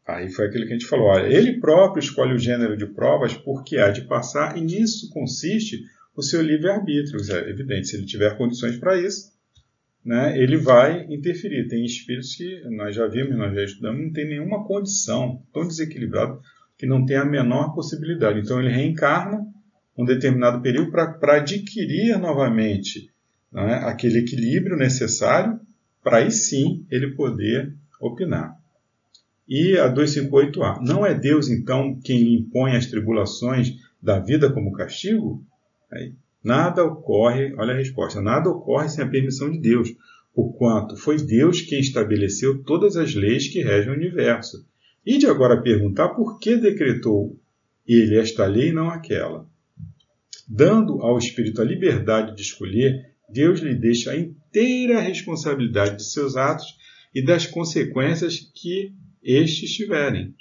Aí 0.06 0.28
foi 0.30 0.46
aquilo 0.46 0.66
que 0.66 0.72
a 0.72 0.78
gente 0.78 0.88
falou. 0.88 1.06
Olha, 1.06 1.26
ele 1.26 1.60
próprio 1.60 2.00
escolhe 2.00 2.34
o 2.34 2.38
gênero 2.38 2.76
de 2.76 2.86
provas 2.86 3.34
porque 3.34 3.78
há 3.78 3.90
de 3.90 4.02
passar, 4.02 4.56
e 4.56 4.60
nisso 4.60 5.08
consiste 5.10 5.82
o 6.16 6.22
seu 6.22 6.42
livre-arbítrio. 6.42 7.20
É 7.32 7.50
evidente, 7.50 7.88
se 7.88 7.96
ele 7.96 8.06
tiver 8.06 8.36
condições 8.36 8.76
para 8.76 9.00
isso, 9.00 9.32
né, 10.04 10.36
ele 10.38 10.56
vai 10.56 11.04
interferir. 11.10 11.68
Tem 11.68 11.84
espíritos 11.84 12.34
que 12.34 12.62
nós 12.70 12.94
já 12.94 13.06
vimos, 13.06 13.36
nós 13.36 13.54
já 13.54 13.64
estudamos, 13.64 14.02
não 14.02 14.12
tem 14.12 14.26
nenhuma 14.26 14.64
condição, 14.64 15.42
tão 15.52 15.66
desequilibrado, 15.66 16.40
que 16.78 16.86
não 16.86 17.04
tem 17.04 17.16
a 17.16 17.24
menor 17.24 17.74
possibilidade. 17.74 18.40
Então 18.40 18.58
ele 18.58 18.70
reencarna 18.70 19.46
um 19.96 20.04
determinado 20.04 20.62
período 20.62 20.90
para 20.90 21.36
adquirir 21.36 22.18
novamente 22.18 23.10
né, 23.52 23.80
aquele 23.84 24.20
equilíbrio 24.20 24.76
necessário 24.76 25.60
para 26.02 26.18
aí 26.18 26.30
sim 26.30 26.86
ele 26.90 27.14
poder 27.14 27.74
opinar. 28.00 28.58
E 29.46 29.76
a 29.76 29.92
258A, 29.92 30.80
não 30.80 31.04
é 31.04 31.12
Deus 31.12 31.50
então 31.50 31.98
quem 32.02 32.22
lhe 32.22 32.36
impõe 32.36 32.76
as 32.76 32.86
tribulações 32.86 33.74
da 34.00 34.18
vida 34.18 34.50
como 34.50 34.72
castigo? 34.72 35.44
Nada 36.42 36.84
ocorre, 36.84 37.54
olha 37.56 37.74
a 37.74 37.76
resposta, 37.76 38.20
nada 38.20 38.48
ocorre 38.48 38.88
sem 38.88 39.04
a 39.04 39.08
permissão 39.08 39.50
de 39.50 39.58
Deus, 39.58 39.94
porquanto 40.34 40.96
foi 40.96 41.16
Deus 41.16 41.60
quem 41.60 41.80
estabeleceu 41.80 42.62
todas 42.62 42.96
as 42.96 43.14
leis 43.14 43.48
que 43.48 43.62
regem 43.62 43.90
o 43.90 43.96
universo. 43.96 44.64
E 45.04 45.18
de 45.18 45.26
agora 45.26 45.62
perguntar 45.62 46.10
por 46.10 46.38
que 46.38 46.56
decretou 46.56 47.36
ele 47.86 48.18
esta 48.18 48.46
lei 48.46 48.68
e 48.68 48.72
não 48.72 48.88
aquela. 48.88 49.48
Dando 50.48 51.00
ao 51.02 51.18
espírito 51.18 51.60
a 51.60 51.64
liberdade 51.64 52.34
de 52.34 52.42
escolher, 52.42 53.10
Deus 53.28 53.60
lhe 53.60 53.74
deixa 53.74 54.12
a 54.12 54.16
inteira 54.16 55.00
responsabilidade 55.00 55.96
de 55.96 56.04
seus 56.04 56.36
atos 56.36 56.66
e 57.14 57.22
das 57.24 57.46
consequências 57.46 58.38
que 58.54 58.92
estes 59.22 59.72
tiverem. 59.72 60.34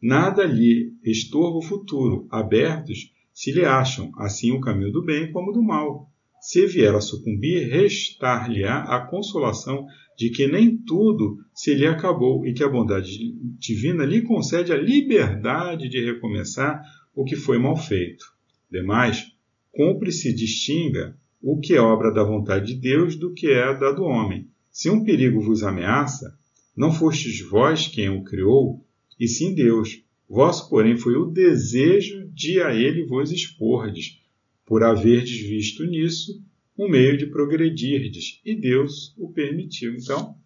Nada 0.00 0.44
lhe 0.44 0.94
estorva 1.02 1.58
o 1.58 1.62
futuro, 1.62 2.26
abertos 2.30 3.12
se 3.38 3.52
lhe 3.52 3.64
acham, 3.64 4.10
assim 4.18 4.50
o 4.50 4.60
caminho 4.60 4.90
do 4.90 5.00
bem 5.00 5.30
como 5.30 5.52
do 5.52 5.62
mal. 5.62 6.10
Se 6.40 6.66
vier 6.66 6.92
a 6.92 7.00
sucumbir, 7.00 7.68
restar-lhe-á 7.70 8.80
a 8.82 9.06
consolação 9.06 9.86
de 10.18 10.28
que 10.30 10.48
nem 10.48 10.76
tudo 10.76 11.38
se 11.54 11.72
lhe 11.72 11.86
acabou 11.86 12.44
e 12.44 12.52
que 12.52 12.64
a 12.64 12.68
bondade 12.68 13.16
divina 13.56 14.04
lhe 14.04 14.22
concede 14.22 14.72
a 14.72 14.76
liberdade 14.76 15.88
de 15.88 16.04
recomeçar 16.04 16.82
o 17.14 17.22
que 17.22 17.36
foi 17.36 17.58
mal 17.58 17.76
feito. 17.76 18.24
Demais, 18.68 19.32
cumpre-se 19.70 20.34
distinga 20.34 21.16
o 21.40 21.60
que 21.60 21.74
é 21.74 21.80
obra 21.80 22.12
da 22.12 22.24
vontade 22.24 22.74
de 22.74 22.80
Deus 22.80 23.14
do 23.14 23.32
que 23.32 23.52
é 23.52 23.72
da 23.72 23.92
do 23.92 24.02
homem. 24.02 24.48
Se 24.68 24.90
um 24.90 25.04
perigo 25.04 25.40
vos 25.40 25.62
ameaça, 25.62 26.36
não 26.76 26.90
fostes 26.90 27.40
vós 27.48 27.86
quem 27.86 28.08
o 28.08 28.24
criou, 28.24 28.84
e 29.16 29.28
sim 29.28 29.54
Deus. 29.54 30.02
Vosso, 30.28 30.68
porém, 30.68 30.96
foi 30.96 31.16
o 31.16 31.26
desejo 31.26 32.28
de 32.28 32.60
a 32.60 32.74
ele 32.74 33.06
vos 33.06 33.32
expordes, 33.32 34.20
por 34.66 34.84
haverdes 34.84 35.40
visto 35.40 35.84
nisso 35.84 36.42
um 36.76 36.88
meio 36.88 37.16
de 37.16 37.26
progredirdes, 37.26 38.40
e 38.44 38.54
Deus 38.54 39.14
o 39.16 39.32
permitiu. 39.32 39.94
Então, 39.94 40.36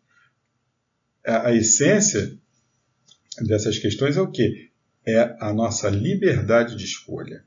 a 1.25 1.53
essência 1.53 2.39
dessas 3.41 3.79
questões 3.79 4.17
é 4.17 4.21
o 4.21 4.31
quê? 4.31 4.71
É 5.05 5.37
a 5.41 5.53
nossa 5.53 5.91
liberdade 5.91 6.77
de 6.77 6.85
escolha. 6.85 7.45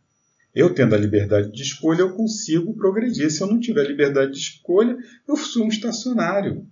Eu 0.53 0.73
tendo 0.73 0.93
a 0.93 0.97
liberdade 0.97 1.51
de 1.51 1.61
escolha, 1.63 2.01
eu 2.01 2.13
consigo 2.15 2.73
progredir. 2.75 3.29
Se 3.31 3.41
eu 3.41 3.47
não 3.47 3.59
tiver 3.59 3.87
liberdade 3.87 4.33
de 4.33 4.37
escolha, 4.37 4.97
eu 5.27 5.35
sou 5.35 5.65
um 5.65 5.69
estacionário. 5.69 6.65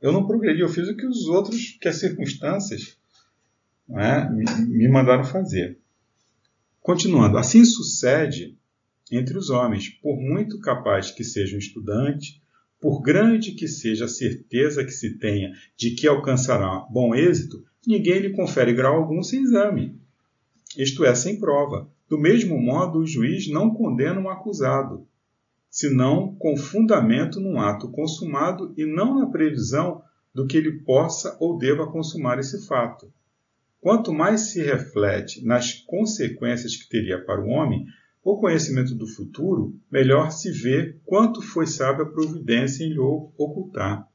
Eu 0.00 0.12
não 0.12 0.26
progredi, 0.26 0.60
eu 0.60 0.68
fiz 0.68 0.88
o 0.88 0.96
que 0.96 1.06
os 1.06 1.26
outros, 1.26 1.76
que 1.80 1.88
as 1.88 1.96
circunstâncias 1.96 2.96
é, 3.90 4.28
me, 4.30 4.44
me 4.66 4.88
mandaram 4.88 5.24
fazer. 5.24 5.78
Continuando, 6.80 7.38
assim 7.38 7.64
sucede 7.64 8.56
entre 9.10 9.36
os 9.38 9.50
homens, 9.50 9.88
por 9.88 10.20
muito 10.20 10.58
capaz 10.60 11.10
que 11.10 11.24
seja 11.24 11.56
um 11.56 11.58
estudante, 11.58 12.42
por 12.80 13.00
grande 13.00 13.52
que 13.52 13.66
seja 13.66 14.04
a 14.04 14.08
certeza 14.08 14.84
que 14.84 14.90
se 14.90 15.18
tenha 15.18 15.52
de 15.76 15.92
que 15.92 16.06
alcançará 16.06 16.86
bom 16.90 17.14
êxito, 17.14 17.64
ninguém 17.86 18.18
lhe 18.18 18.30
confere 18.30 18.74
grau 18.74 18.96
algum 18.96 19.22
sem 19.22 19.42
exame, 19.42 19.98
isto 20.76 21.04
é, 21.04 21.14
sem 21.14 21.38
prova. 21.38 21.88
Do 22.08 22.18
mesmo 22.18 22.60
modo, 22.60 23.00
o 23.00 23.06
juiz 23.06 23.48
não 23.48 23.74
condena 23.74 24.20
um 24.20 24.28
acusado, 24.28 25.06
senão 25.70 26.34
com 26.36 26.56
fundamento 26.56 27.40
num 27.40 27.58
ato 27.58 27.90
consumado 27.90 28.72
e 28.76 28.84
não 28.84 29.18
na 29.18 29.26
previsão 29.26 30.02
do 30.34 30.46
que 30.46 30.56
ele 30.56 30.80
possa 30.80 31.36
ou 31.40 31.58
deva 31.58 31.90
consumar 31.90 32.38
esse 32.38 32.66
fato. 32.66 33.12
Quanto 33.80 34.12
mais 34.12 34.52
se 34.52 34.62
reflete 34.62 35.44
nas 35.44 35.72
consequências 35.72 36.76
que 36.76 36.88
teria 36.88 37.22
para 37.22 37.40
o 37.40 37.48
homem 37.48 37.86
o 38.22 38.38
conhecimento 38.38 38.94
do 38.94 39.06
futuro, 39.06 39.78
melhor 39.90 40.32
se 40.32 40.50
vê 40.50 40.98
quanto 41.04 41.40
foi 41.40 41.66
sábia 41.66 42.04
a 42.04 42.08
providência 42.08 42.84
em 42.84 42.90
lhe 42.90 42.98
ocultar. 42.98 44.08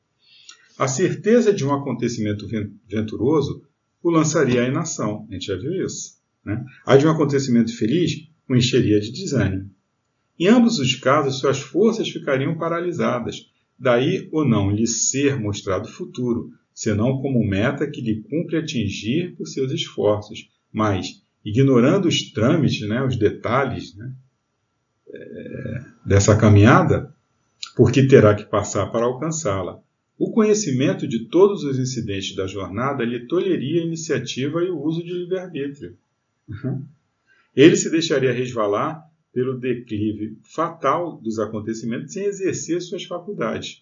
A 0.77 0.87
certeza 0.87 1.53
de 1.53 1.63
um 1.63 1.73
acontecimento 1.73 2.45
venturoso 2.87 3.63
o 4.03 4.09
lançaria 4.09 4.63
à 4.63 4.67
inação. 4.67 5.27
A 5.29 5.33
gente 5.33 5.45
já 5.45 5.55
viu 5.55 5.85
isso. 5.85 6.19
Né? 6.43 6.63
A 6.85 6.97
de 6.97 7.05
um 7.05 7.11
acontecimento 7.11 7.75
feliz 7.77 8.27
o 8.49 8.55
encheria 8.55 8.99
de 8.99 9.11
desânimo. 9.11 9.69
Em 10.37 10.47
ambos 10.47 10.79
os 10.79 10.95
casos, 10.95 11.39
suas 11.39 11.59
forças 11.59 12.09
ficariam 12.09 12.57
paralisadas, 12.57 13.49
daí 13.77 14.27
o 14.31 14.43
não 14.43 14.71
lhe 14.71 14.87
ser 14.87 15.39
mostrado 15.39 15.87
o 15.87 15.91
futuro, 15.91 16.51
senão 16.73 17.21
como 17.21 17.45
meta 17.45 17.89
que 17.89 18.01
lhe 18.01 18.21
cumpre 18.23 18.57
atingir 18.57 19.35
por 19.35 19.45
seus 19.45 19.71
esforços, 19.71 20.49
mas, 20.71 21.21
ignorando 21.43 22.07
os 22.07 22.31
trâmites, 22.31 22.87
né, 22.87 23.03
os 23.03 23.15
detalhes 23.15 23.95
né, 23.95 24.13
é, 25.07 25.83
dessa 26.05 26.37
caminhada, 26.37 27.13
porque 27.75 28.07
terá 28.07 28.33
que 28.33 28.45
passar 28.45 28.87
para 28.87 29.05
alcançá-la. 29.05 29.79
O 30.17 30.31
conhecimento 30.31 31.07
de 31.07 31.27
todos 31.29 31.63
os 31.63 31.79
incidentes 31.79 32.35
da 32.35 32.45
jornada 32.45 33.03
lhe 33.03 33.27
tolheria 33.27 33.81
a 33.81 33.85
iniciativa 33.85 34.63
e 34.63 34.69
o 34.69 34.79
uso 34.79 35.03
de 35.03 35.11
livre-arbítrio. 35.11 35.97
Uhum. 36.47 36.85
Ele 37.55 37.75
se 37.75 37.89
deixaria 37.89 38.31
resvalar 38.31 39.03
pelo 39.33 39.57
declive 39.57 40.37
fatal 40.43 41.17
dos 41.17 41.39
acontecimentos 41.39 42.13
sem 42.13 42.25
exercer 42.25 42.81
suas 42.81 43.03
faculdades. 43.03 43.80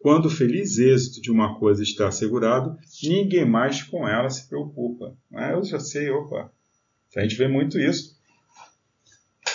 Quando 0.00 0.26
o 0.26 0.30
feliz 0.30 0.78
êxito 0.78 1.20
de 1.20 1.30
uma 1.30 1.58
coisa 1.58 1.82
está 1.82 2.08
assegurado, 2.08 2.76
ninguém 3.02 3.44
mais 3.44 3.82
com 3.82 4.08
ela 4.08 4.28
se 4.28 4.48
preocupa. 4.48 5.14
Ah, 5.32 5.50
eu 5.50 5.62
já 5.62 5.78
sei, 5.78 6.10
opa. 6.10 6.50
A 7.16 7.20
gente 7.20 7.36
vê 7.36 7.46
muito 7.46 7.78
isso. 7.78 8.18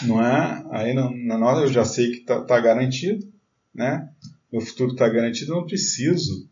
Não 0.03 0.23
é? 0.23 0.65
Aí 0.71 0.93
na, 0.93 1.37
nota 1.37 1.61
eu 1.61 1.67
já 1.67 1.83
sei 1.83 2.11
que 2.11 2.17
está 2.19 2.41
tá 2.41 2.59
garantido, 2.59 3.27
né? 3.73 4.09
Meu 4.51 4.61
futuro 4.61 4.91
está 4.91 5.09
garantido, 5.09 5.51
eu 5.51 5.57
não 5.57 5.65
preciso 5.65 6.47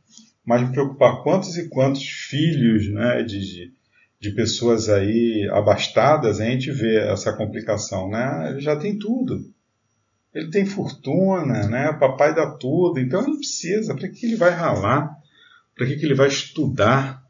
mais 0.45 0.61
me 0.61 0.73
preocupar 0.73 1.21
quantos 1.23 1.55
e 1.57 1.69
quantos 1.69 2.03
filhos, 2.03 2.91
né, 2.91 3.23
de, 3.23 3.39
de 3.39 3.73
de 4.23 4.31
pessoas 4.31 4.87
aí 4.87 5.49
abastadas, 5.51 6.39
a 6.39 6.45
gente 6.45 6.71
vê 6.71 6.95
essa 6.95 7.35
complicação, 7.35 8.09
né? 8.09 8.51
Ele 8.51 8.61
já 8.61 8.73
tem 8.73 8.97
tudo. 8.97 9.52
Ele 10.33 10.49
tem 10.49 10.65
fortuna, 10.65 11.67
né? 11.67 11.89
O 11.89 11.99
papai 11.99 12.33
dá 12.33 12.49
tudo, 12.49 12.99
então 12.99 13.21
ele 13.21 13.31
não 13.31 13.37
precisa. 13.37 13.95
Para 13.95 14.07
que 14.09 14.25
ele 14.25 14.35
vai 14.35 14.49
ralar? 14.49 15.15
Para 15.75 15.85
que 15.85 15.93
ele 15.93 16.15
vai 16.15 16.27
estudar, 16.27 17.23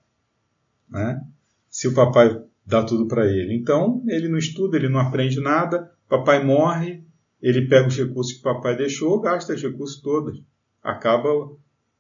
né? 0.90 1.22
Se 1.70 1.88
o 1.88 1.94
papai 1.94 2.42
dá 2.66 2.84
tudo 2.84 3.08
para 3.08 3.26
ele. 3.26 3.54
Então, 3.54 4.02
ele 4.08 4.30
não 4.30 4.38
estuda, 4.38 4.78
ele 4.78 4.88
não 4.88 5.00
aprende 5.00 5.40
nada, 5.42 5.92
papai 6.08 6.44
morre, 6.44 7.04
ele 7.42 7.68
pega 7.68 7.88
os 7.88 7.98
recursos 7.98 8.34
que 8.34 8.40
o 8.40 8.44
papai 8.44 8.78
deixou, 8.78 9.20
gasta 9.20 9.54
os 9.54 9.62
recursos 9.62 10.02
todos. 10.02 10.42
Acaba 10.82 11.30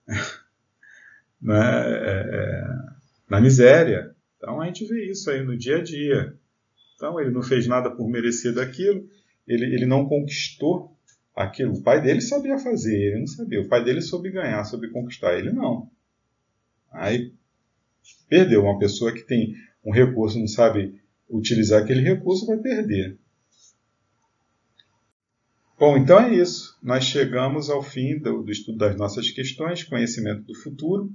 né, 1.41 1.59
é, 1.59 2.29
é, 2.31 2.63
na 3.29 3.41
miséria. 3.41 4.15
Então 4.37 4.61
a 4.61 4.65
gente 4.65 4.85
vê 4.85 5.09
isso 5.11 5.29
aí 5.29 5.43
no 5.43 5.57
dia 5.57 5.77
a 5.77 5.83
dia. 5.83 6.33
Então 6.95 7.19
ele 7.19 7.31
não 7.31 7.43
fez 7.43 7.67
nada 7.67 7.91
por 7.91 8.07
merecer 8.09 8.53
daquilo, 8.53 9.05
ele, 9.45 9.65
ele 9.65 9.85
não 9.85 10.05
conquistou 10.05 10.92
aquilo. 11.35 11.73
O 11.73 11.81
pai 11.83 12.01
dele 12.01 12.21
sabia 12.21 12.57
fazer, 12.57 12.95
ele 12.95 13.19
não 13.19 13.27
sabia. 13.27 13.61
O 13.61 13.67
pai 13.67 13.83
dele 13.83 14.01
soube 14.01 14.29
ganhar, 14.31 14.63
soube 14.63 14.89
conquistar, 14.89 15.37
ele 15.37 15.51
não. 15.51 15.89
Aí 16.91 17.33
perdeu. 18.29 18.63
Uma 18.63 18.79
pessoa 18.79 19.11
que 19.11 19.21
tem 19.21 19.55
um 19.83 19.91
recurso 19.91 20.39
não 20.39 20.47
sabe 20.47 20.99
utilizar 21.29 21.81
aquele 21.81 22.01
recurso 22.01 22.45
vai 22.45 22.57
perder. 22.57 23.17
Bom, 25.79 25.97
então 25.97 26.19
é 26.19 26.33
isso. 26.33 26.77
Nós 26.81 27.03
chegamos 27.03 27.69
ao 27.69 27.81
fim 27.81 28.17
do, 28.19 28.43
do 28.43 28.51
estudo 28.51 28.77
das 28.77 28.95
nossas 28.95 29.29
questões, 29.31 29.83
conhecimento 29.83 30.43
do 30.43 30.55
futuro. 30.55 31.11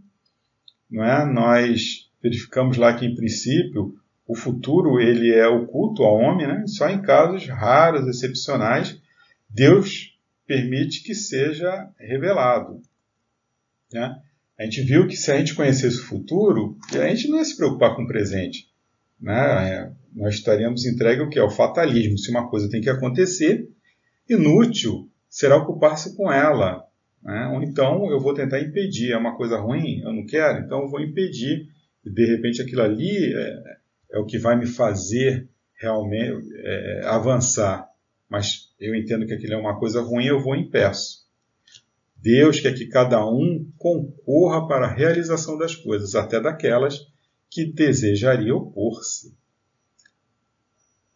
Não 0.91 1.05
é? 1.05 1.25
Nós 1.25 2.11
verificamos 2.23 2.77
lá 2.77 2.93
que, 2.95 3.07
em 3.07 3.15
princípio, 3.15 3.95
o 4.27 4.35
futuro 4.35 5.01
ele 5.01 5.33
é 5.33 5.47
oculto 5.47 6.03
ao 6.03 6.17
homem, 6.17 6.47
né? 6.47 6.65
só 6.67 6.89
em 6.89 7.01
casos 7.01 7.47
raros, 7.49 8.07
excepcionais, 8.07 9.01
Deus 9.49 10.08
permite 10.49 11.03
que 11.03 11.15
seja 11.15 11.91
revelado. 11.99 12.81
Né? 13.93 14.17
A 14.59 14.65
gente 14.65 14.81
viu 14.81 15.07
que 15.07 15.17
se 15.17 15.31
a 15.31 15.39
gente 15.39 15.55
conhecesse 15.55 15.99
o 15.99 16.05
futuro, 16.05 16.77
a 16.95 17.07
gente 17.09 17.29
não 17.29 17.37
ia 17.37 17.45
se 17.45 17.57
preocupar 17.57 17.95
com 17.95 18.03
o 18.03 18.07
presente. 18.07 18.67
Né? 19.21 19.71
É, 19.71 19.93
nós 20.15 20.35
estaríamos 20.35 20.87
entregue 20.87 21.21
ao 21.21 21.29
que? 21.29 21.39
Ao 21.39 21.51
fatalismo. 21.51 22.19
Se 22.19 22.31
uma 22.31 22.49
coisa 22.49 22.71
tem 22.71 22.81
que 22.81 22.89
acontecer, 22.89 23.69
inútil 24.29 25.09
será 25.29 25.57
ocupar-se 25.57 26.17
com 26.17 26.33
ela. 26.33 26.83
Né? 27.23 27.47
Ou 27.55 27.63
então 27.63 28.11
eu 28.11 28.19
vou 28.19 28.33
tentar 28.33 28.59
impedir. 28.59 29.13
É 29.13 29.19
uma 29.19 29.37
coisa 29.37 29.59
ruim, 29.59 30.01
eu 30.01 30.15
não 30.15 30.25
quero, 30.25 30.65
então 30.65 30.81
eu 30.81 30.89
vou 30.89 31.01
impedir. 31.01 31.69
E 32.05 32.11
de 32.11 32.25
repente 32.25 32.63
aquilo 32.63 32.83
ali 32.83 33.35
é, 33.35 33.77
é 34.13 34.19
o 34.19 34.25
que 34.25 34.39
vai 34.39 34.57
me 34.57 34.67
fazer 34.67 35.47
realmente 35.75 36.49
é, 36.65 37.03
avançar. 37.05 37.88
Mas 38.29 38.75
eu 38.79 38.95
entendo 38.95 39.27
que 39.27 39.33
aquilo 39.33 39.55
é 39.55 39.57
uma 39.57 39.79
coisa 39.79 40.03
ruim, 40.03 40.27
eu 40.27 40.41
vou 40.41 40.55
em 40.55 40.69
peço. 40.69 41.27
Deus 42.17 42.61
quer 42.61 42.75
que 42.75 42.87
cada 42.87 43.25
um 43.25 43.71
concorra 43.79 44.67
para 44.67 44.87
a 44.87 44.93
realização 44.93 45.57
das 45.57 45.75
coisas, 45.75 46.15
até 46.15 46.41
daquelas 46.41 47.07
que 47.51 47.65
desejaria 47.65 48.55
opor-se. 48.55 49.35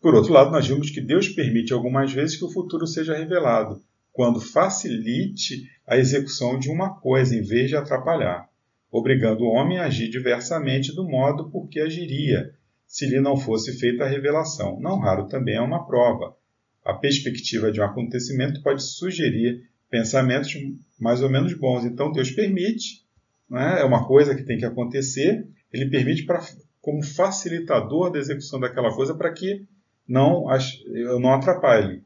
Por 0.00 0.14
outro 0.14 0.32
lado, 0.32 0.50
nós 0.50 0.66
vimos 0.66 0.90
que 0.90 1.00
Deus 1.00 1.28
permite 1.28 1.72
algumas 1.72 2.12
vezes 2.12 2.36
que 2.36 2.44
o 2.44 2.50
futuro 2.50 2.86
seja 2.86 3.16
revelado, 3.16 3.82
quando 4.12 4.40
facilite 4.40 5.70
a 5.86 5.96
execução 5.96 6.58
de 6.58 6.68
uma 6.68 6.98
coisa 7.00 7.36
em 7.36 7.42
vez 7.42 7.68
de 7.68 7.76
atrapalhar, 7.76 8.48
obrigando 8.90 9.44
o 9.44 9.48
homem 9.48 9.78
a 9.78 9.86
agir 9.86 10.08
diversamente 10.08 10.94
do 10.94 11.08
modo 11.08 11.50
por 11.50 11.68
que 11.68 11.80
agiria, 11.80 12.54
se 12.86 13.06
lhe 13.06 13.20
não 13.20 13.36
fosse 13.36 13.78
feita 13.78 14.04
a 14.04 14.08
revelação. 14.08 14.78
Não 14.80 14.98
raro 14.98 15.28
também 15.28 15.54
é 15.54 15.60
uma 15.60 15.86
prova. 15.86 16.36
A 16.84 16.94
perspectiva 16.94 17.70
de 17.70 17.80
um 17.80 17.84
acontecimento 17.84 18.62
pode 18.62 18.82
sugerir 18.82 19.68
pensamentos 19.90 20.52
mais 20.98 21.22
ou 21.22 21.30
menos 21.30 21.52
bons. 21.54 21.84
Então 21.84 22.10
Deus 22.10 22.30
permite, 22.30 23.04
né? 23.48 23.80
é 23.80 23.84
uma 23.84 24.06
coisa 24.06 24.34
que 24.34 24.42
tem 24.42 24.58
que 24.58 24.64
acontecer, 24.64 25.46
ele 25.72 25.90
permite 25.90 26.24
pra, 26.24 26.42
como 26.80 27.02
facilitador 27.02 28.10
da 28.10 28.18
execução 28.18 28.58
daquela 28.58 28.94
coisa 28.94 29.14
para 29.14 29.32
que 29.32 29.66
não 30.08 30.46
eu 30.86 31.20
não 31.20 31.32
atrapalhe. 31.32 32.02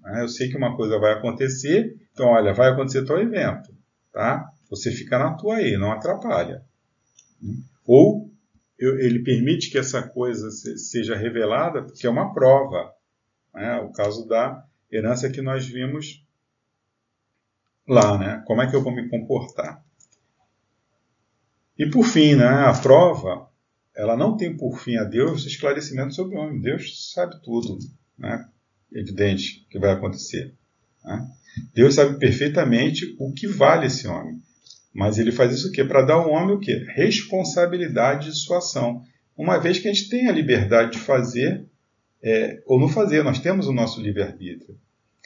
Né? 0.00 0.22
Eu 0.22 0.28
sei 0.28 0.48
que 0.48 0.56
uma 0.56 0.76
coisa 0.76 0.98
vai 0.98 1.12
acontecer, 1.12 1.96
então 2.12 2.28
olha, 2.28 2.52
vai 2.52 2.70
acontecer 2.70 3.04
tal 3.04 3.20
evento, 3.20 3.74
tá? 4.12 4.50
Você 4.70 4.90
fica 4.90 5.18
na 5.18 5.34
tua 5.34 5.56
aí, 5.56 5.76
não 5.76 5.92
atrapalha. 5.92 6.62
Ou 7.84 8.30
ele 8.78 9.20
permite 9.20 9.70
que 9.70 9.78
essa 9.78 10.02
coisa 10.02 10.50
seja 10.50 11.16
revelada 11.16 11.82
porque 11.82 12.06
é 12.06 12.10
uma 12.10 12.32
prova. 12.32 12.92
Né? 13.58 13.76
O 13.80 13.90
caso 13.90 14.24
da 14.28 14.64
herança 14.90 15.28
que 15.28 15.42
nós 15.42 15.66
vimos 15.66 16.24
lá, 17.86 18.16
né? 18.16 18.42
Como 18.46 18.62
é 18.62 18.70
que 18.70 18.76
eu 18.76 18.82
vou 18.82 18.94
me 18.94 19.08
comportar? 19.08 19.84
E 21.76 21.90
por 21.90 22.04
fim, 22.04 22.36
né, 22.36 22.46
a 22.46 22.72
prova, 22.72 23.48
ela 23.96 24.16
não 24.16 24.36
tem 24.36 24.56
por 24.56 24.78
fim 24.78 24.96
a 24.96 25.02
Deus 25.02 25.44
esclarecimento 25.44 26.14
sobre 26.14 26.36
o 26.36 26.40
homem. 26.40 26.60
Deus 26.60 27.12
sabe 27.12 27.42
tudo, 27.42 27.78
né? 28.16 28.48
Evidente 28.92 29.66
que 29.68 29.78
vai 29.78 29.90
acontecer. 29.90 30.54
Né? 31.04 31.28
Deus 31.74 31.96
sabe 31.96 32.16
perfeitamente 32.16 33.16
o 33.18 33.32
que 33.32 33.48
vale 33.48 33.86
esse 33.86 34.06
homem. 34.06 34.40
Mas 34.94 35.18
ele 35.18 35.32
faz 35.32 35.52
isso 35.52 35.68
o 35.68 35.72
quê? 35.72 35.84
Para 35.84 36.02
dar 36.02 36.14
ao 36.14 36.30
homem 36.30 36.54
o 36.54 36.60
quê? 36.60 36.86
Responsabilidade 36.94 38.30
de 38.30 38.38
sua 38.38 38.58
ação. 38.58 39.02
Uma 39.36 39.58
vez 39.58 39.80
que 39.80 39.88
a 39.88 39.92
gente 39.92 40.08
tem 40.08 40.28
a 40.28 40.32
liberdade 40.32 40.92
de 40.92 40.98
fazer 40.98 41.67
é, 42.22 42.62
ou 42.66 42.80
não 42.80 42.88
fazer, 42.88 43.22
nós 43.22 43.38
temos 43.38 43.66
o 43.68 43.72
nosso 43.72 44.00
livre-arbítrio. 44.00 44.76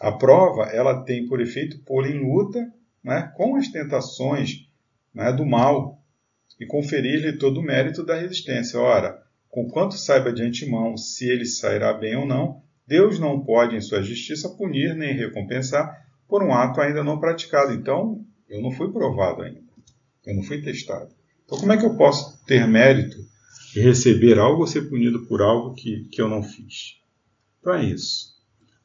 A 0.01 0.12
prova 0.12 0.64
ela 0.64 1.03
tem 1.03 1.26
por 1.26 1.40
efeito 1.40 1.78
pôr 1.80 2.07
em 2.07 2.18
luta 2.18 2.72
né, 3.03 3.32
com 3.36 3.57
as 3.57 3.68
tentações 3.68 4.68
né, 5.14 5.32
do 5.32 5.45
mal 5.45 5.99
e 6.61 6.66
conferir-lhe 6.66 7.38
todo 7.38 7.61
o 7.61 7.62
mérito 7.62 8.05
da 8.05 8.16
resistência. 8.16 8.78
Ora, 8.78 9.20
com 9.49 9.68
quanto 9.68 9.97
saiba 9.97 10.32
de 10.32 10.43
antemão 10.43 10.97
se 10.97 11.28
ele 11.28 11.45
sairá 11.45 11.93
bem 11.93 12.16
ou 12.16 12.26
não, 12.26 12.62
Deus 12.86 13.18
não 13.18 13.40
pode, 13.40 13.76
em 13.76 13.80
sua 13.80 14.03
justiça, 14.03 14.49
punir 14.51 14.95
nem 14.95 15.14
recompensar 15.14 16.07
por 16.28 16.43
um 16.43 16.53
ato 16.53 16.80
ainda 16.80 17.05
não 17.05 17.18
praticado. 17.18 17.72
Então, 17.72 18.24
eu 18.49 18.61
não 18.61 18.70
fui 18.70 18.90
provado 18.90 19.43
ainda. 19.43 19.61
Eu 20.26 20.34
não 20.34 20.43
fui 20.43 20.62
testado. 20.62 21.11
Então, 21.45 21.59
como 21.59 21.72
é 21.72 21.76
que 21.76 21.84
eu 21.84 21.97
posso 21.97 22.45
ter 22.45 22.66
mérito 22.66 23.16
e 23.75 23.81
receber 23.81 24.39
algo 24.39 24.61
ou 24.61 24.66
ser 24.66 24.89
punido 24.89 25.27
por 25.27 25.41
algo 25.41 25.75
que, 25.75 26.05
que 26.11 26.20
eu 26.20 26.29
não 26.29 26.43
fiz? 26.43 26.99
Então, 27.61 27.75
é 27.75 27.85
isso. 27.85 28.33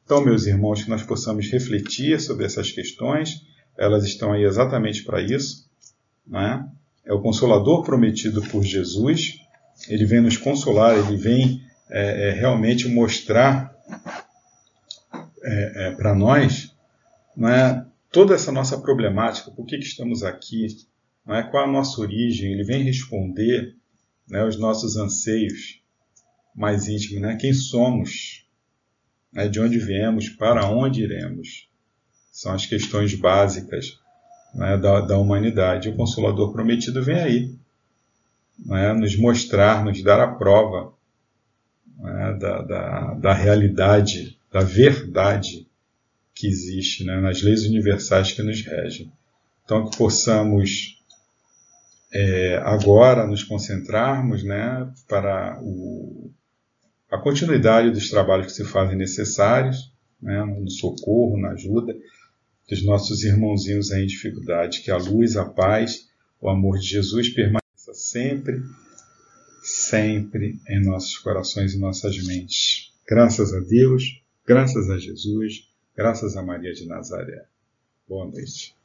Então, 0.04 0.24
meus 0.24 0.46
irmãos, 0.46 0.82
que 0.82 0.90
nós 0.90 1.02
possamos 1.02 1.50
refletir 1.50 2.18
sobre 2.20 2.46
essas 2.46 2.72
questões, 2.72 3.42
elas 3.76 4.04
estão 4.04 4.32
aí 4.32 4.44
exatamente 4.44 5.04
para 5.04 5.20
isso. 5.20 5.68
Né? 6.26 6.66
É 7.04 7.12
o 7.12 7.20
consolador 7.20 7.82
prometido 7.84 8.42
por 8.42 8.62
Jesus, 8.62 9.38
ele 9.88 10.04
vem 10.04 10.20
nos 10.20 10.36
consolar, 10.36 10.96
ele 10.96 11.16
vem 11.16 11.62
é, 11.90 12.28
é, 12.28 12.32
realmente 12.32 12.88
mostrar 12.88 13.74
é, 15.42 15.86
é 15.86 15.90
para 15.92 16.14
nós 16.14 16.74
né, 17.36 17.86
toda 18.10 18.34
essa 18.34 18.50
nossa 18.50 18.78
problemática, 18.78 19.50
por 19.50 19.64
que, 19.64 19.78
que 19.78 19.84
estamos 19.84 20.22
aqui, 20.22 20.66
é? 21.28 21.42
qual 21.42 21.64
a 21.64 21.72
nossa 21.72 22.00
origem, 22.00 22.52
ele 22.52 22.64
vem 22.64 22.82
responder 22.82 23.76
né, 24.28 24.44
os 24.44 24.58
nossos 24.58 24.96
anseios 24.96 25.80
mais 26.54 26.88
íntimos, 26.88 27.22
né, 27.22 27.36
quem 27.36 27.52
somos, 27.52 28.44
né, 29.32 29.48
de 29.48 29.60
onde 29.60 29.78
viemos, 29.78 30.28
para 30.28 30.68
onde 30.68 31.02
iremos. 31.02 31.68
São 32.32 32.52
as 32.52 32.66
questões 32.66 33.14
básicas 33.14 33.98
né, 34.54 34.76
da, 34.76 35.00
da, 35.00 35.18
humanidade. 35.18 35.88
O 35.88 35.96
Consolador 35.96 36.52
Prometido 36.52 37.02
vem 37.02 37.20
aí, 37.20 37.54
né, 38.58 38.92
nos 38.92 39.16
mostrar, 39.16 39.84
nos 39.84 40.02
dar 40.02 40.20
a 40.20 40.34
prova 40.34 40.92
né, 41.98 42.36
da, 42.38 42.62
da, 42.62 43.14
da, 43.14 43.32
realidade, 43.32 44.38
da 44.52 44.60
verdade 44.60 45.66
que 46.34 46.46
existe 46.46 47.04
né, 47.04 47.20
nas 47.20 47.42
leis 47.42 47.64
universais 47.64 48.32
que 48.32 48.42
nos 48.42 48.62
regem. 48.62 49.12
Então, 49.64 49.88
que 49.88 49.96
possamos 49.96 50.97
é, 52.12 52.56
agora 52.64 53.26
nos 53.26 53.42
concentrarmos 53.42 54.42
né, 54.42 54.90
para 55.08 55.58
o, 55.62 56.30
a 57.10 57.18
continuidade 57.18 57.90
dos 57.90 58.08
trabalhos 58.10 58.46
que 58.46 58.52
se 58.52 58.64
fazem 58.64 58.96
necessários, 58.96 59.92
né, 60.20 60.44
no 60.44 60.70
socorro, 60.70 61.38
na 61.38 61.50
ajuda 61.50 61.94
dos 62.68 62.84
nossos 62.84 63.24
irmãozinhos 63.24 63.90
em 63.90 64.06
dificuldade. 64.06 64.82
Que 64.82 64.90
a 64.90 64.96
luz, 64.96 65.36
a 65.36 65.44
paz, 65.44 66.08
o 66.40 66.48
amor 66.48 66.78
de 66.78 66.86
Jesus 66.86 67.28
permaneça 67.30 67.94
sempre, 67.94 68.62
sempre 69.62 70.58
em 70.68 70.84
nossos 70.84 71.16
corações 71.18 71.74
e 71.74 71.78
nossas 71.78 72.22
mentes. 72.24 72.92
Graças 73.08 73.54
a 73.54 73.60
Deus, 73.60 74.22
graças 74.46 74.90
a 74.90 74.98
Jesus, 74.98 75.68
graças 75.96 76.36
a 76.36 76.42
Maria 76.42 76.72
de 76.72 76.86
Nazaré. 76.86 77.46
Boa 78.06 78.26
noite. 78.26 78.77